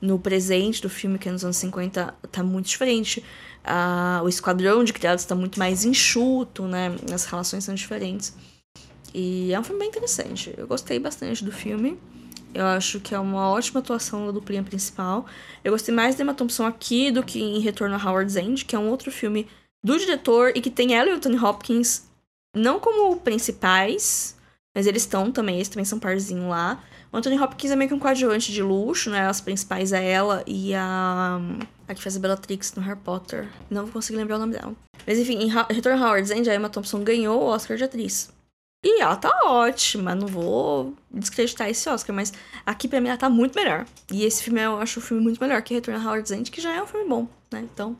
no 0.00 0.18
presente 0.18 0.80
do 0.80 0.88
filme, 0.88 1.18
que 1.18 1.28
é 1.28 1.32
nos 1.32 1.44
anos 1.44 1.56
50, 1.56 2.14
tá 2.30 2.42
muito 2.42 2.66
diferente. 2.66 3.24
Ah, 3.64 4.20
o 4.24 4.28
esquadrão 4.28 4.84
de 4.84 4.92
criados 4.92 5.24
tá 5.24 5.34
muito 5.34 5.58
mais 5.58 5.84
enxuto, 5.84 6.64
né? 6.66 6.96
As 7.12 7.24
relações 7.24 7.64
são 7.64 7.74
diferentes. 7.74 8.34
E 9.14 9.52
é 9.52 9.58
um 9.58 9.64
filme 9.64 9.80
bem 9.80 9.88
interessante. 9.88 10.54
Eu 10.56 10.66
gostei 10.66 10.98
bastante 10.98 11.44
do 11.44 11.52
filme. 11.52 11.98
Eu 12.54 12.64
acho 12.66 13.00
que 13.00 13.14
é 13.14 13.18
uma 13.18 13.50
ótima 13.50 13.80
atuação 13.80 14.26
da 14.26 14.32
duplinha 14.32 14.62
principal. 14.62 15.26
Eu 15.62 15.72
gostei 15.72 15.94
mais 15.94 16.16
de 16.16 16.22
Emma 16.22 16.34
Thompson 16.34 16.64
aqui 16.64 17.10
do 17.10 17.22
que 17.22 17.40
em 17.40 17.60
Retorno 17.60 17.94
a 17.94 17.98
Howard's 18.02 18.36
End, 18.36 18.64
que 18.64 18.74
é 18.74 18.78
um 18.78 18.88
outro 18.88 19.10
filme 19.10 19.46
do 19.84 19.98
diretor 19.98 20.52
e 20.54 20.60
que 20.60 20.70
tem 20.70 20.94
ela 20.94 21.08
e 21.08 21.12
o 21.12 21.16
Anthony 21.16 21.38
Hopkins 21.38 22.08
não 22.56 22.80
como 22.80 23.16
principais, 23.20 24.36
mas 24.74 24.86
eles 24.86 25.02
estão 25.02 25.30
também, 25.30 25.56
eles 25.56 25.68
também 25.68 25.84
são 25.84 25.98
parzinho 25.98 26.48
lá. 26.48 26.82
O 27.12 27.16
Anthony 27.16 27.38
Hopkins 27.38 27.70
é 27.70 27.76
meio 27.76 27.88
que 27.88 27.94
um 27.94 27.98
coadjuvante 27.98 28.52
de 28.52 28.62
luxo, 28.62 29.10
né? 29.10 29.26
As 29.26 29.40
principais 29.40 29.92
é 29.92 30.10
ela 30.10 30.42
e 30.46 30.74
a. 30.74 31.40
A 31.86 31.94
que 31.94 32.02
faz 32.02 32.16
a 32.16 32.20
Bellatrix 32.20 32.74
no 32.74 32.82
Harry 32.82 33.00
Potter. 33.00 33.48
Não 33.70 33.84
vou 33.84 33.92
conseguir 33.92 34.18
lembrar 34.18 34.36
o 34.36 34.40
nome 34.40 34.52
dela. 34.52 34.74
Mas 35.06 35.18
enfim, 35.18 35.38
em 35.38 35.48
Return 35.48 35.98
Howard's 35.98 36.30
End, 36.30 36.48
a 36.50 36.54
Emma 36.54 36.68
Thompson 36.68 37.02
ganhou 37.02 37.40
o 37.40 37.46
Oscar 37.46 37.78
de 37.78 37.84
atriz. 37.84 38.30
E 38.84 39.00
ela 39.00 39.16
tá 39.16 39.30
ótima, 39.44 40.14
não 40.14 40.28
vou 40.28 40.94
descreditar 41.10 41.68
esse 41.68 41.88
Oscar, 41.88 42.14
mas 42.14 42.32
aqui 42.64 42.86
pra 42.86 43.00
mim 43.00 43.08
ela 43.08 43.18
tá 43.18 43.28
muito 43.28 43.54
melhor. 43.56 43.84
E 44.12 44.24
esse 44.24 44.42
filme 44.42 44.60
eu 44.62 44.78
acho 44.78 45.00
um 45.00 45.02
filme 45.02 45.22
muito 45.22 45.40
melhor 45.40 45.60
que 45.62 45.74
Return 45.74 46.04
Howard's 46.04 46.30
End, 46.30 46.50
que 46.50 46.60
já 46.60 46.72
é 46.72 46.82
um 46.82 46.86
filme 46.86 47.08
bom, 47.08 47.26
né? 47.50 47.66
Então, 47.72 47.98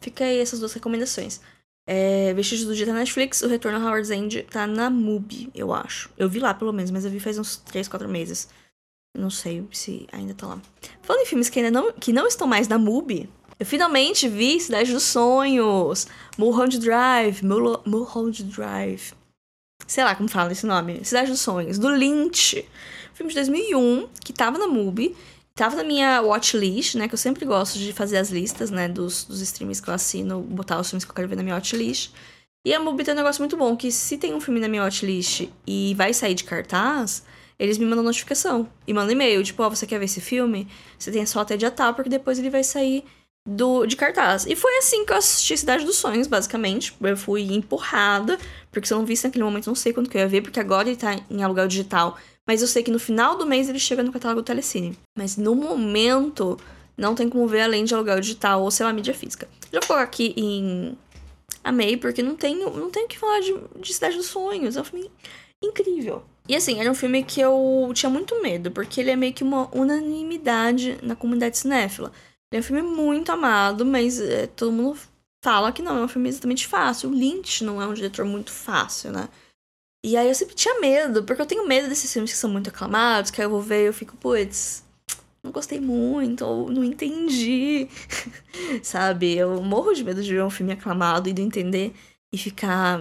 fica 0.00 0.24
aí 0.24 0.38
essas 0.38 0.58
duas 0.58 0.72
recomendações. 0.72 1.40
É, 1.86 2.32
Vestígios 2.34 2.68
do 2.68 2.74
Dia 2.74 2.86
tá 2.86 2.92
na 2.92 3.00
Netflix, 3.00 3.42
o 3.42 3.48
Retorno 3.48 3.78
a 3.78 3.90
Howard's 3.90 4.10
End 4.10 4.42
tá 4.44 4.66
na 4.66 4.88
MUBI, 4.88 5.50
eu 5.54 5.74
acho. 5.74 6.08
Eu 6.16 6.28
vi 6.30 6.38
lá, 6.38 6.54
pelo 6.54 6.72
menos, 6.72 6.90
mas 6.90 7.04
eu 7.04 7.10
vi 7.10 7.20
faz 7.20 7.38
uns 7.38 7.56
3, 7.56 7.88
4 7.88 8.08
meses. 8.08 8.48
Não 9.18 9.28
sei 9.28 9.66
se 9.72 10.06
ainda 10.12 10.32
tá 10.32 10.46
lá. 10.46 10.62
Falando 11.02 11.22
em 11.22 11.26
filmes 11.26 11.50
que 11.50 11.58
ainda 11.58 11.70
não, 11.70 11.92
que 11.92 12.12
não 12.12 12.26
estão 12.26 12.46
mais 12.46 12.68
na 12.68 12.78
MUBI, 12.78 13.28
eu 13.58 13.66
finalmente 13.66 14.28
vi 14.28 14.58
Cidade 14.60 14.92
dos 14.92 15.02
Sonhos, 15.02 16.06
Mulholland 16.38 16.78
Drive, 16.78 17.42
Mulholland 17.42 18.44
Drive. 18.44 19.12
Sei 19.90 20.04
lá 20.04 20.14
como 20.14 20.28
fala 20.28 20.52
esse 20.52 20.64
nome. 20.64 21.04
Cidade 21.04 21.32
dos 21.32 21.40
Sonhos, 21.40 21.76
do 21.76 21.88
Lynch. 21.88 22.64
Filme 23.12 23.30
de 23.30 23.34
2001, 23.34 24.08
que 24.24 24.32
tava 24.32 24.56
na 24.56 24.68
MUBI 24.68 25.16
Tava 25.52 25.74
na 25.74 25.82
minha 25.82 26.22
watchlist, 26.22 26.94
né? 26.94 27.08
Que 27.08 27.14
eu 27.14 27.18
sempre 27.18 27.44
gosto 27.44 27.76
de 27.76 27.92
fazer 27.92 28.16
as 28.16 28.30
listas, 28.30 28.70
né? 28.70 28.88
Dos, 28.88 29.24
dos 29.24 29.40
streams 29.40 29.82
que 29.82 29.90
eu 29.90 29.94
assino, 29.94 30.40
botar 30.40 30.78
os 30.78 30.88
filmes 30.88 31.04
que 31.04 31.10
eu 31.10 31.14
quero 31.14 31.28
ver 31.28 31.34
na 31.34 31.42
minha 31.42 31.56
watchlist. 31.56 32.12
E 32.64 32.72
a 32.72 32.78
Mubi 32.78 33.02
tem 33.02 33.14
um 33.14 33.16
negócio 33.16 33.42
muito 33.42 33.56
bom, 33.56 33.76
que 33.76 33.90
se 33.90 34.16
tem 34.16 34.32
um 34.32 34.40
filme 34.40 34.60
na 34.60 34.68
minha 34.68 34.84
watchlist 34.84 35.48
e 35.66 35.92
vai 35.96 36.14
sair 36.14 36.34
de 36.34 36.44
cartaz, 36.44 37.24
eles 37.58 37.76
me 37.76 37.84
mandam 37.84 38.04
notificação. 38.04 38.68
E 38.86 38.94
mandam 38.94 39.10
e-mail, 39.10 39.42
tipo, 39.42 39.60
ó, 39.62 39.66
oh, 39.66 39.70
você 39.70 39.88
quer 39.88 39.98
ver 39.98 40.04
esse 40.04 40.20
filme? 40.20 40.68
Você 40.96 41.10
tem 41.10 41.26
só 41.26 41.40
até 41.40 41.56
dia 41.56 41.70
tal, 41.70 41.94
porque 41.94 42.08
depois 42.08 42.38
ele 42.38 42.48
vai 42.48 42.62
sair 42.62 43.04
do, 43.46 43.86
de 43.86 43.96
cartaz. 43.96 44.46
E 44.46 44.54
foi 44.54 44.76
assim 44.78 45.04
que 45.04 45.12
eu 45.12 45.16
assisti 45.16 45.56
Cidade 45.56 45.84
dos 45.84 45.96
Sonhos, 45.96 46.26
basicamente. 46.26 46.94
Eu 47.00 47.16
fui 47.16 47.42
empurrada, 47.52 48.38
porque 48.70 48.86
se 48.86 48.94
eu 48.94 48.98
não 48.98 49.06
visse 49.06 49.26
naquele 49.26 49.44
momento, 49.44 49.66
não 49.66 49.74
sei 49.74 49.92
quando 49.92 50.08
que 50.08 50.16
eu 50.16 50.22
ia 50.22 50.28
ver, 50.28 50.42
porque 50.42 50.60
agora 50.60 50.88
ele 50.88 50.96
tá 50.96 51.16
em 51.30 51.42
aluguel 51.42 51.68
digital 51.68 52.18
mas 52.50 52.62
eu 52.62 52.66
sei 52.66 52.82
que 52.82 52.90
no 52.90 52.98
final 52.98 53.38
do 53.38 53.46
mês 53.46 53.68
ele 53.68 53.78
chega 53.78 54.02
no 54.02 54.10
catálogo 54.10 54.42
do 54.42 54.44
Telecine. 54.44 54.98
Mas 55.16 55.36
no 55.36 55.54
momento, 55.54 56.58
não 56.96 57.14
tem 57.14 57.28
como 57.28 57.46
ver 57.46 57.60
além 57.60 57.84
de 57.84 57.94
aluguel 57.94 58.20
digital 58.20 58.60
ou, 58.62 58.72
sei 58.72 58.84
lá, 58.84 58.92
mídia 58.92 59.14
física. 59.14 59.48
Já 59.72 59.78
vou 59.86 59.96
aqui 59.96 60.34
em 60.36 60.98
Amei, 61.62 61.96
porque 61.96 62.24
não 62.24 62.34
tenho, 62.34 62.68
não 62.70 62.90
tenho 62.90 63.06
que 63.06 63.16
falar 63.16 63.38
de, 63.38 63.54
de 63.76 63.94
Cidade 63.94 64.16
dos 64.16 64.26
Sonhos. 64.26 64.76
É 64.76 64.80
um 64.80 64.84
filme 64.84 65.08
incrível. 65.62 66.24
E 66.48 66.56
assim, 66.56 66.80
era 66.80 66.90
um 66.90 66.94
filme 66.94 67.22
que 67.22 67.40
eu 67.40 67.88
tinha 67.94 68.10
muito 68.10 68.42
medo, 68.42 68.72
porque 68.72 69.00
ele 69.00 69.10
é 69.10 69.16
meio 69.16 69.32
que 69.32 69.44
uma 69.44 69.68
unanimidade 69.72 70.98
na 71.02 71.14
comunidade 71.14 71.56
cinéfila. 71.56 72.10
Ele 72.52 72.58
é 72.58 72.60
um 72.60 72.62
filme 72.62 72.82
muito 72.82 73.30
amado, 73.30 73.86
mas 73.86 74.20
é, 74.20 74.46
todo 74.48 74.72
mundo 74.72 74.98
fala 75.42 75.72
que 75.72 75.82
não 75.82 75.98
é 75.98 76.04
um 76.04 76.08
filme 76.08 76.28
exatamente 76.28 76.66
fácil. 76.66 77.08
O 77.08 77.12
Lynch 77.12 77.62
não 77.64 77.80
é 77.80 77.86
um 77.86 77.94
diretor 77.94 78.24
muito 78.24 78.50
fácil, 78.50 79.12
né? 79.12 79.28
E 80.04 80.16
aí 80.16 80.28
eu 80.28 80.34
sempre 80.34 80.54
tinha 80.54 80.80
medo, 80.80 81.22
porque 81.24 81.42
eu 81.42 81.46
tenho 81.46 81.66
medo 81.68 81.88
desses 81.88 82.12
filmes 82.12 82.32
que 82.32 82.38
são 82.38 82.50
muito 82.50 82.70
aclamados, 82.70 83.30
que 83.30 83.40
aí 83.40 83.46
eu 83.46 83.50
vou 83.50 83.60
ver 83.60 83.84
e 83.84 83.86
eu 83.86 83.92
fico, 83.92 84.16
putz, 84.16 84.82
não 85.42 85.52
gostei 85.52 85.78
muito, 85.78 86.44
ou 86.44 86.70
não 86.70 86.82
entendi, 86.82 87.88
sabe? 88.82 89.36
Eu 89.36 89.62
morro 89.62 89.92
de 89.92 90.02
medo 90.02 90.22
de 90.22 90.32
ver 90.32 90.42
um 90.42 90.50
filme 90.50 90.72
aclamado 90.72 91.28
e 91.28 91.32
de 91.32 91.42
entender 91.42 91.94
e 92.32 92.38
ficar, 92.38 92.98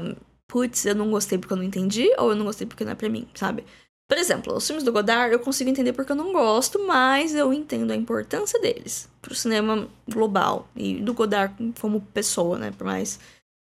putz, 0.48 0.86
eu 0.86 0.96
não 0.96 1.10
gostei 1.10 1.38
porque 1.38 1.54
eu 1.54 1.58
não 1.58 1.64
entendi, 1.64 2.10
ou 2.18 2.32
eu 2.32 2.36
não 2.36 2.46
gostei 2.46 2.68
porque 2.68 2.84
não 2.84 2.92
é 2.92 2.96
pra 2.96 3.10
mim, 3.10 3.28
sabe? 3.34 3.64
Por 4.10 4.18
exemplo, 4.18 4.56
os 4.56 4.66
filmes 4.66 4.84
do 4.84 4.92
Godard 4.92 5.32
eu 5.32 5.40
consigo 5.40 5.70
entender 5.70 5.94
porque 5.94 6.12
eu 6.12 6.16
não 6.16 6.34
gosto, 6.34 6.84
mas 6.88 7.36
eu 7.36 7.54
entendo 7.54 7.92
a 7.92 7.96
importância 7.96 8.60
deles 8.60 9.08
pro 9.22 9.36
cinema 9.36 9.88
global 10.12 10.68
e 10.76 10.96
do 10.96 11.14
Godard 11.14 11.54
como 11.80 12.02
pessoa, 12.02 12.58
né? 12.58 12.72
Por 12.72 12.86
mais. 12.88 13.20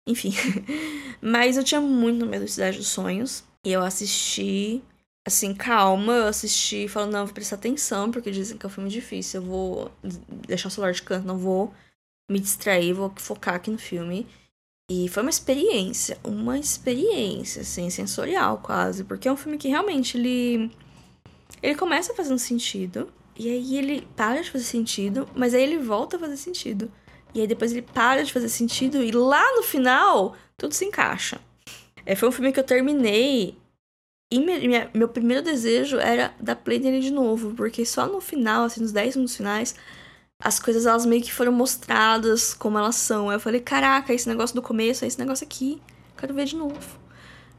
Enfim. 0.08 0.32
mas 1.20 1.56
eu 1.56 1.64
tinha 1.64 1.80
muito 1.80 2.24
medo 2.24 2.44
de 2.44 2.52
Cidade 2.52 2.78
dos 2.78 2.86
Sonhos. 2.86 3.42
E 3.66 3.72
eu 3.72 3.82
assisti, 3.82 4.80
assim, 5.26 5.52
calma. 5.52 6.12
Eu 6.12 6.28
assisti 6.28 6.86
falando, 6.86 7.14
não, 7.14 7.26
vou 7.26 7.34
prestar 7.34 7.56
atenção, 7.56 8.12
porque 8.12 8.30
dizem 8.30 8.56
que 8.56 8.64
é 8.64 8.68
um 8.68 8.72
filme 8.72 8.88
difícil. 8.88 9.42
Eu 9.42 9.46
vou 9.46 9.92
deixar 10.46 10.68
o 10.68 10.70
celular 10.70 10.92
de 10.92 11.02
canto, 11.02 11.26
não 11.26 11.36
vou 11.36 11.74
me 12.30 12.38
distrair, 12.38 12.92
vou 12.92 13.12
focar 13.16 13.56
aqui 13.56 13.72
no 13.72 13.78
filme. 13.78 14.24
E 14.90 15.06
foi 15.08 15.22
uma 15.22 15.30
experiência, 15.30 16.18
uma 16.24 16.58
experiência, 16.58 17.62
assim, 17.62 17.90
sensorial 17.90 18.58
quase. 18.58 19.04
Porque 19.04 19.28
é 19.28 19.32
um 19.32 19.36
filme 19.36 19.58
que 19.58 19.68
realmente 19.68 20.16
ele. 20.16 20.70
Ele 21.62 21.74
começa 21.74 22.14
fazendo 22.14 22.38
sentido. 22.38 23.12
E 23.36 23.48
aí 23.48 23.76
ele 23.76 24.08
para 24.16 24.42
de 24.42 24.50
fazer 24.50 24.64
sentido, 24.64 25.28
mas 25.34 25.54
aí 25.54 25.62
ele 25.62 25.78
volta 25.78 26.16
a 26.16 26.20
fazer 26.20 26.36
sentido. 26.36 26.90
E 27.34 27.40
aí 27.40 27.46
depois 27.46 27.70
ele 27.70 27.82
para 27.82 28.24
de 28.24 28.32
fazer 28.32 28.48
sentido 28.48 29.02
e 29.02 29.12
lá 29.12 29.44
no 29.54 29.62
final 29.62 30.34
tudo 30.56 30.74
se 30.74 30.84
encaixa. 30.84 31.40
É, 32.04 32.16
foi 32.16 32.28
um 32.28 32.32
filme 32.32 32.52
que 32.52 32.58
eu 32.58 32.64
terminei 32.64 33.56
e 34.30 34.40
minha, 34.40 34.90
meu 34.92 35.08
primeiro 35.08 35.42
desejo 35.42 35.98
era 35.98 36.34
dar 36.38 36.56
play 36.56 36.78
nele 36.78 37.00
de 37.00 37.10
novo, 37.10 37.54
porque 37.54 37.84
só 37.86 38.06
no 38.06 38.20
final, 38.20 38.64
assim, 38.64 38.80
nos 38.80 38.92
10 38.92 39.16
minutos 39.16 39.36
finais, 39.36 39.74
as 40.40 40.60
coisas 40.60 40.86
elas 40.86 41.04
meio 41.04 41.22
que 41.22 41.32
foram 41.32 41.52
mostradas 41.52 42.54
como 42.54 42.78
elas 42.78 42.96
são. 42.96 43.28
Aí 43.28 43.36
eu 43.36 43.40
falei, 43.40 43.60
caraca, 43.60 44.12
esse 44.12 44.28
negócio 44.28 44.54
do 44.54 44.62
começo, 44.62 45.04
esse 45.04 45.18
negócio 45.18 45.44
aqui, 45.44 45.80
quero 46.16 46.32
ver 46.32 46.44
de 46.44 46.56
novo. 46.56 46.98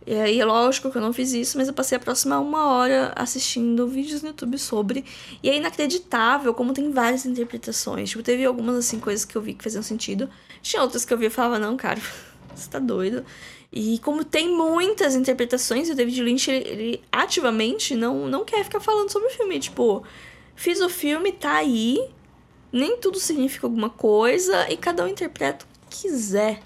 E 0.07 0.13
aí, 0.15 0.39
é 0.39 0.45
lógico 0.45 0.89
que 0.89 0.97
eu 0.97 1.01
não 1.01 1.13
fiz 1.13 1.33
isso, 1.33 1.57
mas 1.57 1.67
eu 1.67 1.73
passei 1.73 1.97
a 1.97 1.99
próxima 1.99 2.39
uma 2.39 2.67
hora 2.67 3.11
assistindo 3.15 3.85
vídeos 3.87 4.21
no 4.21 4.29
YouTube 4.29 4.57
sobre. 4.57 5.05
E 5.43 5.49
é 5.49 5.57
inacreditável 5.57 6.53
como 6.53 6.73
tem 6.73 6.91
várias 6.91 7.25
interpretações. 7.25 8.09
Tipo, 8.09 8.23
teve 8.23 8.45
algumas, 8.45 8.77
assim, 8.77 8.99
coisas 8.99 9.25
que 9.25 9.35
eu 9.35 9.41
vi 9.41 9.53
que 9.53 9.63
faziam 9.63 9.83
sentido. 9.83 10.29
Tinha 10.61 10.81
outras 10.81 11.05
que 11.05 11.13
eu 11.13 11.17
vi 11.17 11.25
e 11.25 11.29
falava, 11.29 11.59
não, 11.59 11.75
cara, 11.77 12.01
você 12.55 12.69
tá 12.69 12.79
doido. 12.79 13.23
E 13.71 13.99
como 13.99 14.23
tem 14.23 14.49
muitas 14.49 15.15
interpretações, 15.15 15.89
o 15.89 15.95
David 15.95 16.23
Lynch, 16.23 16.49
ele, 16.49 16.67
ele 16.69 17.03
ativamente 17.11 17.93
não, 17.93 18.27
não 18.27 18.45
quer 18.45 18.63
ficar 18.63 18.79
falando 18.79 19.11
sobre 19.11 19.27
o 19.27 19.31
filme. 19.31 19.59
Tipo, 19.59 20.01
fiz 20.55 20.79
o 20.81 20.89
filme, 20.89 21.33
tá 21.33 21.57
aí, 21.57 21.99
nem 22.71 22.97
tudo 22.97 23.19
significa 23.19 23.67
alguma 23.67 23.89
coisa 23.89 24.69
e 24.69 24.77
cada 24.77 25.03
um 25.03 25.07
interpreta 25.07 25.65
o 25.65 25.89
que 25.89 26.01
quiser. 26.03 26.61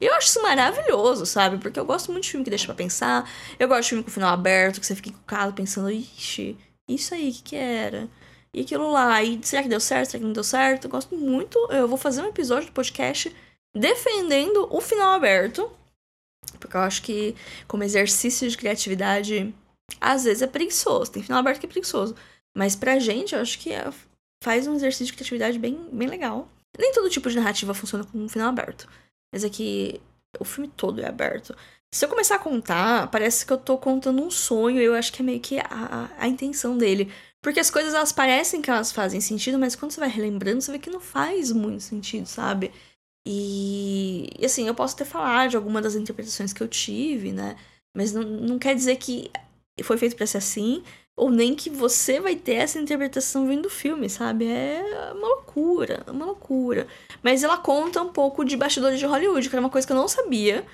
Eu 0.00 0.14
acho 0.14 0.28
isso 0.28 0.42
maravilhoso, 0.42 1.26
sabe? 1.26 1.58
Porque 1.58 1.78
eu 1.78 1.84
gosto 1.84 2.12
muito 2.12 2.24
de 2.24 2.30
filme 2.30 2.44
que 2.44 2.50
deixa 2.50 2.66
pra 2.66 2.74
pensar. 2.74 3.28
Eu 3.58 3.66
gosto 3.66 3.82
de 3.82 3.88
filme 3.88 4.04
com 4.04 4.10
final 4.10 4.32
aberto, 4.32 4.80
que 4.80 4.86
você 4.86 4.94
fica 4.94 5.08
encucado 5.08 5.52
pensando, 5.52 5.90
ixi, 5.90 6.56
isso 6.88 7.14
aí, 7.14 7.30
o 7.30 7.32
que, 7.32 7.42
que 7.42 7.56
era? 7.56 8.08
E 8.54 8.62
aquilo 8.62 8.90
lá, 8.90 9.22
e 9.22 9.40
será 9.42 9.62
que 9.62 9.68
deu 9.68 9.80
certo? 9.80 10.10
Será 10.10 10.20
que 10.20 10.26
não 10.26 10.32
deu 10.32 10.44
certo? 10.44 10.84
Eu 10.84 10.90
gosto 10.90 11.16
muito. 11.16 11.58
Eu 11.70 11.88
vou 11.88 11.98
fazer 11.98 12.22
um 12.22 12.28
episódio 12.28 12.68
do 12.68 12.72
podcast 12.72 13.34
defendendo 13.76 14.68
o 14.70 14.80
final 14.80 15.12
aberto. 15.12 15.70
Porque 16.58 16.76
eu 16.76 16.80
acho 16.80 17.02
que, 17.02 17.36
como 17.66 17.84
exercício 17.84 18.48
de 18.48 18.56
criatividade, 18.56 19.54
às 20.00 20.24
vezes 20.24 20.42
é 20.42 20.46
preguiçoso. 20.46 21.10
Tem 21.10 21.22
final 21.22 21.40
aberto 21.40 21.60
que 21.60 21.66
é 21.66 21.68
preguiçoso. 21.68 22.14
Mas 22.56 22.74
pra 22.74 22.98
gente, 22.98 23.34
eu 23.34 23.40
acho 23.40 23.58
que 23.58 23.72
é 23.72 23.90
faz 24.42 24.66
um 24.66 24.74
exercício 24.74 25.06
de 25.06 25.12
criatividade 25.12 25.58
bem, 25.58 25.88
bem 25.92 26.08
legal. 26.08 26.48
Nem 26.78 26.92
todo 26.92 27.10
tipo 27.10 27.28
de 27.28 27.36
narrativa 27.36 27.74
funciona 27.74 28.04
com 28.04 28.18
um 28.18 28.28
final 28.28 28.48
aberto. 28.48 28.88
Mas 29.32 29.44
é 29.44 29.50
que 29.50 30.00
o 30.38 30.44
filme 30.44 30.68
todo 30.68 31.00
é 31.00 31.06
aberto. 31.06 31.56
Se 31.92 32.04
eu 32.04 32.08
começar 32.08 32.36
a 32.36 32.38
contar, 32.38 33.10
parece 33.10 33.46
que 33.46 33.52
eu 33.52 33.58
tô 33.58 33.78
contando 33.78 34.22
um 34.22 34.30
sonho. 34.30 34.80
Eu 34.80 34.94
acho 34.94 35.12
que 35.12 35.22
é 35.22 35.24
meio 35.24 35.40
que 35.40 35.58
a, 35.58 36.10
a 36.18 36.28
intenção 36.28 36.76
dele. 36.76 37.10
Porque 37.42 37.60
as 37.60 37.70
coisas, 37.70 37.94
elas 37.94 38.12
parecem 38.12 38.60
que 38.60 38.70
elas 38.70 38.92
fazem 38.92 39.20
sentido, 39.20 39.58
mas 39.58 39.74
quando 39.76 39.92
você 39.92 40.00
vai 40.00 40.08
relembrando, 40.08 40.60
você 40.60 40.72
vê 40.72 40.78
que 40.78 40.90
não 40.90 41.00
faz 41.00 41.52
muito 41.52 41.82
sentido, 41.82 42.26
sabe? 42.26 42.72
E, 43.26 44.28
e 44.38 44.44
assim, 44.44 44.66
eu 44.66 44.74
posso 44.74 44.94
até 44.94 45.04
falar 45.04 45.48
de 45.48 45.56
alguma 45.56 45.80
das 45.80 45.94
interpretações 45.94 46.52
que 46.52 46.62
eu 46.62 46.68
tive, 46.68 47.32
né? 47.32 47.56
Mas 47.96 48.12
não, 48.12 48.22
não 48.22 48.58
quer 48.58 48.74
dizer 48.74 48.96
que 48.96 49.30
foi 49.82 49.96
feito 49.96 50.16
para 50.16 50.26
ser 50.26 50.38
assim 50.38 50.82
ou 51.18 51.30
nem 51.30 51.54
que 51.54 51.68
você 51.68 52.20
vai 52.20 52.36
ter 52.36 52.54
essa 52.54 52.78
interpretação 52.78 53.46
vindo 53.48 53.62
do 53.62 53.70
filme, 53.70 54.08
sabe? 54.08 54.46
É 54.46 55.12
uma 55.14 55.28
loucura, 55.28 56.04
uma 56.06 56.24
loucura. 56.24 56.86
Mas 57.22 57.42
ela 57.42 57.58
conta 57.58 58.00
um 58.00 58.12
pouco 58.12 58.44
de 58.44 58.56
bastidores 58.56 58.98
de 58.98 59.04
Hollywood, 59.04 59.48
que 59.48 59.54
era 59.54 59.60
uma 59.60 59.68
coisa 59.68 59.86
que 59.86 59.92
eu 59.92 59.96
não 59.96 60.06
sabia. 60.06 60.64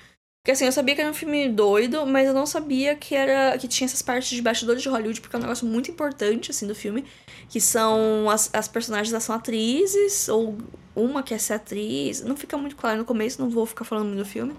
Porque 0.43 0.51
assim, 0.51 0.65
eu 0.65 0.71
sabia 0.71 0.93
que 0.93 1.01
era 1.01 1.09
um 1.09 1.13
filme 1.13 1.49
doido, 1.49 2.05
mas 2.05 2.27
eu 2.27 2.33
não 2.33 2.45
sabia 2.45 2.95
que 2.95 3.15
era 3.15 3.57
que 3.57 3.67
tinha 3.67 3.85
essas 3.85 4.03
partes 4.03 4.29
de 4.29 4.41
bastidores 4.43 4.83
de 4.83 4.89
Hollywood, 4.89 5.19
porque 5.19 5.35
é 5.35 5.39
um 5.39 5.41
negócio 5.41 5.65
muito 5.65 5.89
importante, 5.89 6.51
assim, 6.51 6.67
do 6.67 6.75
filme. 6.75 7.03
Que 7.49 7.59
são 7.59 8.29
as, 8.29 8.51
as 8.53 8.67
personagens 8.67 9.11
elas 9.11 9.23
são 9.23 9.35
atrizes, 9.35 10.29
ou 10.29 10.55
uma 10.95 11.23
quer 11.23 11.39
ser 11.39 11.53
atriz. 11.53 12.21
Não 12.21 12.37
fica 12.37 12.55
muito 12.55 12.75
claro 12.75 12.99
no 12.99 13.05
começo, 13.05 13.41
não 13.41 13.49
vou 13.49 13.65
ficar 13.65 13.83
falando 13.83 14.07
muito 14.07 14.19
do 14.19 14.25
filme. 14.25 14.55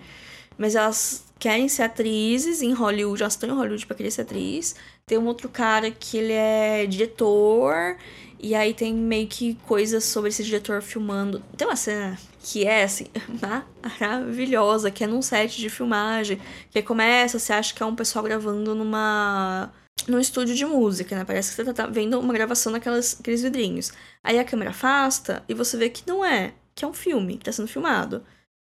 Mas 0.59 0.75
elas 0.75 1.26
querem 1.39 1.69
ser 1.69 1.83
atrizes 1.83 2.63
em 2.63 2.73
Hollywood, 2.73 3.23
elas 3.23 3.35
estão 3.35 3.49
em 3.49 3.53
Hollywood 3.53 3.87
pra 3.87 3.97
querer 3.97 4.11
ser 4.11 4.23
atriz. 4.23 4.75
Tem 5.07 5.19
um 5.19 5.27
outro 5.27 5.49
cara 5.49 5.91
que 5.91 6.17
ele 6.19 6.33
é 6.33 6.87
diretor. 6.87 7.97
E 8.39 8.55
aí 8.55 8.75
tem 8.75 8.95
meio 8.95 9.27
que 9.27 9.55
coisas 9.67 10.05
sobre 10.05 10.29
esse 10.29 10.45
diretor 10.45 10.83
filmando. 10.83 11.43
Tem 11.57 11.67
uma 11.67 11.77
cena 11.77 12.19
que 12.43 12.65
é, 12.67 12.85
assim, 12.85 13.07
maravilhosa, 14.01 14.91
que 14.91 15.05
é 15.05 15.07
num 15.07 15.23
set 15.23 15.59
de 15.59 15.71
filmagem. 15.71 16.41
Que 16.71 16.83
começa, 16.83 17.39
você 17.39 17.53
acha 17.53 17.75
que 17.75 17.83
é 17.83 17.87
um 17.87 17.97
pessoal 17.97 18.25
gravando 18.25 18.75
numa. 18.75 19.73
num 20.07 20.21
estúdio 20.21 20.55
de 20.55 20.65
música, 20.67 21.17
né? 21.17 21.25
Parece 21.25 21.51
que 21.55 21.65
você 21.65 21.73
tá 21.73 21.87
vendo 21.87 22.19
uma 22.21 22.33
gravação 22.33 22.73
naqueles 22.73 23.19
aqueles 23.19 23.43
vidrinhos. 23.43 23.93
Aí 24.23 24.39
a 24.39 24.45
câmera 24.45 24.71
afasta 24.71 25.43
e 25.49 25.55
você 25.55 25.77
vê 25.77 25.89
que 25.89 26.07
não 26.07 26.25
é, 26.25 26.53
que 26.75 26.85
é 26.85 26.89
um 26.89 26.93
filme 26.93 27.39
que 27.39 27.45
tá 27.45 27.53
sendo 27.53 27.69
filmado. 27.69 28.23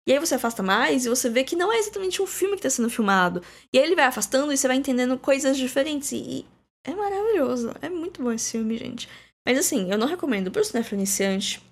E 0.07 0.13
aí 0.13 0.19
você 0.19 0.35
afasta 0.35 0.63
mais 0.63 1.05
e 1.05 1.09
você 1.09 1.29
vê 1.29 1.45
que 1.45 1.57
não 1.57 1.73
é 1.73 1.79
exatamente 1.79 2.23
um 2.23 2.27
filme 2.27 2.55
que 2.55 2.67
está 2.67 2.71
sendo 2.71 2.91
filmado. 2.91 3.43
E 3.73 3.79
aí 3.79 3.85
ele 3.85 3.95
vai 3.95 4.07
afastando 4.07 4.53
e 4.53 4.57
você 4.57 4.67
vai 4.67 4.77
entendendo 4.77 5.19
coisas 5.19 5.57
diferentes. 5.57 6.13
E 6.13 6.47
é 6.85 6.95
maravilhoso. 6.95 7.73
É 7.83 7.89
muito 7.89 8.23
bom 8.23 8.33
esse 8.33 8.53
filme, 8.53 8.77
gente. 8.77 9.09
Mas 9.47 9.59
assim, 9.59 9.91
eu 9.91 9.99
não 9.99 10.07
recomendo 10.07 10.51
pro 10.51 10.65
cinéfilo 10.65 10.99
iniciante. 10.99 11.63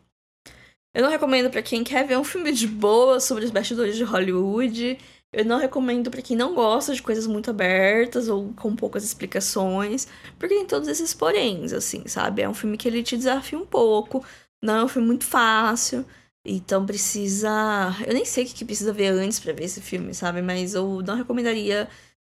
Eu 0.95 1.03
não 1.03 1.11
recomendo 1.11 1.51
para 1.51 1.62
quem 1.62 1.85
quer 1.85 2.07
ver 2.07 2.19
um 2.19 2.25
filme 2.25 2.53
de 2.53 2.67
boa 2.67 3.21
sobre 3.21 3.45
os 3.45 3.51
bastidores 3.51 3.97
de 3.97 4.05
Hollywood. 4.05 4.99
Eu 5.33 5.45
não 5.45 5.59
recomendo 5.59 6.11
para 6.11 6.23
quem 6.23 6.37
não 6.37 6.55
gosta 6.55 6.95
de 6.95 7.03
coisas 7.03 7.27
muito 7.27 7.51
abertas 7.51 8.29
ou 8.29 8.53
com 8.55 8.75
poucas 8.75 9.05
explicações, 9.05 10.09
porque 10.38 10.55
tem 10.55 10.67
todos 10.67 10.88
esses 10.88 11.12
poréns, 11.12 11.73
assim, 11.73 12.09
sabe? 12.09 12.41
É 12.43 12.49
um 12.49 12.55
filme 12.55 12.79
que 12.79 12.88
ele 12.88 13.03
te 13.03 13.17
desafia 13.17 13.59
um 13.59 13.67
pouco, 13.67 14.25
não 14.62 14.77
é 14.77 14.85
um 14.85 14.88
filme 14.88 15.07
muito 15.07 15.25
fácil. 15.25 16.07
Então 16.51 16.87
precisa. 16.87 17.95
Eu 18.07 18.15
nem 18.15 18.25
sei 18.25 18.45
o 18.45 18.47
que 18.47 18.65
precisa 18.65 18.91
ver 18.93 19.09
antes 19.09 19.39
para 19.39 19.53
ver 19.53 19.65
esse 19.65 19.83
filme, 19.83 20.15
sabe? 20.15 20.41
Mas 20.41 20.75
eu 20.75 21.03
não 21.07 21.15
recomendaria 21.15 21.87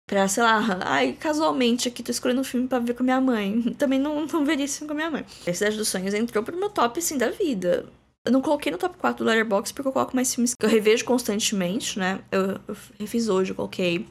pra, 0.09 0.27
sei 0.27 0.43
lá, 0.43 0.81
ai, 0.83 1.13
casualmente 1.13 1.87
aqui 1.87 2.03
tô 2.03 2.11
escolhendo 2.11 2.41
um 2.41 2.45
filme 2.45 2.67
pra 2.67 2.81
ver 2.81 2.95
com 2.95 3.03
a 3.03 3.05
minha 3.05 3.21
mãe. 3.21 3.63
Também 3.79 3.99
não, 3.99 4.27
não 4.27 4.45
veria 4.45 4.65
esse 4.65 4.79
filme 4.79 4.89
com 4.89 4.95
a 4.95 4.97
minha 4.97 5.11
mãe. 5.11 5.25
A 5.47 5.53
Cidade 5.53 5.77
dos 5.77 5.89
Sonhos 5.89 6.13
entrou 6.15 6.43
pro 6.43 6.57
meu 6.57 6.69
top, 6.69 6.99
assim, 6.99 7.17
da 7.17 7.31
vida. 7.31 7.87
Eu 8.27 8.33
não 8.33 8.43
coloquei 8.43 8.73
no 8.73 8.79
top 8.79 8.97
4 8.99 9.25
do 9.25 9.29
Letterboxd 9.29 9.73
porque 9.73 9.89
eu 9.89 9.93
coloco 9.93 10.17
mais 10.17 10.35
filmes 10.35 10.55
que 10.55 10.67
eu 10.67 10.69
revejo 10.69 11.05
constantemente, 11.05 11.99
né? 11.99 12.21
Eu, 12.33 12.61
eu 12.67 12.77
refiz 12.99 13.29
hoje, 13.29 13.53
eu 13.53 13.57
coloquei 13.57 14.07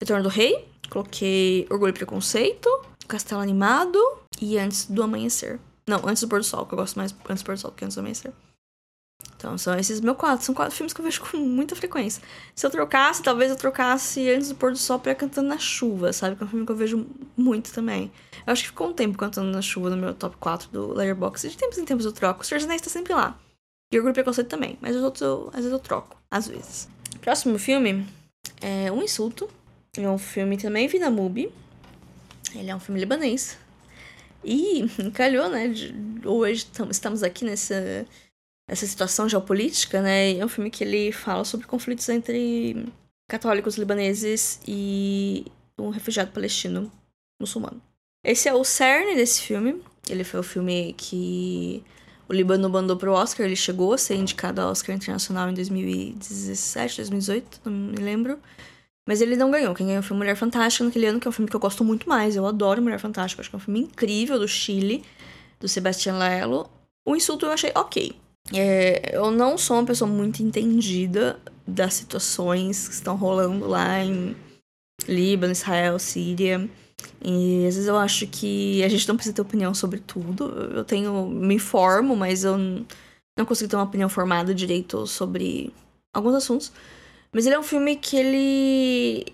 Retorno 0.00 0.22
do 0.22 0.28
Rei, 0.28 0.64
coloquei 0.88 1.66
Orgulho 1.68 1.90
e 1.90 1.92
Preconceito, 1.92 2.70
Castelo 3.08 3.40
Animado 3.40 3.98
e 4.40 4.56
Antes 4.56 4.86
do 4.86 5.02
Amanhecer. 5.02 5.58
Não, 5.88 6.06
Antes 6.06 6.22
do 6.22 6.28
Pôr 6.28 6.38
do 6.38 6.44
Sol, 6.44 6.64
que 6.66 6.74
eu 6.74 6.78
gosto 6.78 6.96
mais 6.96 7.12
Antes 7.28 7.42
do 7.42 7.46
Pôr 7.46 7.54
do 7.56 7.60
Sol 7.60 7.72
que 7.72 7.84
Antes 7.84 7.96
do 7.96 8.00
Amanhecer. 8.00 8.32
Então, 9.40 9.56
são 9.56 9.78
esses 9.78 10.00
meus 10.00 10.18
quatro. 10.18 10.44
São 10.44 10.54
quatro 10.54 10.76
filmes 10.76 10.92
que 10.92 11.00
eu 11.00 11.04
vejo 11.04 11.22
com 11.24 11.38
muita 11.38 11.74
frequência. 11.74 12.22
Se 12.54 12.66
eu 12.66 12.70
trocasse, 12.70 13.22
talvez 13.22 13.50
eu 13.50 13.56
trocasse 13.56 14.28
Antes 14.30 14.50
do 14.50 14.54
Pôr 14.54 14.72
do 14.72 14.78
Sol 14.78 14.98
pra 14.98 15.14
Cantando 15.14 15.48
na 15.48 15.58
Chuva, 15.58 16.12
sabe? 16.12 16.36
Que 16.36 16.42
é 16.42 16.46
um 16.46 16.48
filme 16.48 16.66
que 16.66 16.72
eu 16.72 16.76
vejo 16.76 17.06
muito 17.36 17.72
também. 17.72 18.12
Eu 18.46 18.52
acho 18.52 18.62
que 18.62 18.68
ficou 18.68 18.88
um 18.88 18.92
tempo 18.92 19.16
Cantando 19.16 19.50
na 19.50 19.62
Chuva 19.62 19.88
no 19.88 19.96
meu 19.96 20.14
top 20.14 20.36
4 20.38 20.70
do 20.70 20.92
Letterboxd. 20.92 21.48
De 21.48 21.56
tempos 21.56 21.78
em 21.78 21.84
tempos 21.84 22.04
eu 22.04 22.12
troco. 22.12 22.42
O 22.42 22.44
Senhor 22.44 22.62
Anéis 22.62 22.82
tá 22.82 22.90
sempre 22.90 23.14
lá. 23.14 23.38
E 23.92 23.96
Orgulho 23.96 24.12
e 24.12 24.14
Preconceito 24.14 24.48
também. 24.48 24.78
Mas 24.80 24.94
os 24.94 25.02
outros, 25.02 25.22
eu, 25.22 25.48
às 25.48 25.56
vezes 25.56 25.72
eu 25.72 25.78
troco. 25.78 26.16
Às 26.30 26.46
vezes. 26.46 26.88
Próximo 27.22 27.58
filme 27.58 28.06
é 28.60 28.92
Um 28.92 29.02
Insulto. 29.02 29.48
É 29.96 30.08
um 30.08 30.18
filme 30.18 30.58
também 30.58 30.86
vi 30.86 30.98
na 30.98 31.10
MUBI. 31.10 31.50
Ele 32.54 32.70
é 32.70 32.76
um 32.76 32.80
filme 32.80 33.00
libanês. 33.00 33.56
E 34.44 34.84
calhou, 35.14 35.48
né? 35.48 35.68
De, 35.68 35.94
hoje 36.26 36.66
estamos 36.90 37.22
aqui 37.22 37.44
nessa 37.44 38.06
essa 38.70 38.86
situação 38.86 39.28
geopolítica, 39.28 40.00
né? 40.00 40.38
É 40.38 40.44
um 40.44 40.48
filme 40.48 40.70
que 40.70 40.84
ele 40.84 41.10
fala 41.10 41.44
sobre 41.44 41.66
conflitos 41.66 42.08
entre 42.08 42.86
católicos 43.28 43.76
libaneses 43.76 44.60
e 44.66 45.44
um 45.76 45.90
refugiado 45.90 46.30
palestino 46.30 46.90
muçulmano. 47.40 47.82
Esse 48.24 48.48
é 48.48 48.54
o 48.54 48.62
cerne 48.62 49.16
desse 49.16 49.42
filme. 49.42 49.82
Ele 50.08 50.22
foi 50.22 50.38
o 50.38 50.44
filme 50.44 50.94
que 50.96 51.82
o 52.28 52.32
Líbano 52.32 52.70
mandou 52.70 52.96
pro 52.96 53.12
Oscar. 53.12 53.44
Ele 53.44 53.56
chegou 53.56 53.92
a 53.92 53.98
ser 53.98 54.14
indicado 54.14 54.60
ao 54.60 54.70
Oscar 54.70 54.94
Internacional 54.94 55.50
em 55.50 55.54
2017, 55.54 56.98
2018, 56.98 57.62
não 57.64 57.72
me 57.72 57.96
lembro. 57.96 58.38
Mas 59.04 59.20
ele 59.20 59.34
não 59.34 59.50
ganhou. 59.50 59.74
Quem 59.74 59.88
ganhou 59.88 60.02
foi 60.04 60.16
Mulher 60.16 60.36
Fantástica 60.36 60.84
naquele 60.84 61.06
ano, 61.06 61.18
que 61.18 61.26
é 61.26 61.30
um 61.30 61.32
filme 61.32 61.50
que 61.50 61.56
eu 61.56 61.60
gosto 61.60 61.82
muito 61.84 62.08
mais. 62.08 62.36
Eu 62.36 62.46
adoro 62.46 62.80
Mulher 62.80 63.00
Fantástica. 63.00 63.40
Acho 63.42 63.50
que 63.50 63.56
é 63.56 63.58
um 63.58 63.60
filme 63.60 63.80
incrível 63.80 64.38
do 64.38 64.46
Chile, 64.46 65.02
do 65.58 65.66
Sebastián 65.66 66.18
Lello. 66.18 66.70
O 67.04 67.16
insulto 67.16 67.46
eu 67.46 67.50
achei 67.50 67.72
ok. 67.74 68.14
É, 68.52 69.16
eu 69.16 69.30
não 69.30 69.56
sou 69.56 69.76
uma 69.76 69.86
pessoa 69.86 70.10
muito 70.10 70.42
entendida 70.42 71.38
das 71.66 71.94
situações 71.94 72.88
que 72.88 72.94
estão 72.94 73.16
rolando 73.16 73.66
lá 73.66 74.02
em 74.04 74.36
Líbano, 75.06 75.52
Israel, 75.52 75.98
Síria. 75.98 76.68
E 77.22 77.66
às 77.66 77.74
vezes 77.74 77.86
eu 77.86 77.96
acho 77.96 78.26
que 78.26 78.82
a 78.82 78.88
gente 78.88 79.08
não 79.08 79.16
precisa 79.16 79.34
ter 79.34 79.42
opinião 79.42 79.72
sobre 79.74 80.00
tudo. 80.00 80.48
Eu 80.74 80.84
tenho. 80.84 81.26
me 81.26 81.54
informo, 81.54 82.16
mas 82.16 82.44
eu 82.44 82.58
não 82.58 83.46
consigo 83.46 83.70
ter 83.70 83.76
uma 83.76 83.84
opinião 83.84 84.08
formada 84.08 84.54
direito 84.54 85.06
sobre 85.06 85.72
alguns 86.12 86.34
assuntos. 86.34 86.72
Mas 87.32 87.46
ele 87.46 87.54
é 87.54 87.58
um 87.58 87.62
filme 87.62 87.96
que 87.96 88.16
ele. 88.16 89.26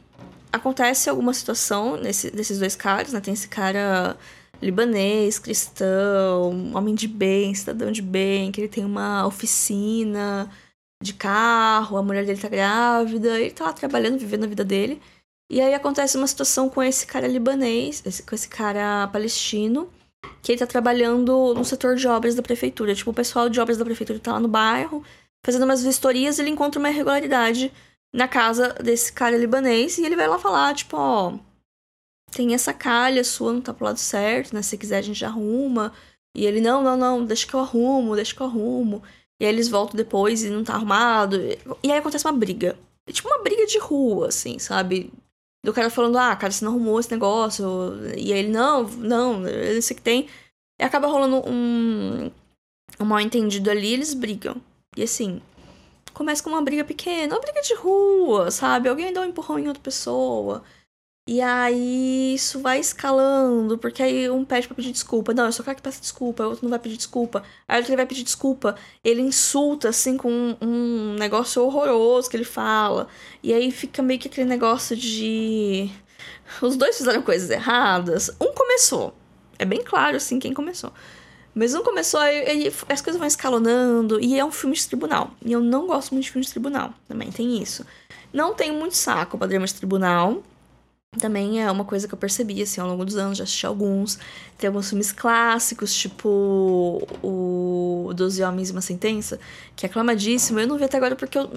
Acontece 0.53 1.11
alguma 1.11 1.35
situação 1.35 1.97
nesse, 1.97 2.31
desses 2.31 2.59
dois 2.59 2.77
caras, 2.77 3.13
né? 3.13 3.21
Tem 3.21 3.35
esse 3.35 3.49
cara 3.49 4.17
libanês, 4.61 5.39
cristão, 5.39 6.73
homem 6.75 6.95
de 6.95 7.09
bem, 7.09 7.55
cidadão 7.55 7.93
de 7.93 8.03
bem, 8.03 8.51
que 8.53 8.61
ele 8.61 8.69
tem 8.69 8.85
uma 8.85 9.27
oficina 9.27 10.51
de 11.03 11.13
carro, 11.15 11.97
a 11.97 12.03
mulher 12.03 12.25
dele 12.25 12.41
tá 12.41 12.49
grávida, 12.49 13.39
ele 13.39 13.51
tá 13.51 13.65
lá 13.65 13.73
trabalhando, 13.73 14.19
vivendo 14.19 14.45
a 14.45 14.49
vida 14.49 14.65
dele. 14.65 15.01
E 15.51 15.61
aí 15.61 15.75
acontece 15.75 16.17
uma 16.17 16.27
situação 16.27 16.69
com 16.69 16.83
esse 16.83 17.07
cara 17.07 17.29
libanês, 17.29 18.03
esse, 18.05 18.23
com 18.23 18.35
esse 18.35 18.49
cara 18.49 19.07
palestino, 19.09 19.91
que 20.43 20.53
ele 20.53 20.59
tá 20.59 20.67
trabalhando 20.67 21.55
no 21.55 21.65
setor 21.65 21.97
de 21.97 22.09
obras 22.09 22.35
da 22.35 22.43
prefeitura. 22.43 22.95
Tipo, 22.95 23.11
o 23.11 23.15
pessoal 23.15 23.49
de 23.49 23.61
obras 23.61 23.77
da 23.77 23.85
prefeitura 23.85 24.19
tá 24.19 24.33
lá 24.33 24.41
no 24.41 24.49
bairro, 24.49 25.05
fazendo 25.45 25.65
umas 25.65 25.83
vistorias, 25.85 26.39
ele 26.39 26.51
encontra 26.51 26.81
uma 26.81 26.91
irregularidade 26.91 27.73
na 28.13 28.27
casa 28.27 28.71
desse 28.83 29.13
cara 29.13 29.37
libanês 29.37 29.99
e 29.99 30.05
ele 30.05 30.17
vai 30.17 30.27
lá 30.27 30.39
falar, 30.39 30.75
tipo, 30.75 30.97
ó, 30.97 31.39
tem 32.37 32.53
essa 32.53 32.75
calha 32.75 33.25
sua, 33.25 33.55
não 33.55 33.63
tá 33.63 33.73
pro 33.73 33.87
lado 33.87 33.99
certo, 33.99 34.55
né? 34.55 34.61
Se 34.61 34.77
quiser 34.77 34.99
a 34.99 35.03
gente 35.03 35.25
arruma. 35.25 35.93
E 36.37 36.45
ele, 36.45 36.61
não, 36.61 36.83
não, 36.83 36.97
não, 36.97 37.25
deixa 37.25 37.47
que 37.47 37.55
eu 37.55 37.61
arrumo, 37.61 38.15
deixa 38.15 38.35
que 38.35 38.43
eu 38.43 38.47
arrumo. 38.47 39.03
E 39.41 39.47
aí 39.47 39.51
eles 39.51 39.69
voltam 39.69 39.97
depois 39.97 40.45
e 40.45 40.51
não 40.51 40.63
tá 40.63 40.75
arrumado. 40.75 41.39
E 41.83 41.91
aí 41.91 41.99
acontece 41.99 42.27
uma 42.27 42.37
briga. 42.37 42.79
É 43.09 43.13
tipo 43.13 43.29
uma 43.29 43.43
briga 43.43 43.67
de 43.67 43.79
rua, 43.79 44.29
assim, 44.29 44.59
sabe? 44.59 45.11
Do 45.65 45.73
cara 45.73 45.89
falando, 45.89 46.19
ah, 46.19 46.37
cara, 46.37 46.53
você 46.53 46.63
não 46.65 46.73
arrumou 46.73 47.01
esse 47.01 47.11
negócio. 47.11 47.65
E 48.17 48.33
aí 48.33 48.39
ele, 48.41 48.49
não, 48.51 48.83
não, 48.85 49.49
eu 49.49 49.81
sei 49.81 49.97
que 49.97 50.03
tem. 50.03 50.29
E 50.79 50.85
acaba 50.85 51.07
rolando 51.07 51.49
um, 51.49 52.31
um 53.01 53.05
mal 53.07 53.21
entendido 53.21 53.71
ali, 53.71 53.95
eles 53.95 54.13
brigam. 54.13 54.57
E 54.95 55.03
assim, 55.03 55.41
começa 56.13 56.43
com 56.43 56.51
uma 56.51 56.63
briga 56.63 56.85
pequena, 56.85 57.35
uma 57.35 57.41
briga 57.41 57.63
de 57.63 57.75
rua, 57.75 58.51
sabe? 58.51 58.91
Alguém 58.91 59.13
dá 59.13 59.23
um 59.23 59.25
empurrão 59.25 59.59
em 59.59 59.69
outra 59.69 59.83
pessoa. 59.83 60.63
E 61.29 61.41
aí 61.41 62.35
isso 62.35 62.61
vai 62.61 62.79
escalando, 62.79 63.77
porque 63.77 64.01
aí 64.01 64.31
um 64.31 64.45
pede 64.45 64.69
pra 64.69 64.77
pedir 64.77 64.93
desculpa. 64.93 65.35
Não, 65.35 65.47
eu 65.47 65.53
só 65.53 65.63
quero 65.65 65.75
que 65.77 65.83
peça 65.83 66.01
desculpa, 66.01 66.45
o 66.45 66.51
outro 66.51 66.65
não 66.65 66.71
vai 66.71 66.79
pedir 66.79 66.97
desculpa. 66.97 67.43
Aí 67.67 67.79
o 67.79 67.81
outro 67.81 67.97
vai 67.97 68.07
pedir 68.07 68.23
desculpa, 68.23 68.77
ele 69.03 69.23
insulta, 69.23 69.89
assim, 69.89 70.17
com 70.17 70.31
um, 70.31 70.57
um 70.63 71.15
negócio 71.19 71.65
horroroso 71.65 72.31
que 72.31 72.37
ele 72.37 72.45
fala. 72.45 73.09
E 73.43 73.53
aí 73.53 73.73
fica 73.73 74.03
meio 74.03 74.21
que 74.21 74.29
aquele 74.29 74.49
negócio 74.49 74.97
de. 74.97 75.91
Os 76.63 76.77
dois 76.77 76.97
fizeram 76.97 77.23
coisas 77.23 77.51
erradas. 77.51 78.31
Um 78.41 78.53
começou. 78.55 79.13
É 79.59 79.65
bem 79.65 79.83
claro, 79.83 80.17
assim, 80.17 80.39
quem 80.39 80.55
começou. 80.55 80.93
Mas 81.55 81.75
um 81.75 81.83
começou, 81.83 82.21
aí, 82.21 82.73
as 82.89 83.01
coisas 83.01 83.19
vão 83.19 83.27
escalonando. 83.27 84.21
E 84.21 84.39
é 84.39 84.45
um 84.45 84.53
filme 84.53 84.77
de 84.77 84.87
tribunal. 84.87 85.33
E 85.45 85.53
eu 85.53 85.61
não 85.61 85.87
gosto 85.89 86.13
muito 86.13 86.27
de 86.27 86.31
filme 86.31 86.45
de 86.45 86.51
tribunal. 86.53 86.95
Também 87.09 87.33
tem 87.33 87.61
isso. 87.61 87.85
Não 88.33 88.55
tenho 88.55 88.75
muito 88.75 88.95
saco 88.95 89.37
pra 89.39 89.47
drama 89.49 89.67
de 89.67 89.75
tribunal 89.75 90.43
também 91.19 91.63
é 91.63 91.71
uma 91.71 91.85
coisa 91.85 92.07
que 92.07 92.15
eu 92.15 92.19
percebi, 92.19 92.63
assim, 92.63 92.81
ao 92.81 92.89
longo 92.89 93.05
dos 93.05 93.17
anos, 93.17 93.39
já 93.39 93.45
assisti 93.45 93.67
alguns. 93.67 94.19
Tem 94.59 94.69
alguns 94.69 94.89
filmes 94.89 95.13
clássicos, 95.13 95.95
tipo 95.95 97.07
o 97.23 98.13
Doze 98.15 98.43
Homens 98.43 98.71
e 98.71 98.73
uma 98.73 98.81
Sentença, 98.81 99.39
que 99.75 99.87
é 99.87 99.89
aclamadíssimo. 99.89 100.61
Eu 100.61 100.67
não 100.67 100.79
vi 100.79 100.85
até 100.85 100.97
agora 100.97 101.17
porque 101.17 101.37
eu, 101.37 101.51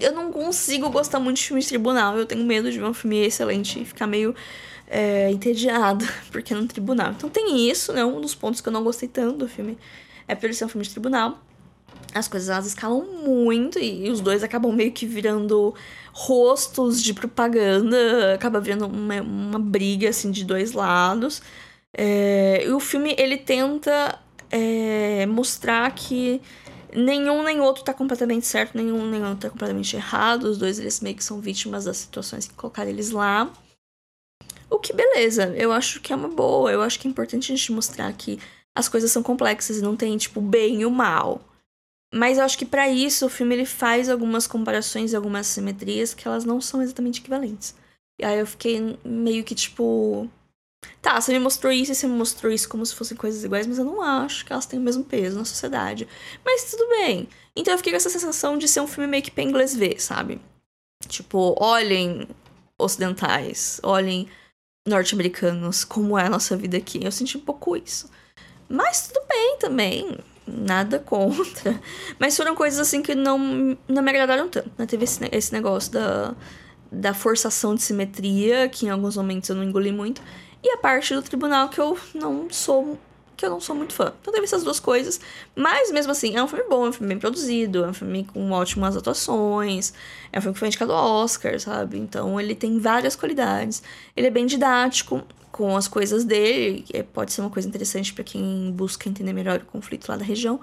eu 0.00 0.12
não 0.12 0.32
consigo 0.32 0.88
gostar 0.90 1.20
muito 1.20 1.36
de 1.36 1.44
filme 1.44 1.62
de 1.62 1.68
tribunal. 1.68 2.16
Eu 2.18 2.26
tenho 2.26 2.44
medo 2.44 2.70
de 2.70 2.78
ver 2.78 2.84
um 2.84 2.94
filme 2.94 3.18
excelente 3.18 3.80
e 3.80 3.84
ficar 3.84 4.06
meio 4.06 4.34
é, 4.86 5.30
porque 6.32 6.52
é 6.52 6.56
no 6.56 6.66
tribunal. 6.66 7.12
Então 7.12 7.28
tem 7.28 7.68
isso, 7.68 7.92
né? 7.92 8.04
Um 8.04 8.20
dos 8.20 8.34
pontos 8.34 8.60
que 8.60 8.68
eu 8.68 8.72
não 8.72 8.82
gostei 8.82 9.08
tanto 9.08 9.38
do 9.38 9.48
filme 9.48 9.78
é 10.26 10.34
por 10.34 10.46
ele 10.46 10.54
ser 10.54 10.64
um 10.64 10.68
filme 10.68 10.84
de 10.84 10.90
tribunal 10.90 11.38
as 12.14 12.28
coisas 12.28 12.48
elas 12.48 12.66
escalam 12.66 13.04
muito 13.24 13.78
e 13.78 14.08
os 14.10 14.20
dois 14.20 14.42
acabam 14.42 14.72
meio 14.72 14.92
que 14.92 15.06
virando 15.06 15.74
rostos 16.18 17.00
de 17.00 17.14
propaganda, 17.14 18.34
acaba 18.34 18.60
virando 18.60 18.86
uma, 18.86 19.22
uma 19.22 19.58
briga 19.60 20.08
assim 20.08 20.32
de 20.32 20.44
dois 20.44 20.72
lados. 20.72 21.40
É, 21.96 22.64
e 22.66 22.72
o 22.72 22.80
filme 22.80 23.14
ele 23.16 23.36
tenta 23.36 24.18
é, 24.50 25.24
mostrar 25.26 25.88
que 25.94 26.42
nenhum 26.92 27.44
nem 27.44 27.60
outro 27.60 27.84
tá 27.84 27.94
completamente 27.94 28.48
certo, 28.48 28.76
nenhum 28.76 29.08
nem 29.08 29.22
outro 29.22 29.38
tá 29.38 29.50
completamente 29.50 29.94
errado. 29.94 30.44
Os 30.44 30.58
dois 30.58 30.80
eles 30.80 30.98
meio 30.98 31.14
que 31.14 31.22
são 31.22 31.40
vítimas 31.40 31.84
das 31.84 31.98
situações 31.98 32.48
que 32.48 32.54
colocaram 32.54 32.90
eles 32.90 33.10
lá. 33.12 33.52
O 34.68 34.80
que 34.80 34.92
beleza, 34.92 35.54
eu 35.56 35.70
acho 35.70 36.00
que 36.00 36.12
é 36.12 36.16
uma 36.16 36.28
boa, 36.28 36.72
eu 36.72 36.82
acho 36.82 36.98
que 36.98 37.06
é 37.06 37.10
importante 37.10 37.52
a 37.52 37.56
gente 37.56 37.70
mostrar 37.70 38.12
que 38.12 38.40
as 38.76 38.88
coisas 38.88 39.12
são 39.12 39.22
complexas 39.22 39.76
e 39.76 39.82
não 39.82 39.94
tem 39.94 40.16
tipo 40.16 40.40
bem 40.40 40.80
e 40.80 40.84
o 40.84 40.90
mal. 40.90 41.40
Mas 42.12 42.38
eu 42.38 42.44
acho 42.44 42.56
que 42.56 42.64
para 42.64 42.88
isso 42.88 43.26
o 43.26 43.28
filme 43.28 43.54
ele 43.54 43.66
faz 43.66 44.08
algumas 44.08 44.46
comparações 44.46 45.12
e 45.12 45.16
algumas 45.16 45.46
simetrias 45.46 46.14
que 46.14 46.26
elas 46.26 46.44
não 46.44 46.60
são 46.60 46.80
exatamente 46.80 47.20
equivalentes. 47.20 47.74
E 48.20 48.24
aí 48.24 48.38
eu 48.38 48.46
fiquei 48.46 48.98
meio 49.04 49.44
que 49.44 49.54
tipo. 49.54 50.28
Tá, 51.02 51.20
você 51.20 51.32
me 51.32 51.40
mostrou 51.40 51.72
isso 51.72 51.92
e 51.92 51.94
você 51.94 52.06
me 52.06 52.14
mostrou 52.14 52.52
isso 52.52 52.68
como 52.68 52.86
se 52.86 52.94
fossem 52.94 53.16
coisas 53.16 53.44
iguais, 53.44 53.66
mas 53.66 53.78
eu 53.78 53.84
não 53.84 54.00
acho 54.00 54.44
que 54.44 54.52
elas 54.52 54.64
têm 54.64 54.78
o 54.78 54.82
mesmo 54.82 55.04
peso 55.04 55.38
na 55.38 55.44
sociedade. 55.44 56.08
Mas 56.44 56.70
tudo 56.70 56.88
bem. 56.88 57.28
Então 57.54 57.74
eu 57.74 57.78
fiquei 57.78 57.92
com 57.92 57.96
essa 57.96 58.10
sensação 58.10 58.56
de 58.56 58.68
ser 58.68 58.80
um 58.80 58.86
filme 58.86 59.08
meio 59.08 59.22
que 59.22 59.30
pra 59.30 59.42
inglês 59.42 59.74
ver, 59.74 60.00
sabe? 60.00 60.40
Tipo, 61.08 61.56
olhem 61.58 62.28
ocidentais, 62.80 63.80
olhem 63.82 64.28
norte-americanos, 64.86 65.84
como 65.84 66.18
é 66.18 66.26
a 66.26 66.30
nossa 66.30 66.56
vida 66.56 66.76
aqui. 66.76 67.04
Eu 67.04 67.12
senti 67.12 67.36
um 67.36 67.42
pouco 67.42 67.76
isso. 67.76 68.08
Mas 68.68 69.08
tudo 69.08 69.26
bem 69.28 69.58
também 69.58 70.18
nada 70.48 70.98
contra. 70.98 71.80
Mas 72.18 72.36
foram 72.36 72.54
coisas 72.54 72.78
assim 72.80 73.02
que 73.02 73.14
não, 73.14 73.76
não 73.88 74.02
me 74.02 74.10
agradaram 74.10 74.48
tanto. 74.48 74.70
Né? 74.78 74.86
Teve 74.86 75.04
esse, 75.04 75.20
esse 75.32 75.52
negócio 75.52 75.92
da, 75.92 76.34
da 76.90 77.14
forçação 77.14 77.74
de 77.74 77.82
simetria, 77.82 78.68
que 78.68 78.86
em 78.86 78.90
alguns 78.90 79.16
momentos 79.16 79.48
eu 79.48 79.56
não 79.56 79.64
engoli 79.64 79.92
muito. 79.92 80.22
E 80.62 80.70
a 80.70 80.78
parte 80.78 81.14
do 81.14 81.22
tribunal 81.22 81.68
que 81.68 81.80
eu 81.80 81.98
não 82.14 82.48
sou. 82.50 82.98
Que 83.36 83.46
eu 83.46 83.50
não 83.50 83.60
sou 83.60 83.76
muito 83.76 83.92
fã. 83.92 84.12
Então 84.20 84.32
teve 84.32 84.44
essas 84.44 84.64
duas 84.64 84.80
coisas. 84.80 85.20
Mas 85.54 85.92
mesmo 85.92 86.10
assim, 86.10 86.36
é 86.36 86.42
um 86.42 86.48
filme 86.48 86.64
bom, 86.68 86.86
é 86.86 86.88
um 86.88 86.92
filme 86.92 87.08
bem 87.08 87.18
produzido, 87.20 87.84
é 87.84 87.88
um 87.88 87.94
filme 87.94 88.24
com 88.24 88.50
ótimas 88.50 88.96
atuações, 88.96 89.94
é 90.32 90.38
um 90.38 90.42
filme 90.42 90.54
que 90.54 90.58
foi 90.58 90.66
indicado 90.66 90.92
ao 90.92 91.22
Oscar, 91.22 91.60
sabe? 91.60 91.98
Então 91.98 92.40
ele 92.40 92.56
tem 92.56 92.80
várias 92.80 93.14
qualidades. 93.14 93.80
Ele 94.16 94.26
é 94.26 94.30
bem 94.30 94.44
didático, 94.44 95.22
com 95.58 95.76
as 95.76 95.88
coisas 95.88 96.22
dele, 96.22 96.82
que 96.82 97.02
pode 97.02 97.32
ser 97.32 97.40
uma 97.40 97.50
coisa 97.50 97.66
interessante 97.66 98.14
para 98.14 98.22
quem 98.22 98.70
busca 98.70 99.08
entender 99.08 99.32
melhor 99.32 99.58
o 99.58 99.66
conflito 99.66 100.08
lá 100.08 100.16
da 100.16 100.24
região. 100.24 100.60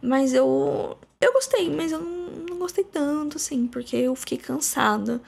Mas 0.00 0.32
eu 0.32 0.96
eu 1.20 1.32
gostei, 1.32 1.68
mas 1.68 1.90
eu 1.90 1.98
não, 1.98 2.30
não 2.50 2.58
gostei 2.58 2.84
tanto, 2.84 3.38
assim, 3.38 3.66
porque 3.66 3.96
eu 3.96 4.14
fiquei 4.14 4.38
cansada 4.38 5.20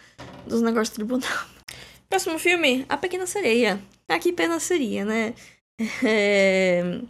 dos 0.47 0.63
negócios 0.63 0.91
do 0.91 0.95
tribunal. 0.95 1.47
Próximo 2.09 2.39
filme, 2.39 2.87
A 2.89 2.97
Pequena 2.97 3.27
Sereia. 3.27 3.83
Ah, 4.09 4.21
que 4.21 4.33
pena 4.33 4.61
seria, 4.61 5.05
né? 5.05 5.35
É... 6.05 7.01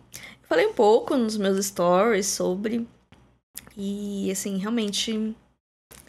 Falei 0.43 0.67
um 0.67 0.75
pouco 0.75 1.17
nos 1.17 1.37
meus 1.37 1.65
stories 1.65 2.27
sobre. 2.27 2.87
E, 3.77 4.31
assim, 4.31 4.57
realmente 4.59 5.35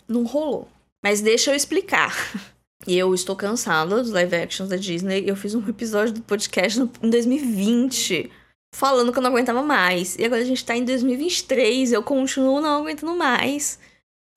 não 0.08 0.24
rolou. 0.24 0.68
Mas 1.04 1.22
deixa 1.22 1.52
eu 1.52 1.56
explicar. 1.56 2.14
E 2.88 2.98
eu 2.98 3.14
estou 3.14 3.36
cansada 3.36 4.02
dos 4.02 4.12
live 4.12 4.36
actions 4.36 4.70
da 4.70 4.78
Disney. 4.78 5.24
Eu 5.28 5.36
fiz 5.36 5.54
um 5.54 5.68
episódio 5.68 6.14
do 6.14 6.22
podcast 6.22 6.80
em 7.02 7.10
2020 7.10 8.32
falando 8.74 9.12
que 9.12 9.18
eu 9.18 9.24
não 9.24 9.32
aguentava 9.32 9.62
mais. 9.62 10.16
E 10.18 10.24
agora 10.24 10.42
a 10.42 10.46
gente 10.46 10.64
tá 10.64 10.76
em 10.76 10.86
2023 10.86 11.92
eu 11.92 12.02
continuo 12.02 12.62
não 12.62 12.82
aguentando 12.82 13.16
mais 13.16 13.80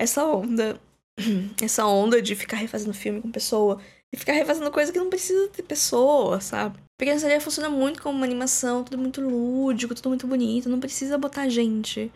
essa 0.01 0.25
onda. 0.25 0.81
Essa 1.61 1.85
onda 1.85 2.23
de 2.23 2.35
ficar 2.35 2.57
refazendo 2.57 2.95
filme 2.95 3.21
com 3.21 3.31
pessoa. 3.31 3.79
E 4.11 4.17
ficar 4.17 4.33
refazendo 4.33 4.71
coisa 4.71 4.91
que 4.91 4.99
não 4.99 5.11
precisa 5.11 5.47
ter 5.49 5.63
pessoa, 5.63 6.41
sabe? 6.41 6.79
Pequena 6.99 7.19
Sereia 7.19 7.41
funciona 7.41 7.69
muito 7.69 8.03
como 8.03 8.17
uma 8.17 8.25
animação, 8.25 8.83
tudo 8.83 8.97
muito 8.97 9.21
lúdico, 9.21 9.95
tudo 9.95 10.09
muito 10.09 10.27
bonito. 10.27 10.71
Não 10.71 10.81
precisa 10.81 11.19
botar 11.19 11.51
gente 11.51 12.11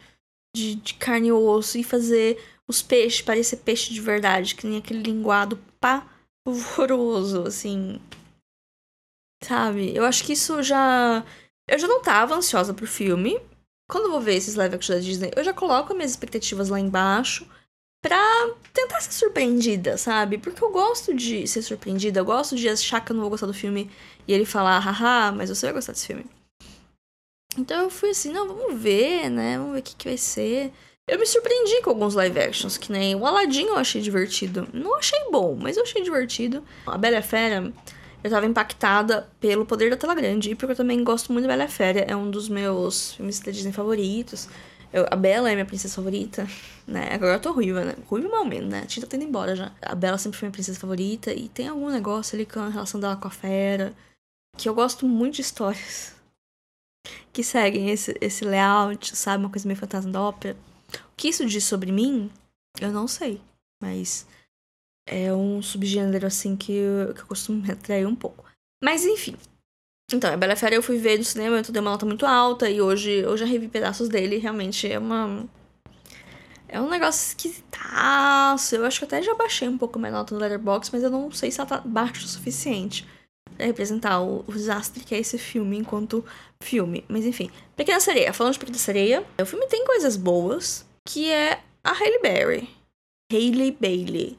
de, 0.57 0.77
de 0.77 0.95
carne 0.95 1.29
e 1.29 1.33
osso 1.33 1.77
e 1.77 1.85
fazer 1.85 2.43
os 2.67 2.81
peixes 2.83 3.21
parecer 3.21 3.59
peixe 3.59 3.93
de 3.93 4.01
verdade, 4.01 4.55
que 4.55 4.67
nem 4.67 4.79
aquele 4.79 5.03
linguado 5.03 5.59
pá 5.79 6.07
horroroso, 6.47 7.43
assim. 7.43 8.01
Sabe? 9.43 9.95
Eu 9.95 10.05
acho 10.05 10.25
que 10.25 10.33
isso 10.33 10.63
já. 10.63 11.25
Eu 11.69 11.79
já 11.79 11.87
não 11.87 12.01
tava 12.01 12.35
ansiosa 12.35 12.73
pro 12.73 12.87
filme. 12.87 13.39
Quando 13.91 14.07
eu 14.07 14.13
vou 14.13 14.21
ver 14.21 14.35
esses 14.35 14.55
live 14.55 14.75
action 14.77 14.95
da 14.97 15.01
Disney, 15.01 15.31
eu 15.37 15.45
já 15.45 15.53
coloco 15.53 15.95
minhas 15.95 16.11
expectativas 16.11 16.69
lá 16.69 16.81
embaixo 16.81 17.47
pra 18.03 18.21
tentar 18.73 19.01
ser 19.01 19.13
surpreendida, 19.13 19.97
sabe? 19.97 20.39
Porque 20.39 20.63
eu 20.63 20.71
gosto 20.71 21.15
de 21.15 21.47
ser 21.47 21.63
surpreendida, 21.63 22.21
eu 22.21 22.25
gosto 22.25 22.57
de 22.57 22.69
achar 22.69 23.05
que 23.05 23.13
eu 23.13 23.15
não 23.15 23.23
vou 23.23 23.31
gostar 23.31 23.47
do 23.47 23.55
filme 23.55 23.91
e 24.27 24.33
ele 24.33 24.45
falar, 24.45 24.79
haha, 24.79 25.33
mas 25.33 25.49
você 25.51 25.67
vai 25.67 25.75
gostar 25.75 25.93
desse 25.93 26.07
filme. 26.07 26.27
Então 27.59 27.85
eu 27.85 27.91
fui 27.91 28.11
assim, 28.11 28.33
não, 28.33 28.47
vamos 28.47 28.81
ver, 28.81 29.31
né? 29.31 29.59
Vamos 29.59 29.75
ver 29.75 29.81
o 29.81 29.83
que, 29.83 29.97
que 29.97 30.09
vai 30.09 30.19
ser. 30.19 30.73
Eu 31.09 31.21
me 31.21 31.27
surpreendi 31.27 31.81
com 31.83 31.91
alguns 31.91 32.15
live 32.15 32.41
actions, 32.41 32.77
que 32.77 32.91
nem 32.91 33.15
o 33.15 33.25
Aladdin 33.25 33.67
eu 33.67 33.77
achei 33.77 34.03
divertido. 34.03 34.67
Não 34.73 34.99
achei 34.99 35.31
bom, 35.31 35.55
mas 35.55 35.77
eu 35.77 35.85
achei 35.85 36.03
divertido. 36.03 36.65
A 36.85 36.99
Bela 36.99 37.23
Fera, 37.23 37.73
eu 38.25 38.31
tava 38.31 38.45
impactada 38.45 39.29
pelo 39.39 39.65
poder 39.65 39.89
da 39.89 39.97
tela 39.97 40.17
grande 40.17 40.51
e 40.51 40.55
porque 40.57 40.73
eu 40.73 40.77
também 40.77 41.05
gosto 41.05 41.33
muito 41.33 41.47
da 41.47 41.57
Bela 41.57 41.69
Fera. 41.69 42.01
É 42.01 42.17
um 42.17 42.29
dos 42.29 42.49
meus 42.49 43.13
filmes 43.13 43.39
da 43.39 43.53
Disney 43.53 43.71
favoritos. 43.73 44.49
Eu, 44.93 45.07
a 45.09 45.15
Bela 45.15 45.49
é 45.49 45.55
minha 45.55 45.65
princesa 45.65 45.95
favorita, 45.95 46.45
né? 46.85 47.09
Agora 47.13 47.35
eu 47.35 47.41
tô 47.41 47.53
ruiva, 47.53 47.85
né? 47.85 47.95
Ruiva 48.09 48.29
mal 48.29 48.45
menos, 48.45 48.69
né? 48.69 48.81
A 48.81 48.87
tinta 48.87 49.07
tá 49.07 49.17
indo 49.17 49.27
embora 49.27 49.55
já. 49.55 49.71
A 49.83 49.95
Bela 49.95 50.19
sempre 50.19 50.37
foi 50.41 50.47
minha 50.47 50.55
princesa 50.55 50.81
favorita 50.81 51.33
e 51.33 51.49
tem 51.49 51.69
algum 51.69 51.89
negócio 51.89 52.35
ali 52.35 52.45
com 52.45 52.59
a 52.59 52.69
relação 52.69 52.99
dela 52.99 53.15
com 53.15 53.29
a 53.29 53.31
fera. 53.31 53.95
Que 54.57 54.69
eu 54.69 54.75
gosto 54.75 55.07
muito 55.07 55.37
de 55.37 55.43
histórias 55.43 56.17
que 57.33 57.45
seguem 57.45 57.91
esse, 57.91 58.13
esse 58.21 58.45
layout, 58.45 59.17
sabe? 59.17 59.45
Uma 59.45 59.51
coisa 59.51 59.69
meio 59.69 59.79
fantasma 59.79 60.11
da 60.11 60.21
ópera. 60.21 60.57
O 60.93 61.17
que 61.17 61.29
isso 61.29 61.45
diz 61.47 61.65
sobre 61.65 61.91
mim, 61.93 62.31
eu 62.81 62.93
não 62.93 63.09
sei. 63.09 63.41
Mas 63.83 64.27
é 65.07 65.33
um 65.33 65.63
subgênero, 65.63 66.27
assim, 66.27 66.57
que 66.57 66.73
eu, 66.73 67.15
que 67.15 67.21
eu 67.21 67.27
costumo 67.27 67.63
me 67.63 67.71
atrair 67.71 68.07
um 68.07 68.15
pouco. 68.15 68.45
Mas, 68.83 69.05
enfim. 69.05 69.37
Então, 70.13 70.33
a 70.33 70.37
Bela 70.37 70.57
Fera 70.57 70.75
eu 70.75 70.83
fui 70.83 70.99
ver 70.99 71.19
no 71.19 71.25
cinema, 71.25 71.57
eu 71.57 71.63
dei 71.63 71.81
uma 71.81 71.91
nota 71.91 72.07
muito 72.07 72.27
alta. 72.27 72.71
E 72.71 72.81
hoje 72.81 73.11
eu 73.11 73.37
já 73.37 73.45
revi 73.45 73.69
pedaços 73.69 74.09
dele. 74.09 74.39
Realmente 74.39 74.91
é 74.91 74.99
uma... 74.99 75.49
É 76.69 76.81
um 76.81 76.89
negócio 76.89 77.29
esquisitaço. 77.29 78.75
Eu 78.75 78.85
acho 78.85 78.99
que 78.99 79.05
até 79.05 79.23
já 79.23 79.35
baixei 79.35 79.69
um 79.69 79.79
pouco 79.79 79.99
minha 79.99 80.11
nota 80.13 80.35
no 80.35 80.41
Letterboxd, 80.41 80.93
mas 80.93 81.03
eu 81.03 81.11
não 81.11 81.31
sei 81.31 81.51
se 81.51 81.61
ela 81.61 81.69
tá 81.69 81.79
baixa 81.79 82.25
o 82.25 82.29
suficiente 82.29 83.07
representar 83.59 84.21
o, 84.21 84.45
o 84.47 84.53
desastre 84.53 85.05
que 85.05 85.15
é 85.15 85.19
esse 85.19 85.39
filme 85.39 85.77
enquanto 85.79 86.25
filme. 86.63 87.05
Mas 87.09 87.25
enfim. 87.25 87.51
Pequena 87.75 88.01
Sereia. 88.01 88.33
Falando 88.33 88.55
de 88.55 88.59
Pequena 88.59 88.79
Sereia, 88.79 89.25
o 89.41 89.47
filme 89.47 89.67
tem 89.67 89.85
coisas 89.85 90.17
boas, 90.17 90.87
que 91.07 91.31
é 91.31 91.61
a 91.83 91.93
Hailey 91.93 92.21
Berry. 92.21 92.69
Hailey 93.33 93.77
Bailey. 93.79 94.39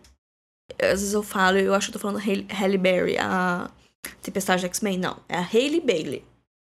Às 0.82 1.00
vezes 1.00 1.14
eu 1.14 1.24
falo, 1.24 1.58
eu 1.58 1.74
acho 1.74 1.88
que 1.88 1.96
eu 1.96 2.00
tô 2.00 2.08
falando 2.08 2.22
Hailey 2.50 2.78
Berry, 2.78 3.18
a 3.18 3.72
Tempestade 4.22 4.66
X-Men. 4.66 4.98
Não, 4.98 5.18
é 5.30 5.38
a 5.38 5.42
Hailey 5.42 5.82
Bailey, 5.82 6.24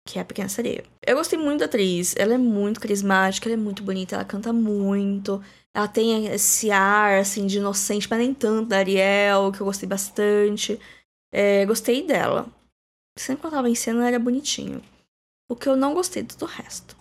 que 0.08 0.18
é 0.18 0.22
a 0.22 0.26
Pequena 0.26 0.49
Sereia. 0.49 0.84
Eu 1.06 1.18
gostei 1.18 1.38
muito 1.38 1.60
da 1.60 1.66
atriz, 1.66 2.16
ela 2.18 2.34
é 2.34 2.38
muito 2.38 2.80
carismática, 2.80 3.47
ela 3.47 3.54
é 3.54 3.64
muito 3.64 3.84
bonita, 3.84 4.16
ela 4.16 4.26
canta 4.26 4.52
muito. 4.52 5.41
Ela 5.74 5.88
tem 5.88 6.28
esse 6.28 6.70
ar, 6.70 7.20
assim, 7.20 7.47
de 7.47 7.58
inocente, 7.58 8.08
mas 8.10 8.20
nem 8.20 8.34
tanto 8.34 8.70
da 8.70 8.78
Ariel, 8.78 9.52
que 9.52 9.62
eu 9.62 9.66
gostei 9.66 9.88
bastante. 9.88 10.80
É, 11.34 11.66
gostei 11.66 12.06
dela. 12.06 12.48
Sempre 13.18 13.42
que 13.42 13.48
ela 13.48 13.56
tava 13.58 13.70
em 13.70 13.76
cena, 13.76 14.08
era 14.08 14.20
bonitinho. 14.20 14.82
O 15.50 15.56
que 15.56 15.68
eu 15.68 15.76
não 15.76 15.94
gostei 15.94 16.24
do 16.24 16.46
resto. 16.46 16.96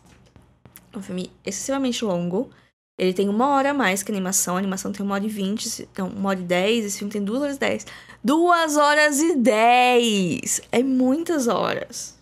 É 0.93 0.99
um 0.99 1.03
filme 1.03 1.33
excessivamente 1.45 2.05
longo. 2.05 2.51
Ele 2.99 3.14
tem 3.14 3.28
uma 3.28 3.49
hora 3.49 3.70
a 3.70 3.74
mais 3.74 4.03
que 4.03 4.11
a 4.11 4.14
animação. 4.14 4.57
A 4.57 4.59
animação 4.59 4.93
tem 4.93 5.05
uma 5.05 5.14
hora 5.14 5.24
e 5.24 5.28
vinte, 5.28 5.89
não, 5.97 6.09
uma 6.09 6.31
hora 6.31 6.41
e 6.41 6.45
dez. 6.45 6.85
Esse 6.85 6.99
filme 6.99 7.12
tem 7.12 7.24
duas 7.24 7.43
horas 7.43 7.57
e 7.57 7.61
dez. 7.61 7.87
Duas 8.22 8.76
horas 8.76 9.20
e 9.20 9.37
dez! 9.37 10.61
É 10.70 10.83
muitas 10.83 11.49
horas, 11.49 12.18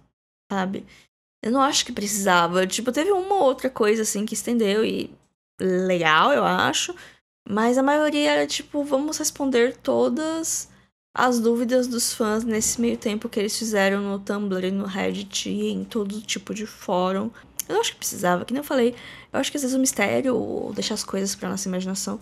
sabe? 0.53 0.87
Eu 1.43 1.51
não 1.51 1.61
acho 1.61 1.85
que 1.85 1.93
precisava. 1.93 2.67
Tipo, 2.67 2.93
teve 2.93 3.11
uma 3.11 3.35
ou 3.35 3.43
outra 3.43 3.69
coisa 3.69 4.03
assim 4.03 4.25
que 4.25 4.35
estendeu 4.35 4.85
e 4.85 5.11
legal, 5.61 6.33
eu 6.33 6.45
acho. 6.45 6.95
Mas 7.49 7.79
a 7.79 7.83
maioria 7.83 8.31
era 8.31 8.47
tipo, 8.47 8.85
vamos 8.85 9.19
responder 9.19 9.77
todas 9.79 10.69
as 11.19 11.41
dúvidas 11.41 11.89
dos 11.89 12.15
fãs 12.15 12.45
nesse 12.45 12.81
meio 12.81 12.97
tempo 12.97 13.29
que 13.29 13.41
eles 13.41 13.59
fizeram 13.59 14.01
no 14.01 14.21
Tumblr, 14.21 14.71
no 14.71 14.85
Reddit 14.85 15.49
e 15.49 15.73
em 15.73 15.83
todo 15.83 16.21
tipo 16.21 16.55
de 16.55 16.65
fórum. 16.65 17.29
Eu 17.69 17.75
não 17.75 17.81
acho 17.81 17.91
que 17.91 17.99
precisava, 17.99 18.45
que 18.45 18.53
nem 18.53 18.61
eu 18.61 18.65
falei. 18.65 18.95
Eu 19.33 19.41
acho 19.41 19.51
que 19.51 19.57
às 19.57 19.65
vezes 19.65 19.77
o 19.77 19.81
mistério 19.81 20.37
ou 20.37 20.73
deixar 20.73 20.95
as 20.95 21.03
coisas 21.03 21.35
pra 21.35 21.49
nossa 21.49 21.69
imaginação 21.69 22.21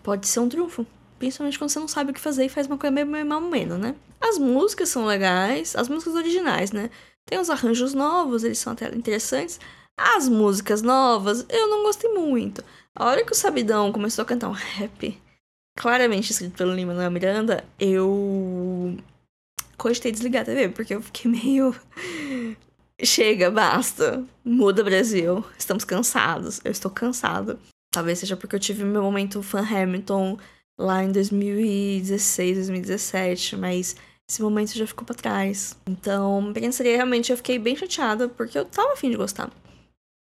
pode 0.00 0.28
ser 0.28 0.38
um 0.38 0.48
triunfo. 0.48 0.86
Principalmente 1.18 1.58
quando 1.58 1.70
você 1.70 1.80
não 1.80 1.88
sabe 1.88 2.12
o 2.12 2.14
que 2.14 2.20
fazer 2.20 2.44
e 2.44 2.48
faz 2.48 2.68
uma 2.68 2.78
coisa 2.78 2.94
meio, 2.94 3.08
meio 3.08 3.26
mal 3.26 3.40
menos, 3.40 3.80
né? 3.80 3.96
As 4.20 4.38
músicas 4.38 4.90
são 4.90 5.04
legais, 5.06 5.74
as 5.74 5.88
músicas 5.88 6.14
originais, 6.14 6.70
né? 6.70 6.88
Tem 7.28 7.40
os 7.40 7.50
arranjos 7.50 7.94
novos, 7.94 8.44
eles 8.44 8.60
são 8.60 8.74
até 8.74 8.94
interessantes. 8.94 9.58
As 9.96 10.28
músicas 10.28 10.82
novas, 10.82 11.44
eu 11.48 11.68
não 11.68 11.82
gostei 11.82 12.12
muito. 12.12 12.62
A 12.94 13.06
hora 13.06 13.24
que 13.24 13.32
o 13.32 13.34
Sabidão 13.34 13.90
começou 13.90 14.22
a 14.22 14.26
cantar 14.26 14.48
um 14.48 14.52
rap, 14.52 15.20
claramente 15.76 16.32
escrito 16.32 16.56
pelo 16.56 16.74
Lima 16.74 17.08
Miranda, 17.10 17.62
eu 17.78 18.96
cogitei 19.76 20.10
desligar 20.10 20.42
a 20.42 20.46
TV, 20.46 20.70
porque 20.70 20.94
eu 20.94 21.02
fiquei 21.02 21.30
meio. 21.30 21.76
Chega, 23.04 23.50
basta. 23.50 24.24
Muda 24.42 24.82
Brasil. 24.82 25.44
Estamos 25.58 25.84
cansados. 25.84 26.60
Eu 26.64 26.72
estou 26.72 26.90
cansada. 26.90 27.58
Talvez 27.92 28.18
seja 28.18 28.36
porque 28.36 28.56
eu 28.56 28.60
tive 28.60 28.84
meu 28.84 29.02
momento 29.02 29.42
fan 29.42 29.60
Hamilton 29.60 30.38
lá 30.78 31.04
em 31.04 31.12
2016, 31.12 32.56
2017, 32.56 33.56
mas 33.56 33.96
esse 34.28 34.42
momento 34.42 34.74
já 34.74 34.86
ficou 34.86 35.04
para 35.04 35.14
trás. 35.14 35.76
Então, 35.86 36.52
pequena 36.52 36.72
seria 36.72 36.96
realmente 36.96 37.30
eu 37.30 37.36
fiquei 37.36 37.58
bem 37.58 37.76
chateada 37.76 38.28
porque 38.28 38.58
eu 38.58 38.64
tava 38.64 38.94
afim 38.94 39.10
de 39.10 39.16
gostar. 39.16 39.50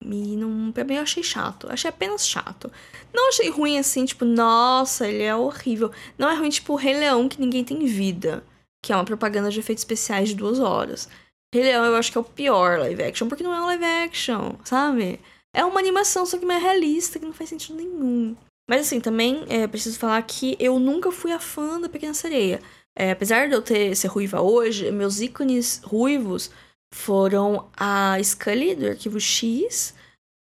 E 0.05 0.36
não, 0.36 0.70
pra 0.72 0.84
mim 0.84 0.94
eu 0.94 1.02
achei 1.02 1.22
chato. 1.22 1.66
Achei 1.70 1.88
apenas 1.88 2.26
chato. 2.26 2.70
Não 3.12 3.28
achei 3.28 3.48
ruim 3.50 3.78
assim, 3.78 4.05
tipo, 4.05 4.24
nossa, 4.24 5.09
ele 5.09 5.22
é 5.22 5.34
horrível. 5.34 5.90
Não 6.18 6.28
é 6.28 6.34
ruim, 6.34 6.50
tipo, 6.50 6.74
Rei 6.74 6.94
Leão 6.94 7.28
que 7.28 7.40
ninguém 7.40 7.64
tem 7.64 7.84
vida. 7.86 8.44
Que 8.82 8.92
é 8.92 8.96
uma 8.96 9.05
propaganda 9.05 9.50
de 9.50 9.59
efeitos 9.59 9.82
especiais 9.82 10.28
de 10.28 10.34
duas 10.34 10.61
horas. 10.61 11.09
Rei 11.55 11.64
Leão 11.64 11.84
eu 11.84 11.96
acho 11.96 12.12
que 12.12 12.18
é 12.18 12.20
o 12.20 12.24
pior 12.24 12.78
live 12.80 13.02
action, 13.02 13.28
porque 13.28 13.44
não 13.44 13.55
é 13.55 13.61
um 13.61 13.66
live 13.66 13.84
action, 13.84 14.57
sabe? 14.64 15.20
É 15.55 15.64
uma 15.64 15.80
animação, 15.80 16.26
só 16.26 16.36
que 16.36 16.44
mais 16.44 16.62
realista, 16.62 17.18
que 17.18 17.24
não 17.24 17.32
faz 17.32 17.48
sentido 17.48 17.76
nenhum. 17.76 18.36
Mas 18.68 18.80
assim, 18.80 19.00
também 19.00 19.44
é 19.48 19.66
preciso 19.66 19.98
falar 19.98 20.20
que 20.22 20.57
eu 20.59 20.78
nunca 20.78 21.12
fui 21.12 21.32
a 21.32 21.38
fã 21.38 21.80
da 21.80 21.88
Pequena 21.88 22.14
Sereia. 22.14 22.61
É, 22.96 23.11
apesar 23.11 23.48
de 23.48 23.55
eu 23.55 23.62
ter 23.62 23.94
ser 23.96 24.09
ruiva 24.09 24.40
hoje, 24.40 24.90
meus 24.90 25.20
ícones 25.20 25.80
ruivos 25.84 26.50
foram 26.95 27.68
a 27.76 28.16
Scully, 28.22 28.76
do 28.76 28.86
Arquivo 28.86 29.20
X, 29.20 29.92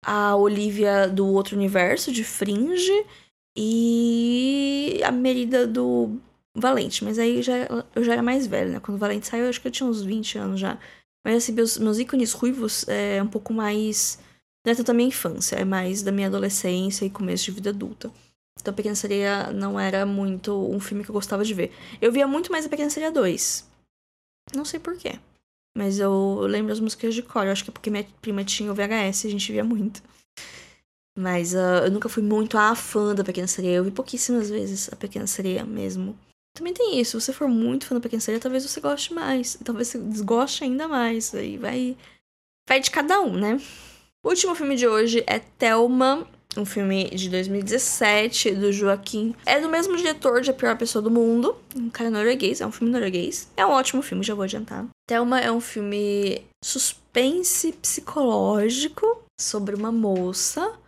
a 0.05 0.35
Olivia 0.35 1.07
do 1.07 1.25
Outro 1.27 1.57
Universo, 1.57 2.11
de 2.11 2.23
Fringe, 2.23 3.05
e 3.57 5.01
a 5.03 5.11
Merida 5.11 5.65
do 5.65 6.19
Valente. 6.55 7.03
Mas 7.03 7.17
aí 7.17 7.41
já, 7.41 7.53
eu 7.95 8.03
já 8.03 8.13
era 8.13 8.21
mais 8.21 8.45
velha, 8.45 8.73
né? 8.73 8.79
Quando 8.79 8.97
o 8.97 8.99
Valente 8.99 9.27
saiu, 9.27 9.45
eu 9.45 9.49
acho 9.49 9.59
que 9.59 9.67
eu 9.67 9.71
tinha 9.71 9.89
uns 9.89 10.03
20 10.03 10.37
anos 10.37 10.59
já. 10.59 10.77
Mas 11.25 11.37
assim, 11.37 11.53
meus, 11.53 11.77
meus 11.79 11.97
ícones 11.97 12.33
ruivos 12.33 12.87
é 12.87 13.21
um 13.21 13.27
pouco 13.27 13.51
mais. 13.51 14.19
Não 14.63 14.71
é 14.71 14.75
tanto 14.75 14.87
da 14.87 14.93
minha 14.93 15.09
infância, 15.09 15.55
é 15.55 15.65
mais 15.65 16.03
da 16.03 16.11
minha 16.11 16.27
adolescência 16.27 17.03
e 17.03 17.09
começo 17.09 17.45
de 17.45 17.51
vida 17.51 17.71
adulta. 17.71 18.11
Então, 18.61 18.73
Pequena 18.73 18.95
Sereia 18.95 19.51
não 19.51 19.79
era 19.79 20.05
muito 20.05 20.53
um 20.71 20.79
filme 20.79 21.03
que 21.03 21.09
eu 21.09 21.13
gostava 21.13 21.43
de 21.43 21.53
ver. 21.53 21.73
Eu 21.99 22.11
via 22.11 22.27
muito 22.27 22.51
mais 22.51 22.65
a 22.65 22.69
Pequena 22.69 22.89
Sereia 22.89 23.11
2. 23.11 23.67
Não 24.55 24.63
sei 24.63 24.79
porquê. 24.79 25.19
Mas 25.77 25.99
eu 25.99 26.41
lembro 26.41 26.71
as 26.71 26.79
músicas 26.79 27.15
de 27.15 27.23
cor. 27.23 27.45
Eu 27.45 27.51
acho 27.51 27.63
que 27.63 27.69
é 27.69 27.73
porque 27.73 27.89
minha 27.89 28.05
prima 28.21 28.43
tinha 28.43 28.71
o 28.71 28.75
VHS 28.75 29.23
e 29.23 29.27
a 29.27 29.31
gente 29.31 29.51
via 29.51 29.63
muito. 29.63 30.01
Mas 31.17 31.53
uh, 31.53 31.85
eu 31.85 31.91
nunca 31.91 32.09
fui 32.09 32.23
muito 32.23 32.57
a 32.57 32.75
fã 32.75 33.13
da 33.13 33.23
Pequena 33.23 33.47
Sereia. 33.47 33.77
Eu 33.77 33.83
vi 33.83 33.91
pouquíssimas 33.91 34.49
vezes 34.49 34.91
a 34.91 34.95
Pequena 34.95 35.27
Sereia 35.27 35.63
mesmo. 35.63 36.17
Também 36.55 36.73
tem 36.73 36.99
isso. 36.99 37.19
Se 37.19 37.25
você 37.25 37.33
for 37.33 37.47
muito 37.47 37.85
fã 37.85 37.95
da 37.95 38.01
Pequena 38.01 38.21
Sereia, 38.21 38.41
talvez 38.41 38.63
você 38.63 38.79
goste 38.79 39.13
mais. 39.13 39.57
Talvez 39.63 39.87
você 39.87 39.99
desgoste 39.99 40.63
ainda 40.63 40.87
mais. 40.87 41.33
Aí 41.33 41.57
vai. 41.57 41.97
Vai 42.67 42.79
de 42.79 42.91
cada 42.91 43.19
um, 43.21 43.33
né? 43.33 43.59
O 44.23 44.29
último 44.29 44.55
filme 44.55 44.75
de 44.75 44.87
hoje 44.87 45.23
é 45.27 45.39
Thelma 45.39 46.27
um 46.57 46.65
filme 46.65 47.05
de 47.09 47.29
2017 47.29 48.51
do 48.51 48.71
Joaquim. 48.71 49.35
É 49.45 49.59
do 49.59 49.69
mesmo 49.69 49.95
diretor 49.97 50.41
de 50.41 50.51
A 50.51 50.53
Pior 50.53 50.77
Pessoa 50.77 51.01
do 51.01 51.11
Mundo, 51.11 51.55
um 51.75 51.89
cara 51.89 52.09
norueguês, 52.09 52.61
é 52.61 52.65
um 52.65 52.71
filme 52.71 52.91
norueguês. 52.91 53.49
É 53.57 53.65
um 53.65 53.71
ótimo 53.71 54.01
filme, 54.01 54.23
já 54.23 54.35
vou 54.35 54.43
adiantar. 54.43 54.85
Thelma 55.07 55.39
é 55.39 55.51
um 55.51 55.59
filme 55.59 56.45
suspense 56.63 57.73
psicológico 57.73 59.23
sobre 59.39 59.75
uma 59.75 59.91
moça 59.91 60.79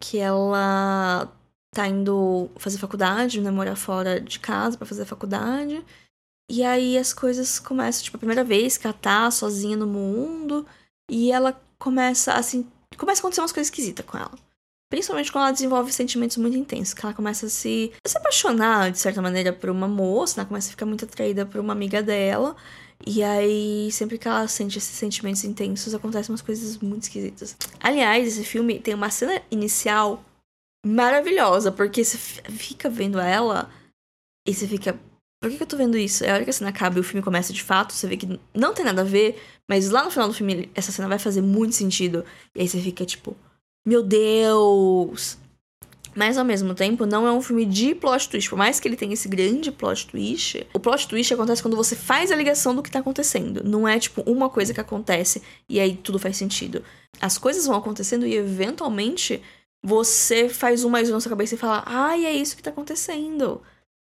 que 0.00 0.18
ela 0.18 1.30
tá 1.72 1.86
indo 1.86 2.50
fazer 2.56 2.78
faculdade, 2.78 3.40
né, 3.40 3.50
morar 3.50 3.76
fora 3.76 4.20
de 4.20 4.40
casa 4.40 4.76
para 4.76 4.86
fazer 4.86 5.04
faculdade. 5.04 5.84
E 6.50 6.64
aí 6.64 6.98
as 6.98 7.12
coisas 7.12 7.60
começam, 7.60 8.02
tipo, 8.02 8.16
a 8.16 8.18
primeira 8.18 8.42
vez 8.42 8.76
que 8.76 8.86
ela 8.86 8.94
tá 8.94 9.30
sozinha 9.30 9.76
no 9.76 9.86
mundo, 9.86 10.66
e 11.08 11.30
ela 11.30 11.60
começa 11.78 12.32
assim, 12.34 12.68
começa 12.96 13.20
a 13.20 13.22
acontecer 13.22 13.40
umas 13.40 13.52
coisas 13.52 13.68
esquisitas 13.68 14.04
com 14.04 14.18
ela. 14.18 14.32
Principalmente 14.90 15.30
quando 15.30 15.44
ela 15.44 15.52
desenvolve 15.52 15.92
sentimentos 15.92 16.36
muito 16.38 16.56
intensos, 16.56 16.92
que 16.92 17.04
ela 17.04 17.14
começa 17.14 17.46
a 17.46 17.48
se, 17.48 17.92
a 18.04 18.08
se 18.08 18.18
apaixonar, 18.18 18.90
de 18.90 18.98
certa 18.98 19.22
maneira, 19.22 19.52
por 19.52 19.70
uma 19.70 19.86
moça, 19.86 20.40
ela 20.40 20.48
começa 20.48 20.68
a 20.68 20.70
ficar 20.72 20.86
muito 20.86 21.04
atraída 21.04 21.46
por 21.46 21.60
uma 21.60 21.72
amiga 21.72 22.02
dela. 22.02 22.56
E 23.06 23.22
aí, 23.22 23.90
sempre 23.90 24.18
que 24.18 24.28
ela 24.28 24.46
sente 24.46 24.78
esses 24.78 24.96
sentimentos 24.96 25.42
intensos, 25.44 25.94
acontecem 25.94 26.32
umas 26.32 26.42
coisas 26.42 26.76
muito 26.78 27.04
esquisitas. 27.04 27.56
Aliás, 27.80 28.28
esse 28.28 28.44
filme 28.44 28.78
tem 28.78 28.94
uma 28.94 29.10
cena 29.10 29.40
inicial 29.50 30.22
maravilhosa, 30.84 31.72
porque 31.72 32.04
você 32.04 32.18
fica 32.18 32.90
vendo 32.90 33.18
ela 33.18 33.70
e 34.46 34.54
você 34.54 34.66
fica. 34.66 34.98
Por 35.42 35.50
que, 35.50 35.62
eu 35.62 35.66
tô 35.66 35.76
vendo 35.76 35.96
isso? 35.96 36.22
É 36.22 36.30
a 36.30 36.34
hora 36.34 36.44
que 36.44 36.50
a 36.50 36.52
cena 36.52 36.68
acaba 36.68 36.98
e 36.98 37.00
o 37.00 37.04
filme 37.04 37.22
começa 37.22 37.52
de 37.52 37.62
fato, 37.62 37.94
você 37.94 38.06
vê 38.06 38.16
que 38.18 38.38
não 38.54 38.74
tem 38.74 38.84
nada 38.84 39.00
a 39.00 39.04
ver, 39.04 39.42
mas 39.66 39.88
lá 39.88 40.04
no 40.04 40.10
final 40.10 40.28
do 40.28 40.34
filme 40.34 40.70
essa 40.74 40.92
cena 40.92 41.08
vai 41.08 41.18
fazer 41.18 41.40
muito 41.40 41.74
sentido. 41.74 42.24
E 42.54 42.60
aí 42.60 42.68
você 42.68 42.78
fica 42.78 43.06
tipo, 43.06 43.34
meu 43.86 44.02
Deus! 44.02 45.38
Mas 46.20 46.36
ao 46.36 46.44
mesmo 46.44 46.74
tempo, 46.74 47.06
não 47.06 47.26
é 47.26 47.32
um 47.32 47.40
filme 47.40 47.64
de 47.64 47.94
plot 47.94 48.28
twist. 48.28 48.50
Por 48.50 48.58
mais 48.58 48.78
que 48.78 48.86
ele 48.86 48.94
tenha 48.94 49.14
esse 49.14 49.26
grande 49.26 49.72
plot 49.72 50.06
twist, 50.06 50.66
o 50.74 50.78
plot 50.78 51.08
twist 51.08 51.32
acontece 51.32 51.62
quando 51.62 51.78
você 51.78 51.96
faz 51.96 52.30
a 52.30 52.36
ligação 52.36 52.74
do 52.74 52.82
que 52.82 52.90
tá 52.90 52.98
acontecendo. 52.98 53.64
Não 53.64 53.88
é 53.88 53.98
tipo 53.98 54.20
uma 54.30 54.50
coisa 54.50 54.74
que 54.74 54.80
acontece 54.82 55.40
e 55.66 55.80
aí 55.80 55.96
tudo 55.96 56.18
faz 56.18 56.36
sentido. 56.36 56.84
As 57.22 57.38
coisas 57.38 57.64
vão 57.64 57.74
acontecendo 57.74 58.26
e 58.26 58.34
eventualmente 58.34 59.42
você 59.82 60.46
faz 60.50 60.84
um 60.84 60.90
mais 60.90 61.08
um 61.08 61.14
na 61.14 61.20
sua 61.20 61.30
cabeça 61.30 61.54
e 61.54 61.58
fala: 61.58 61.82
ai, 61.86 62.26
é 62.26 62.34
isso 62.34 62.54
que 62.54 62.62
tá 62.62 62.68
acontecendo. 62.68 63.62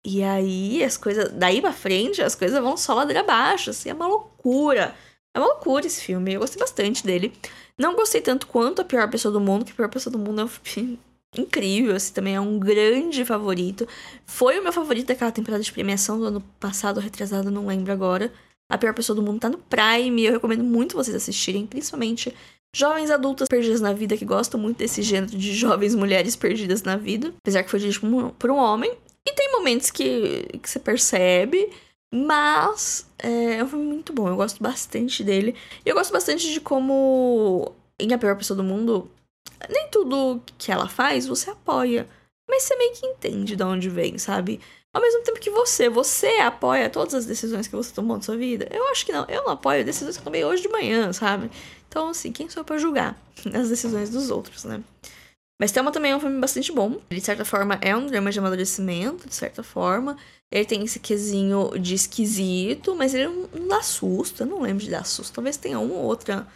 E 0.02 0.22
aí 0.22 0.82
as 0.82 0.96
coisas. 0.96 1.30
Daí 1.34 1.60
pra 1.60 1.70
frente, 1.74 2.22
as 2.22 2.34
coisas 2.34 2.58
vão 2.62 2.78
só 2.78 2.94
ladeira 2.94 3.20
abaixo. 3.20 3.68
Assim, 3.68 3.90
é 3.90 3.92
uma 3.92 4.06
loucura. 4.06 4.96
É 5.36 5.38
uma 5.38 5.48
loucura 5.48 5.86
esse 5.86 6.00
filme. 6.02 6.32
Eu 6.32 6.40
gostei 6.40 6.58
bastante 6.58 7.04
dele. 7.04 7.30
Não 7.76 7.94
gostei 7.94 8.22
tanto 8.22 8.46
quanto 8.46 8.80
A 8.80 8.86
Pior 8.86 9.10
Pessoa 9.10 9.30
do 9.30 9.38
Mundo, 9.40 9.66
que 9.66 9.72
A 9.72 9.74
Pior 9.74 9.90
Pessoa 9.90 10.10
do 10.10 10.18
Mundo 10.18 10.40
é 10.40 10.44
um 10.44 10.48
filme 10.64 10.98
incrível, 11.36 11.94
assim, 11.94 12.12
também 12.12 12.34
é 12.34 12.40
um 12.40 12.58
grande 12.58 13.24
favorito. 13.24 13.86
Foi 14.26 14.58
o 14.58 14.62
meu 14.62 14.72
favorito 14.72 15.08
daquela 15.08 15.32
temporada 15.32 15.62
de 15.62 15.72
premiação 15.72 16.18
do 16.18 16.26
ano 16.26 16.40
passado, 16.58 17.00
retrasado, 17.00 17.50
não 17.50 17.66
lembro 17.66 17.92
agora. 17.92 18.32
A 18.70 18.78
Pior 18.78 18.94
Pessoa 18.94 19.16
do 19.16 19.22
Mundo 19.22 19.40
tá 19.40 19.48
no 19.48 19.58
Prime, 19.58 20.24
eu 20.24 20.32
recomendo 20.32 20.62
muito 20.62 20.96
vocês 20.96 21.16
assistirem, 21.16 21.66
principalmente 21.66 22.34
jovens 22.74 23.10
adultas 23.10 23.48
perdidas 23.48 23.80
na 23.80 23.92
vida, 23.92 24.16
que 24.16 24.24
gostam 24.24 24.60
muito 24.60 24.78
desse 24.78 25.02
gênero 25.02 25.36
de 25.36 25.54
jovens 25.54 25.94
mulheres 25.94 26.36
perdidas 26.36 26.82
na 26.82 26.96
vida, 26.96 27.34
apesar 27.38 27.64
que 27.64 27.70
foi 27.70 27.80
dirigido 27.80 28.34
por 28.38 28.50
um 28.50 28.56
homem. 28.56 28.92
E 29.26 29.32
tem 29.32 29.52
momentos 29.52 29.90
que, 29.90 30.46
que 30.62 30.70
você 30.70 30.78
percebe 30.78 31.68
mas 32.12 33.08
é, 33.18 33.58
é 33.58 33.64
um 33.64 33.68
filme 33.68 33.84
muito 33.84 34.12
bom, 34.12 34.28
eu 34.28 34.36
gosto 34.36 34.60
bastante 34.62 35.22
dele. 35.22 35.54
E 35.84 35.88
eu 35.88 35.94
gosto 35.94 36.12
bastante 36.12 36.52
de 36.52 36.60
como, 36.60 37.72
em 37.98 38.12
A 38.12 38.18
Pior 38.18 38.36
Pessoa 38.36 38.56
do 38.56 38.64
Mundo, 38.64 39.08
nem 39.68 39.88
tudo 39.88 40.42
que 40.58 40.72
ela 40.72 40.88
faz 40.88 41.26
você 41.26 41.50
apoia. 41.50 42.08
Mas 42.48 42.64
você 42.64 42.76
meio 42.76 42.92
que 42.92 43.06
entende 43.06 43.54
de 43.54 43.62
onde 43.62 43.88
vem, 43.88 44.18
sabe? 44.18 44.60
Ao 44.92 45.00
mesmo 45.00 45.22
tempo 45.22 45.38
que 45.38 45.50
você, 45.50 45.88
você 45.88 46.26
apoia 46.38 46.90
todas 46.90 47.14
as 47.14 47.24
decisões 47.24 47.68
que 47.68 47.76
você 47.76 47.94
tomou 47.94 48.16
na 48.16 48.22
sua 48.22 48.36
vida. 48.36 48.66
Eu 48.72 48.88
acho 48.88 49.06
que 49.06 49.12
não, 49.12 49.24
eu 49.28 49.44
não 49.44 49.52
apoio 49.52 49.84
decisões 49.84 50.16
que 50.16 50.20
eu 50.20 50.24
tomei 50.24 50.44
hoje 50.44 50.62
de 50.62 50.68
manhã, 50.68 51.12
sabe? 51.12 51.48
Então, 51.88 52.08
assim, 52.08 52.32
quem 52.32 52.48
sou 52.48 52.62
eu 52.62 52.64
pra 52.64 52.76
julgar 52.76 53.16
as 53.54 53.68
decisões 53.68 54.10
dos 54.10 54.30
outros, 54.30 54.64
né? 54.64 54.82
Mas 55.60 55.70
Thelma 55.70 55.92
também 55.92 56.10
é 56.10 56.16
um 56.16 56.20
filme 56.20 56.40
bastante 56.40 56.72
bom. 56.72 56.98
Ele, 57.10 57.20
de 57.20 57.26
certa 57.26 57.44
forma, 57.44 57.78
é 57.82 57.94
um 57.94 58.06
drama 58.06 58.32
de 58.32 58.38
amadurecimento, 58.38 59.28
de 59.28 59.34
certa 59.34 59.62
forma. 59.62 60.16
Ele 60.50 60.64
tem 60.64 60.82
esse 60.82 60.98
quesinho 60.98 61.78
de 61.78 61.94
esquisito, 61.94 62.96
mas 62.96 63.14
ele 63.14 63.28
não 63.28 63.68
dá 63.68 63.82
susto. 63.82 64.42
Eu 64.42 64.46
não 64.46 64.62
lembro 64.62 64.82
de 64.82 64.90
dar 64.90 65.04
susto. 65.04 65.34
Talvez 65.34 65.58
tenha 65.58 65.78
uma 65.78 65.94
ou 65.94 66.02
outra 66.02 66.48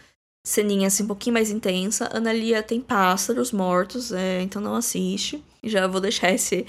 ceninha 0.45 0.87
assim 0.87 1.03
um 1.03 1.07
pouquinho 1.07 1.33
mais 1.33 1.49
intensa. 1.49 2.09
Analia 2.13 2.63
tem 2.63 2.79
pássaros 2.79 3.51
mortos, 3.51 4.11
é, 4.11 4.41
então 4.41 4.61
não 4.61 4.75
assiste. 4.75 5.43
Já 5.63 5.87
vou 5.87 5.99
deixar 5.99 6.31
esse, 6.31 6.65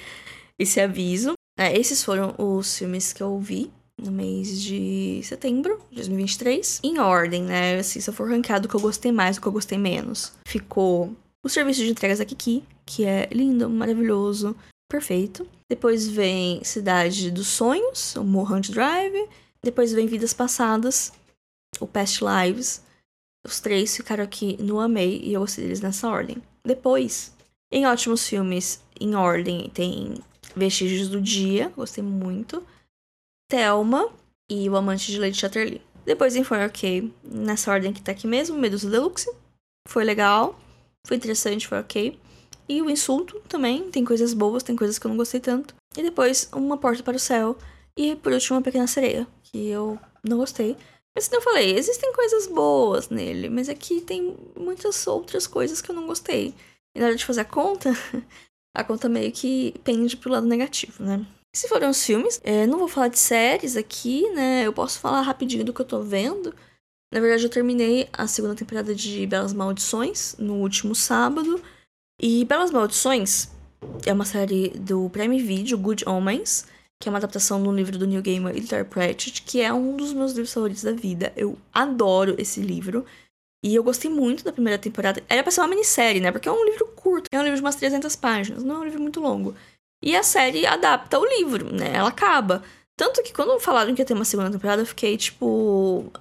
esse 0.59 0.81
aviso. 0.81 1.35
É, 1.59 1.79
esses 1.79 2.03
foram 2.03 2.35
os 2.39 2.77
filmes 2.77 3.13
que 3.13 3.23
eu 3.23 3.39
vi 3.39 3.71
no 4.01 4.11
mês 4.11 4.61
de 4.61 5.21
setembro 5.23 5.81
de 5.91 5.97
2023. 5.97 6.81
Em 6.83 6.99
ordem, 6.99 7.43
né? 7.43 7.79
Assim, 7.79 8.01
se 8.01 8.09
eu 8.09 8.15
for 8.15 8.29
ranqueado 8.29 8.67
o 8.67 8.69
que 8.69 8.77
eu 8.77 8.81
gostei 8.81 9.13
mais, 9.13 9.37
o 9.37 9.41
que 9.41 9.47
eu 9.47 9.53
gostei 9.53 9.79
menos. 9.79 10.33
Ficou 10.47 11.15
o 11.45 11.49
serviço 11.49 11.81
de 11.81 11.91
entregas 11.91 12.19
da 12.19 12.25
Kiki, 12.25 12.65
que 12.85 13.05
é 13.05 13.29
lindo, 13.31 13.69
maravilhoso 13.69 14.57
perfeito. 14.89 15.47
Depois 15.69 16.09
vem 16.09 16.63
Cidade 16.65 17.31
dos 17.31 17.49
Sonhos, 17.49 18.17
o 18.17 18.25
Mulholland 18.25 18.71
Drive. 18.73 19.29
Depois 19.63 19.93
vem 19.93 20.07
Vidas 20.07 20.33
Passadas, 20.33 21.13
o 21.81 21.87
Past 21.87 22.23
Lives. 22.25 22.83
Os 23.47 23.61
três 23.61 23.97
ficaram 23.97 24.25
aqui 24.25 24.57
no 24.61 24.81
Amei 24.81 25.21
e 25.23 25.33
eu 25.33 25.41
gostei 25.41 25.65
deles 25.65 25.81
nessa 25.81 26.09
ordem. 26.09 26.43
Depois, 26.65 27.33
em 27.71 27.87
ótimos 27.87 28.27
filmes, 28.27 28.83
em 29.01 29.15
ordem, 29.15 29.71
tem 29.73 30.15
Vestígios 30.57 31.09
do 31.09 31.21
Dia, 31.21 31.73
gostei 31.77 32.03
muito. 32.03 32.67
Thelma 33.49 34.11
e 34.51 34.69
O 34.69 34.77
Amante 34.77 35.13
de 35.13 35.21
Lady 35.21 35.37
Chatterley. 35.37 35.81
Depois 36.05 36.35
em 36.35 36.43
Foi 36.43 36.65
Ok, 36.67 37.13
nessa 37.23 37.71
ordem 37.71 37.93
que 37.93 38.03
tá 38.03 38.11
aqui 38.11 38.27
mesmo, 38.27 38.59
Medusa 38.59 38.91
Deluxe. 38.91 39.33
Foi 39.89 40.03
legal, 40.03 40.59
foi 41.07 41.17
interessante, 41.17 41.69
foi 41.69 41.79
ok. 41.79 42.19
E 42.69 42.83
o 42.83 42.91
insulto 42.91 43.41
também, 43.49 43.93
tem 43.93 44.05
coisas 44.05 44.35
boas, 44.35 44.65
tem 44.65 44.75
coisas 44.75 44.99
que 44.99 45.07
eu 45.07 45.09
não 45.09 45.17
gostei 45.17 45.39
tanto. 45.39 45.73
E 45.97 46.03
depois, 46.03 46.49
Uma 46.53 46.77
Porta 46.77 47.03
para 47.05 47.17
o 47.17 47.21
Céu. 47.21 47.57
E 47.97 48.17
por 48.17 48.33
último, 48.33 48.57
Uma 48.57 48.63
Pequena 48.63 48.89
Sereia, 48.89 49.25
que 49.45 49.69
eu 49.69 49.97
não 50.25 50.39
gostei. 50.39 50.77
Mas 51.17 51.29
como 51.29 51.41
eu 51.41 51.45
falei, 51.45 51.79
existem 51.79 52.13
coisas 52.13 52.47
boas 52.47 53.09
nele, 53.09 53.49
mas 53.49 53.71
aqui 53.71 54.03
tem 54.03 54.37
muitas 54.55 55.07
outras 55.07 55.47
coisas 55.47 55.81
que 55.81 55.91
eu 55.91 55.95
não 55.95 56.07
gostei. 56.07 56.55
E 56.95 57.01
na 57.01 57.07
hora 57.07 57.17
de 57.17 57.25
fazer 57.25 57.41
a 57.41 57.45
conta, 57.45 57.91
a 58.77 58.85
conta 58.85 59.09
meio 59.09 59.33
que 59.33 59.75
pende 59.83 60.15
pro 60.15 60.31
lado 60.31 60.47
negativo, 60.47 61.03
né? 61.03 61.27
Se 61.55 61.69
forem 61.69 61.89
os 61.89 62.05
filmes, 62.05 62.39
é, 62.45 62.67
não 62.67 62.79
vou 62.79 62.87
falar 62.87 63.09
de 63.09 63.19
séries 63.19 63.79
aqui, 63.79 64.29
né? 64.33 64.67
Eu 64.67 64.75
posso 64.75 65.01
falar 65.01 65.23
rapidinho 65.23 65.65
do 65.65 65.73
que 65.73 65.81
eu 65.81 65.87
tô 65.87 66.03
vendo. 66.03 66.55
Na 67.11 67.19
verdade, 67.19 67.45
eu 67.45 67.51
terminei 67.51 68.11
a 68.13 68.27
segunda 68.27 68.55
temporada 68.55 68.95
de 68.95 69.27
Belas 69.27 69.55
Maldições 69.55 70.37
no 70.39 70.57
último 70.57 70.95
sábado. 70.95 71.63
E 72.21 72.45
Belas 72.45 72.71
Maldições 72.71 73.49
é 74.05 74.13
uma 74.13 74.27
série 74.27 74.69
do 74.69 75.09
Prime 75.09 75.41
Video, 75.41 75.79
Good 75.79 76.07
Omens, 76.07 76.67
que 77.01 77.09
é 77.09 77.13
uma 77.13 77.19
adaptação 77.19 77.63
do 77.63 77.73
livro 77.73 77.99
do 77.99 78.07
Neil 78.07 78.23
Gaiman 78.23 78.53
Pratchett, 78.89 79.43
que 79.43 79.61
é 79.61 79.73
um 79.73 79.97
dos 79.97 80.13
meus 80.13 80.33
livros 80.33 80.53
favoritos 80.53 80.83
da 80.83 80.93
vida. 80.93 81.33
Eu 81.37 81.59
adoro 81.73 82.35
esse 82.39 82.61
livro. 82.61 83.05
E 83.65 83.75
eu 83.75 83.83
gostei 83.83 84.11
muito 84.11 84.45
da 84.45 84.53
primeira 84.53 84.79
temporada. 84.79 85.23
Era 85.29 85.43
pra 85.43 85.51
ser 85.51 85.61
uma 85.61 85.69
minissérie, 85.69 86.21
né? 86.21 86.31
Porque 86.31 86.49
é 86.49 86.53
um 86.53 86.65
livro 86.65 86.87
curto, 86.95 87.29
é 87.33 87.39
um 87.39 87.43
livro 87.43 87.57
de 87.57 87.63
umas 87.63 87.75
300 87.77 88.15
páginas, 88.15 88.63
não 88.63 88.77
é 88.77 88.79
um 88.79 88.85
livro 88.85 89.01
muito 89.01 89.21
longo. 89.21 89.55
E 90.03 90.15
a 90.15 90.23
série 90.23 90.67
adapta 90.67 91.19
o 91.19 91.27
livro, 91.27 91.73
né? 91.75 91.93
Ela 91.95 92.11
acaba. 92.11 92.63
Tanto 92.97 93.23
que 93.23 93.33
quando 93.33 93.59
falaram 93.59 93.95
que 93.95 94.01
ia 94.01 94.07
ter 94.07 94.15
uma 94.15 94.25
segunda 94.25 94.51
temporada, 94.51 94.83
eu 94.83 94.87
fiquei 94.87 95.17
tipo. 95.17 96.13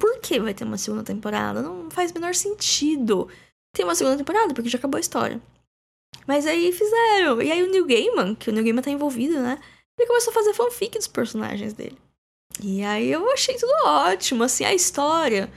Por 0.00 0.20
que 0.20 0.40
vai 0.40 0.52
ter 0.52 0.64
uma 0.64 0.78
segunda 0.78 1.04
temporada? 1.04 1.62
Não 1.62 1.90
faz 1.90 2.12
menor 2.12 2.34
sentido 2.34 3.28
tem 3.74 3.84
uma 3.84 3.94
segunda 3.94 4.18
temporada, 4.18 4.52
porque 4.52 4.68
já 4.68 4.78
acabou 4.78 4.98
a 4.98 5.00
história. 5.00 5.40
Mas 6.26 6.46
aí 6.46 6.72
fizeram. 6.72 7.42
E 7.42 7.50
aí 7.50 7.62
o 7.62 7.70
Neil 7.70 7.86
Gaiman, 7.86 8.34
que 8.34 8.50
o 8.50 8.52
Neil 8.52 8.64
Gaiman 8.64 8.82
tá 8.82 8.90
envolvido, 8.90 9.40
né? 9.40 9.58
Ele 9.98 10.08
começou 10.08 10.30
a 10.30 10.34
fazer 10.34 10.54
fanfic 10.54 10.96
dos 10.98 11.08
personagens 11.08 11.72
dele. 11.72 11.98
E 12.62 12.82
aí 12.82 13.10
eu 13.10 13.30
achei 13.32 13.56
tudo 13.56 13.72
ótimo, 13.84 14.44
assim, 14.44 14.64
a 14.64 14.74
história. 14.74 15.50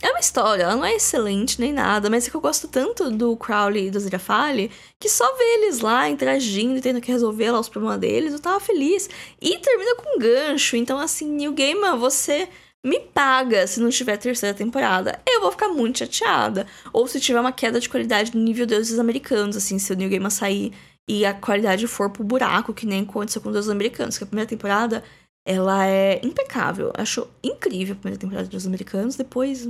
É 0.00 0.10
uma 0.10 0.18
história, 0.18 0.64
ela 0.64 0.74
não 0.74 0.84
é 0.84 0.96
excelente 0.96 1.60
nem 1.60 1.72
nada, 1.72 2.10
mas 2.10 2.26
é 2.26 2.30
que 2.30 2.36
eu 2.36 2.40
gosto 2.40 2.66
tanto 2.66 3.08
do 3.08 3.36
Crowley 3.36 3.86
e 3.86 3.90
do 3.90 4.00
Zirafale 4.00 4.68
que 4.98 5.08
só 5.08 5.32
ver 5.36 5.44
eles 5.44 5.78
lá 5.78 6.08
interagindo 6.08 6.76
e 6.76 6.80
tendo 6.80 7.00
que 7.00 7.12
resolver 7.12 7.52
lá 7.52 7.60
os 7.60 7.68
problemas 7.68 8.00
deles, 8.00 8.32
eu 8.32 8.40
tava 8.40 8.58
feliz. 8.58 9.08
E 9.40 9.58
termina 9.58 9.94
com 9.94 10.16
um 10.16 10.18
gancho, 10.18 10.76
então 10.76 10.98
assim, 10.98 11.26
New 11.26 11.52
Gaiman, 11.52 11.96
você 11.98 12.48
me 12.84 12.98
paga 12.98 13.66
se 13.66 13.80
não 13.80 13.90
tiver 13.90 14.16
terceira 14.16 14.56
temporada. 14.56 15.20
Eu 15.26 15.40
vou 15.40 15.52
ficar 15.52 15.68
muito 15.68 16.00
chateada. 16.00 16.66
Ou 16.92 17.06
se 17.06 17.20
tiver 17.20 17.40
uma 17.40 17.52
queda 17.52 17.78
de 17.78 17.88
qualidade 17.88 18.36
no 18.36 18.42
nível 18.42 18.66
deuses 18.66 18.98
americanos, 18.98 19.56
assim, 19.56 19.78
se 19.78 19.92
o 19.92 19.96
New 19.96 20.08
Game 20.08 20.30
sair 20.30 20.72
e 21.08 21.24
a 21.24 21.34
qualidade 21.34 21.86
for 21.86 22.10
pro 22.10 22.24
buraco, 22.24 22.74
que 22.74 22.86
nem 22.86 23.02
aconteceu 23.02 23.42
com 23.42 23.52
deuses 23.52 23.70
americanos, 23.70 24.18
que 24.18 24.24
a 24.24 24.26
primeira 24.26 24.48
temporada 24.48 25.04
ela 25.46 25.86
é 25.86 26.20
impecável. 26.24 26.92
Acho 26.96 27.28
incrível 27.42 27.94
a 27.94 27.98
primeira 27.98 28.20
temporada 28.20 28.48
dos 28.48 28.66
americanos, 28.66 29.16
depois 29.16 29.68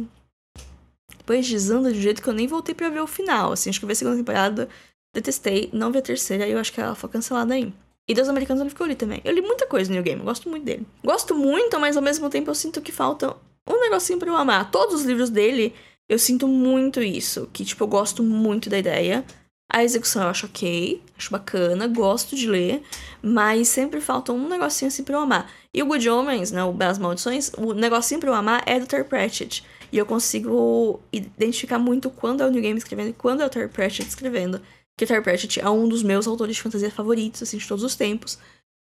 depois 1.16 1.48
desanda 1.48 1.92
de 1.92 1.98
um 1.98 2.02
jeito 2.02 2.22
que 2.22 2.28
eu 2.28 2.34
nem 2.34 2.48
voltei 2.48 2.74
para 2.74 2.88
ver 2.88 3.00
o 3.00 3.06
final, 3.06 3.52
assim, 3.52 3.70
acho 3.70 3.78
que 3.78 3.84
eu 3.84 3.86
vi 3.86 3.92
a 3.92 3.96
segunda 3.96 4.16
temporada, 4.16 4.68
detestei, 5.14 5.70
não 5.72 5.92
vi 5.92 5.98
a 5.98 6.02
terceira, 6.02 6.48
e 6.48 6.52
eu 6.52 6.58
acho 6.58 6.72
que 6.72 6.80
ela 6.80 6.96
foi 6.96 7.08
cancelada 7.08 7.54
aí. 7.54 7.72
E 8.08 8.14
Deus 8.14 8.28
Americanos 8.28 8.62
eu 8.62 8.68
ficou 8.68 8.84
ali 8.84 8.94
também. 8.94 9.20
Eu 9.24 9.32
li 9.32 9.40
muita 9.40 9.66
coisa 9.66 9.88
no 9.88 9.94
New 9.94 10.02
Game, 10.02 10.20
eu 10.20 10.24
gosto 10.24 10.48
muito 10.48 10.64
dele. 10.64 10.86
Gosto 11.04 11.34
muito, 11.34 11.78
mas 11.78 11.96
ao 11.96 12.02
mesmo 12.02 12.28
tempo 12.28 12.50
eu 12.50 12.54
sinto 12.54 12.80
que 12.80 12.92
falta 12.92 13.36
um 13.68 13.80
negocinho 13.80 14.18
pra 14.18 14.28
eu 14.28 14.36
amar. 14.36 14.70
Todos 14.70 14.96
os 14.96 15.04
livros 15.04 15.30
dele, 15.30 15.74
eu 16.08 16.18
sinto 16.18 16.48
muito 16.48 17.00
isso. 17.00 17.48
Que, 17.52 17.64
tipo, 17.64 17.84
eu 17.84 17.88
gosto 17.88 18.22
muito 18.22 18.68
da 18.68 18.78
ideia. 18.78 19.24
A 19.72 19.82
execução 19.82 20.22
eu 20.22 20.28
acho 20.28 20.46
ok, 20.46 21.00
acho 21.16 21.30
bacana, 21.30 21.86
gosto 21.86 22.36
de 22.36 22.46
ler, 22.46 22.82
mas 23.22 23.68
sempre 23.68 24.02
falta 24.02 24.30
um 24.30 24.46
negocinho 24.46 24.88
assim 24.88 25.02
pra 25.02 25.14
eu 25.14 25.20
amar. 25.20 25.50
E 25.72 25.82
o 25.82 25.86
Good 25.86 26.10
Omens, 26.10 26.52
né, 26.52 26.62
o 26.62 26.72
Belas 26.72 26.98
Maldições, 26.98 27.50
o 27.56 27.72
negocinho 27.72 28.20
pra 28.20 28.28
eu 28.28 28.34
amar 28.34 28.62
é 28.66 28.78
do 28.78 28.86
Terry 28.86 29.04
Pratchett. 29.04 29.64
E 29.90 29.96
eu 29.96 30.04
consigo 30.04 31.00
identificar 31.10 31.78
muito 31.78 32.10
quando 32.10 32.42
é 32.42 32.46
o 32.46 32.50
New 32.50 32.60
Game 32.60 32.76
escrevendo 32.76 33.10
e 33.10 33.12
quando 33.14 33.40
é 33.40 33.46
o 33.46 33.48
Terry 33.48 33.68
Pratchett 33.68 34.06
escrevendo. 34.06 34.60
Porque 34.94 35.06
Terry 35.06 35.22
Pratchett 35.22 35.60
é 35.60 35.68
um 35.68 35.88
dos 35.88 36.02
meus 36.02 36.26
autores 36.26 36.56
de 36.56 36.62
fantasia 36.62 36.90
favoritos, 36.90 37.42
assim, 37.42 37.56
de 37.56 37.66
todos 37.66 37.82
os 37.82 37.96
tempos. 37.96 38.38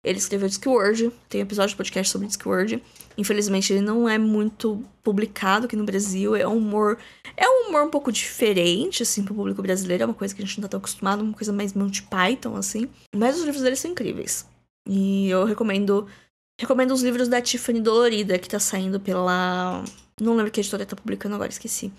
Ele 0.05 0.17
escreveu 0.17 0.49
Discworld, 0.49 1.11
tem 1.29 1.39
um 1.41 1.45
episódio 1.45 1.69
de 1.69 1.77
podcast 1.77 2.11
sobre 2.11 2.27
Discworld. 2.27 2.83
Infelizmente, 3.17 3.71
ele 3.71 3.81
não 3.81 4.07
é 4.07 4.17
muito 4.17 4.83
publicado 5.01 5.65
aqui 5.65 5.77
no 5.77 5.85
Brasil. 5.85 6.35
É 6.35 6.45
um 6.45 6.57
humor. 6.57 6.99
É 7.37 7.47
um 7.47 7.69
humor 7.69 7.83
um 7.83 7.89
pouco 7.89 8.11
diferente, 8.11 9.01
assim, 9.01 9.23
pro 9.23 9.33
público 9.33 9.61
brasileiro. 9.61 10.03
É 10.03 10.05
uma 10.05 10.13
coisa 10.13 10.35
que 10.35 10.41
a 10.41 10.45
gente 10.45 10.57
não 10.57 10.63
tá 10.63 10.71
tão 10.71 10.79
acostumado, 10.79 11.23
uma 11.23 11.33
coisa 11.33 11.53
mais 11.53 11.73
Monty 11.73 12.03
Python, 12.03 12.57
assim. 12.57 12.89
Mas 13.15 13.37
os 13.37 13.43
livros 13.43 13.63
dele 13.63 13.77
são 13.77 13.91
incríveis. 13.91 14.45
E 14.87 15.29
eu 15.29 15.45
recomendo. 15.45 16.05
Recomendo 16.59 16.91
os 16.91 17.01
livros 17.01 17.29
da 17.29 17.41
Tiffany 17.41 17.79
Dolorida, 17.79 18.37
que 18.37 18.49
tá 18.49 18.59
saindo 18.59 18.99
pela. 18.99 19.85
Não 20.19 20.35
lembro 20.35 20.51
que 20.51 20.59
editora 20.59 20.85
tá 20.85 20.97
publicando 20.97 21.35
agora, 21.35 21.49
esqueci. 21.49 21.91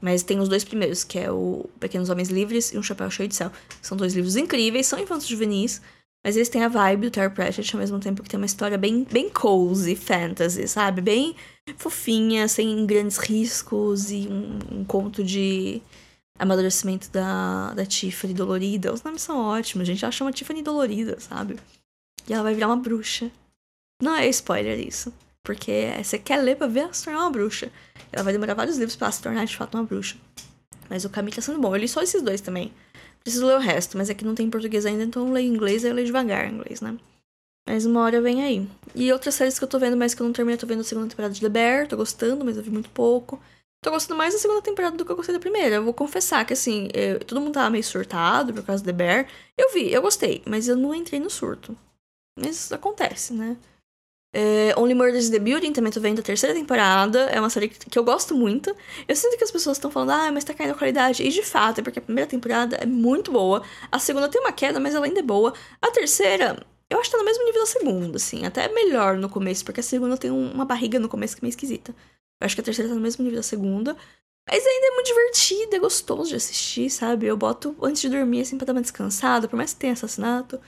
Mas 0.00 0.22
tem 0.22 0.40
os 0.40 0.48
dois 0.48 0.64
primeiros, 0.64 1.04
que 1.04 1.18
é 1.18 1.30
o 1.30 1.68
Pequenos 1.78 2.10
Homens 2.10 2.28
Livres 2.28 2.72
e 2.72 2.78
Um 2.78 2.82
Chapéu 2.82 3.10
Cheio 3.10 3.28
de 3.28 3.36
Céu. 3.36 3.52
São 3.80 3.96
dois 3.96 4.14
livros 4.14 4.36
incríveis, 4.36 4.86
são 4.86 4.98
infantos 4.98 5.28
juvenis, 5.28 5.80
mas 6.24 6.36
eles 6.36 6.48
têm 6.48 6.64
a 6.64 6.68
vibe 6.68 7.02
do 7.06 7.10
Terry 7.10 7.32
Pratchett 7.32 7.74
ao 7.74 7.80
mesmo 7.80 8.00
tempo 8.00 8.22
que 8.22 8.28
tem 8.28 8.38
uma 8.38 8.46
história 8.46 8.76
bem, 8.76 9.06
bem 9.10 9.30
cozy, 9.30 9.94
fantasy, 9.94 10.66
sabe? 10.66 11.00
Bem 11.00 11.36
fofinha, 11.76 12.48
sem 12.48 12.84
grandes 12.84 13.16
riscos 13.18 14.10
e 14.10 14.28
um, 14.28 14.80
um 14.80 14.84
conto 14.84 15.22
de 15.22 15.80
amadurecimento 16.38 17.08
da, 17.10 17.72
da 17.74 17.86
Tiffany 17.86 18.34
Dolorida. 18.34 18.92
Os 18.92 19.02
nomes 19.02 19.22
são 19.22 19.38
ótimos, 19.38 19.86
gente. 19.86 20.04
Ela 20.04 20.12
chama 20.12 20.32
Tiffany 20.32 20.62
Dolorida, 20.62 21.18
sabe? 21.20 21.56
E 22.28 22.32
ela 22.32 22.42
vai 22.42 22.54
virar 22.54 22.68
uma 22.68 22.76
bruxa. 22.76 23.30
Não 24.00 24.16
é 24.16 24.28
spoiler 24.28 24.78
isso. 24.78 25.12
Porque 25.44 25.92
você 26.02 26.18
quer 26.18 26.36
ler 26.36 26.56
pra 26.56 26.66
ver 26.66 26.80
ela 26.80 26.92
se 26.92 27.04
tornar 27.04 27.20
uma 27.20 27.30
bruxa. 27.30 27.70
Ela 28.12 28.22
vai 28.22 28.32
demorar 28.32 28.54
vários 28.54 28.76
livros 28.76 28.96
pra 28.96 29.06
ela 29.06 29.12
se 29.12 29.22
tornar 29.22 29.44
de 29.44 29.56
fato 29.56 29.76
uma 29.76 29.84
bruxa. 29.84 30.16
Mas 30.88 31.04
o 31.04 31.10
caminho 31.10 31.34
tá 31.34 31.42
sendo 31.42 31.60
bom. 31.60 31.74
Eu 31.74 31.80
li 31.80 31.88
só 31.88 32.02
esses 32.02 32.22
dois 32.22 32.40
também. 32.40 32.72
Preciso 33.22 33.46
ler 33.46 33.56
o 33.56 33.60
resto, 33.60 33.96
mas 33.96 34.10
é 34.10 34.14
que 34.14 34.24
não 34.24 34.34
tem 34.34 34.46
em 34.46 34.50
português 34.50 34.84
ainda, 34.84 35.04
então 35.04 35.26
eu 35.26 35.32
leio 35.32 35.52
inglês 35.52 35.84
e 35.84 35.88
eu 35.88 35.94
leio 35.94 36.06
devagar 36.06 36.46
em 36.46 36.54
inglês, 36.54 36.80
né? 36.80 36.96
Mas 37.68 37.86
uma 37.86 38.00
hora 38.00 38.20
vem 38.20 38.42
aí. 38.42 38.68
E 38.94 39.12
outras 39.12 39.36
séries 39.36 39.58
que 39.58 39.64
eu 39.64 39.68
tô 39.68 39.78
vendo, 39.78 39.96
mas 39.96 40.12
que 40.12 40.20
eu 40.20 40.26
não 40.26 40.32
terminei, 40.32 40.58
tô 40.58 40.66
vendo 40.66 40.80
a 40.80 40.84
segunda 40.84 41.08
temporada 41.08 41.32
de 41.32 41.40
The 41.40 41.48
Bear, 41.48 41.86
tô 41.86 41.96
gostando, 41.96 42.44
mas 42.44 42.56
eu 42.56 42.62
vi 42.62 42.70
muito 42.70 42.90
pouco. 42.90 43.40
Tô 43.82 43.90
gostando 43.90 44.18
mais 44.18 44.34
da 44.34 44.40
segunda 44.40 44.62
temporada 44.62 44.96
do 44.96 45.04
que 45.04 45.10
eu 45.10 45.16
gostei 45.16 45.34
da 45.34 45.40
primeira. 45.40 45.76
Eu 45.76 45.84
vou 45.84 45.94
confessar 45.94 46.44
que, 46.44 46.52
assim, 46.52 46.88
eu, 46.94 47.20
todo 47.20 47.40
mundo 47.40 47.54
tava 47.54 47.70
meio 47.70 47.82
surtado 47.82 48.52
por 48.52 48.64
causa 48.64 48.82
do 48.82 48.86
The 48.86 48.92
Bear. 48.92 49.28
Eu 49.56 49.72
vi, 49.72 49.92
eu 49.92 50.02
gostei, 50.02 50.42
mas 50.46 50.68
eu 50.68 50.76
não 50.76 50.94
entrei 50.94 51.18
no 51.20 51.30
surto. 51.30 51.76
Mas 52.38 52.72
acontece, 52.72 53.32
né? 53.32 53.56
É, 54.34 54.74
Only 54.78 54.94
Murders 54.94 55.28
in 55.28 55.32
the 55.32 55.38
Building 55.38 55.72
também 55.74 55.92
tô 55.92 56.00
vendo 56.00 56.20
a 56.20 56.22
terceira 56.22 56.54
temporada. 56.54 57.20
É 57.24 57.38
uma 57.38 57.50
série 57.50 57.68
que 57.68 57.98
eu 57.98 58.04
gosto 58.04 58.34
muito. 58.34 58.74
Eu 59.06 59.14
sinto 59.14 59.36
que 59.36 59.44
as 59.44 59.50
pessoas 59.50 59.76
estão 59.76 59.90
falando, 59.90 60.10
ah, 60.10 60.32
mas 60.32 60.44
tá 60.44 60.54
caindo 60.54 60.72
a 60.72 60.74
qualidade. 60.74 61.22
E 61.22 61.28
de 61.28 61.42
fato, 61.42 61.80
é 61.80 61.82
porque 61.82 61.98
a 61.98 62.02
primeira 62.02 62.28
temporada 62.28 62.76
é 62.76 62.86
muito 62.86 63.30
boa. 63.30 63.62
A 63.90 63.98
segunda 63.98 64.28
tem 64.28 64.40
uma 64.40 64.52
queda, 64.52 64.80
mas 64.80 64.94
ela 64.94 65.04
ainda 65.04 65.20
é 65.20 65.22
boa. 65.22 65.52
A 65.80 65.90
terceira, 65.90 66.64
eu 66.88 66.98
acho 66.98 67.10
que 67.10 67.16
tá 67.16 67.18
no 67.18 67.24
mesmo 67.24 67.44
nível 67.44 67.60
da 67.60 67.66
segunda, 67.66 68.16
assim. 68.16 68.46
Até 68.46 68.68
melhor 68.72 69.18
no 69.18 69.28
começo, 69.28 69.64
porque 69.64 69.80
a 69.80 69.82
segunda 69.82 70.16
tem 70.16 70.30
uma 70.30 70.64
barriga 70.64 70.98
no 70.98 71.08
começo 71.08 71.36
que 71.36 71.40
é 71.40 71.44
meio 71.44 71.50
esquisita. 71.50 71.94
Eu 72.40 72.46
acho 72.46 72.54
que 72.54 72.60
a 72.62 72.64
terceira 72.64 72.88
tá 72.88 72.94
no 72.94 73.00
mesmo 73.02 73.22
nível 73.22 73.38
da 73.38 73.42
segunda. 73.42 73.96
Mas 74.50 74.66
ainda 74.66 74.86
é 74.86 74.90
muito 74.90 75.06
divertida, 75.06 75.76
é 75.76 75.78
gostoso 75.78 76.30
de 76.30 76.36
assistir, 76.36 76.90
sabe? 76.90 77.26
Eu 77.26 77.36
boto 77.36 77.76
antes 77.82 78.02
de 78.02 78.08
dormir, 78.08 78.40
assim, 78.40 78.56
pra 78.56 78.66
dar 78.66 78.72
uma 78.72 78.80
descansada, 78.82 79.46
por 79.46 79.56
mais 79.56 79.72
que 79.72 79.80
tenha 79.80 79.92
assassinato 79.92 80.58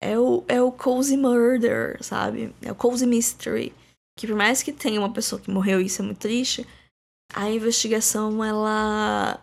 é 0.00 0.18
o, 0.18 0.44
é 0.48 0.60
o 0.60 0.72
Cozy 0.72 1.16
Murder, 1.16 2.02
sabe? 2.02 2.54
É 2.62 2.70
o 2.70 2.74
Cozy 2.74 3.06
Mystery. 3.06 3.72
Que 4.18 4.26
por 4.26 4.36
mais 4.36 4.62
que 4.62 4.72
tenha 4.72 5.00
uma 5.00 5.12
pessoa 5.12 5.40
que 5.40 5.50
morreu 5.50 5.80
e 5.80 5.86
isso 5.86 6.00
é 6.00 6.04
muito 6.04 6.18
triste, 6.18 6.66
a 7.34 7.50
investigação, 7.50 8.42
ela. 8.42 9.40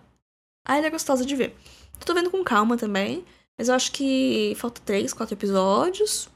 Ah, 0.67 0.77
ela 0.77 0.87
é 0.87 0.89
gostosa 0.89 1.25
de 1.25 1.35
ver. 1.35 1.55
Tô 2.05 2.13
vendo 2.13 2.31
com 2.31 2.43
calma 2.43 2.77
também. 2.77 3.23
Mas 3.57 3.69
eu 3.69 3.75
acho 3.75 3.91
que 3.91 4.55
falta 4.57 4.81
três, 4.83 5.13
quatro 5.13 5.35
episódios. 5.35 6.27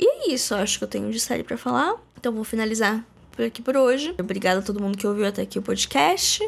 E 0.00 0.06
é 0.06 0.32
isso, 0.32 0.54
eu 0.54 0.58
acho 0.58 0.78
que 0.78 0.84
eu 0.84 0.88
tenho 0.88 1.10
de 1.10 1.20
série 1.20 1.44
para 1.44 1.56
falar. 1.56 1.94
Então 2.18 2.32
vou 2.32 2.44
finalizar 2.44 3.04
por 3.30 3.44
aqui 3.44 3.62
por 3.62 3.76
hoje. 3.76 4.14
Obrigada 4.18 4.60
a 4.60 4.62
todo 4.62 4.82
mundo 4.82 4.98
que 4.98 5.06
ouviu 5.06 5.26
até 5.26 5.42
aqui 5.42 5.58
o 5.58 5.62
podcast. 5.62 6.42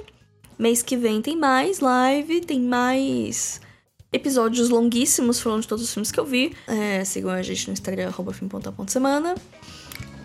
Mês 0.58 0.82
que 0.82 0.96
vem 0.96 1.22
tem 1.22 1.36
mais 1.36 1.80
live, 1.80 2.40
tem 2.40 2.60
mais 2.60 3.60
episódios 4.12 4.68
longuíssimos 4.68 5.40
falando 5.40 5.62
de 5.62 5.68
todos 5.68 5.84
os 5.84 5.92
filmes 5.92 6.10
que 6.10 6.20
eu 6.20 6.26
vi. 6.26 6.54
É, 6.66 7.04
sigam 7.04 7.30
a 7.30 7.42
gente 7.42 7.66
no 7.66 7.72
Instagram, 7.72 8.08
arroba 8.08 8.32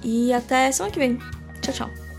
E 0.04 0.34
até 0.34 0.72
semana 0.72 0.92
que 0.92 1.00
vem. 1.00 1.18
Tchau, 1.62 1.74
tchau. 1.74 2.11